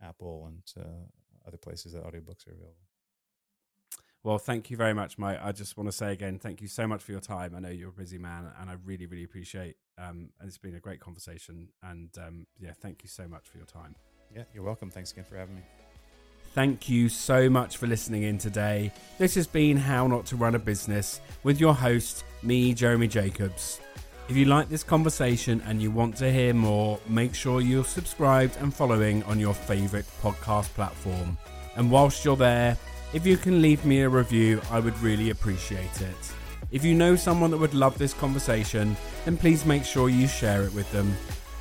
apple 0.00 0.46
and 0.46 0.62
uh, 0.82 1.04
other 1.46 1.58
places 1.58 1.92
that 1.92 2.04
audiobooks 2.04 2.46
are 2.46 2.52
available 2.52 2.83
Well, 4.24 4.38
thank 4.38 4.70
you 4.70 4.76
very 4.78 4.94
much, 4.94 5.18
Mike. 5.18 5.38
I 5.42 5.52
just 5.52 5.76
want 5.76 5.86
to 5.88 5.92
say 5.92 6.10
again, 6.12 6.38
thank 6.38 6.62
you 6.62 6.66
so 6.66 6.86
much 6.86 7.02
for 7.02 7.12
your 7.12 7.20
time. 7.20 7.54
I 7.54 7.60
know 7.60 7.68
you're 7.68 7.90
a 7.90 7.92
busy 7.92 8.16
man, 8.16 8.50
and 8.58 8.70
I 8.70 8.76
really, 8.84 9.04
really 9.04 9.22
appreciate. 9.24 9.76
Um, 9.98 10.30
and 10.40 10.48
it's 10.48 10.56
been 10.56 10.74
a 10.74 10.80
great 10.80 10.98
conversation. 10.98 11.68
And 11.82 12.08
um, 12.18 12.46
yeah, 12.58 12.72
thank 12.80 13.02
you 13.02 13.08
so 13.10 13.28
much 13.28 13.46
for 13.48 13.58
your 13.58 13.66
time. 13.66 13.94
yeah 14.34 14.44
you're 14.52 14.64
welcome 14.64 14.90
thanks 14.90 15.12
again 15.12 15.24
for 15.24 15.36
having 15.36 15.54
me 15.56 15.62
Thank 16.54 16.88
you 16.88 17.08
so 17.08 17.50
much 17.50 17.78
for 17.78 17.88
listening 17.88 18.22
in 18.22 18.38
today. 18.38 18.92
This 19.18 19.34
has 19.34 19.46
been 19.46 19.76
How 19.76 20.06
Not 20.06 20.24
to 20.26 20.36
Run 20.36 20.54
a 20.54 20.58
Business 20.58 21.20
with 21.42 21.58
your 21.60 21.74
host, 21.74 22.24
me, 22.44 22.72
Jeremy 22.74 23.08
Jacobs. 23.08 23.80
If 24.28 24.36
you 24.36 24.44
like 24.44 24.68
this 24.68 24.84
conversation 24.84 25.60
and 25.66 25.82
you 25.82 25.90
want 25.90 26.16
to 26.18 26.30
hear 26.30 26.54
more, 26.54 27.00
make 27.08 27.34
sure 27.34 27.60
you're 27.60 27.84
subscribed 27.84 28.56
and 28.60 28.72
following 28.72 29.24
on 29.24 29.40
your 29.40 29.52
favourite 29.52 30.06
podcast 30.22 30.72
platform. 30.74 31.36
And 31.74 31.90
whilst 31.90 32.24
you're 32.24 32.36
there, 32.36 32.78
if 33.14 33.24
you 33.24 33.36
can 33.36 33.62
leave 33.62 33.84
me 33.84 34.02
a 34.02 34.08
review, 34.08 34.60
I 34.70 34.80
would 34.80 34.98
really 35.00 35.30
appreciate 35.30 36.02
it. 36.02 36.32
If 36.72 36.84
you 36.84 36.94
know 36.94 37.14
someone 37.14 37.52
that 37.52 37.58
would 37.58 37.72
love 37.72 37.96
this 37.96 38.12
conversation, 38.12 38.96
then 39.24 39.36
please 39.36 39.64
make 39.64 39.84
sure 39.84 40.08
you 40.08 40.26
share 40.26 40.64
it 40.64 40.74
with 40.74 40.90
them. 40.90 41.14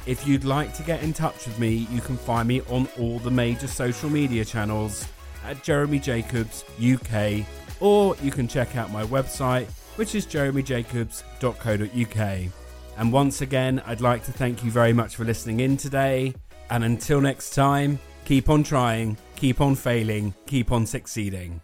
If 0.08 0.28
you'd 0.28 0.46
like 0.46 0.74
to 0.74 0.84
get 0.84 1.04
in 1.04 1.14
touch 1.14 1.46
with 1.46 1.60
me, 1.60 1.88
you 1.92 2.02
can 2.02 2.18
find 2.18 2.48
me 2.48 2.62
on 2.70 2.90
all 3.00 3.20
the 3.20 3.30
major 3.30 3.68
social 3.68 4.10
media 4.10 4.44
channels 4.44 5.08
at 5.46 5.62
Jeremy 5.62 6.00
Jacobs 6.00 6.66
UK, 6.84 7.46
or 7.80 8.16
you 8.24 8.32
can 8.32 8.48
check 8.48 8.76
out 8.76 8.92
my 8.92 9.06
website, 9.06 9.68
which 9.96 10.16
is 10.16 10.26
jeremyjacobs.co.uk. 10.26 12.52
And 12.98 13.14
once 13.14 13.42
again, 13.42 13.80
I'd 13.86 14.02
like 14.02 14.26
to 14.26 14.32
thank 14.32 14.64
you 14.64 14.72
very 14.72 14.94
much 14.94 15.16
for 15.16 15.24
listening 15.24 15.60
in 15.60 15.78
today. 15.78 16.34
And 16.72 16.84
until 16.84 17.22
next 17.22 17.52
time, 17.52 18.00
keep 18.26 18.50
on 18.50 18.64
trying, 18.64 19.18
keep 19.36 19.60
on 19.60 19.76
failing, 19.76 20.34
keep 20.46 20.72
on 20.72 20.86
succeeding. 20.86 21.63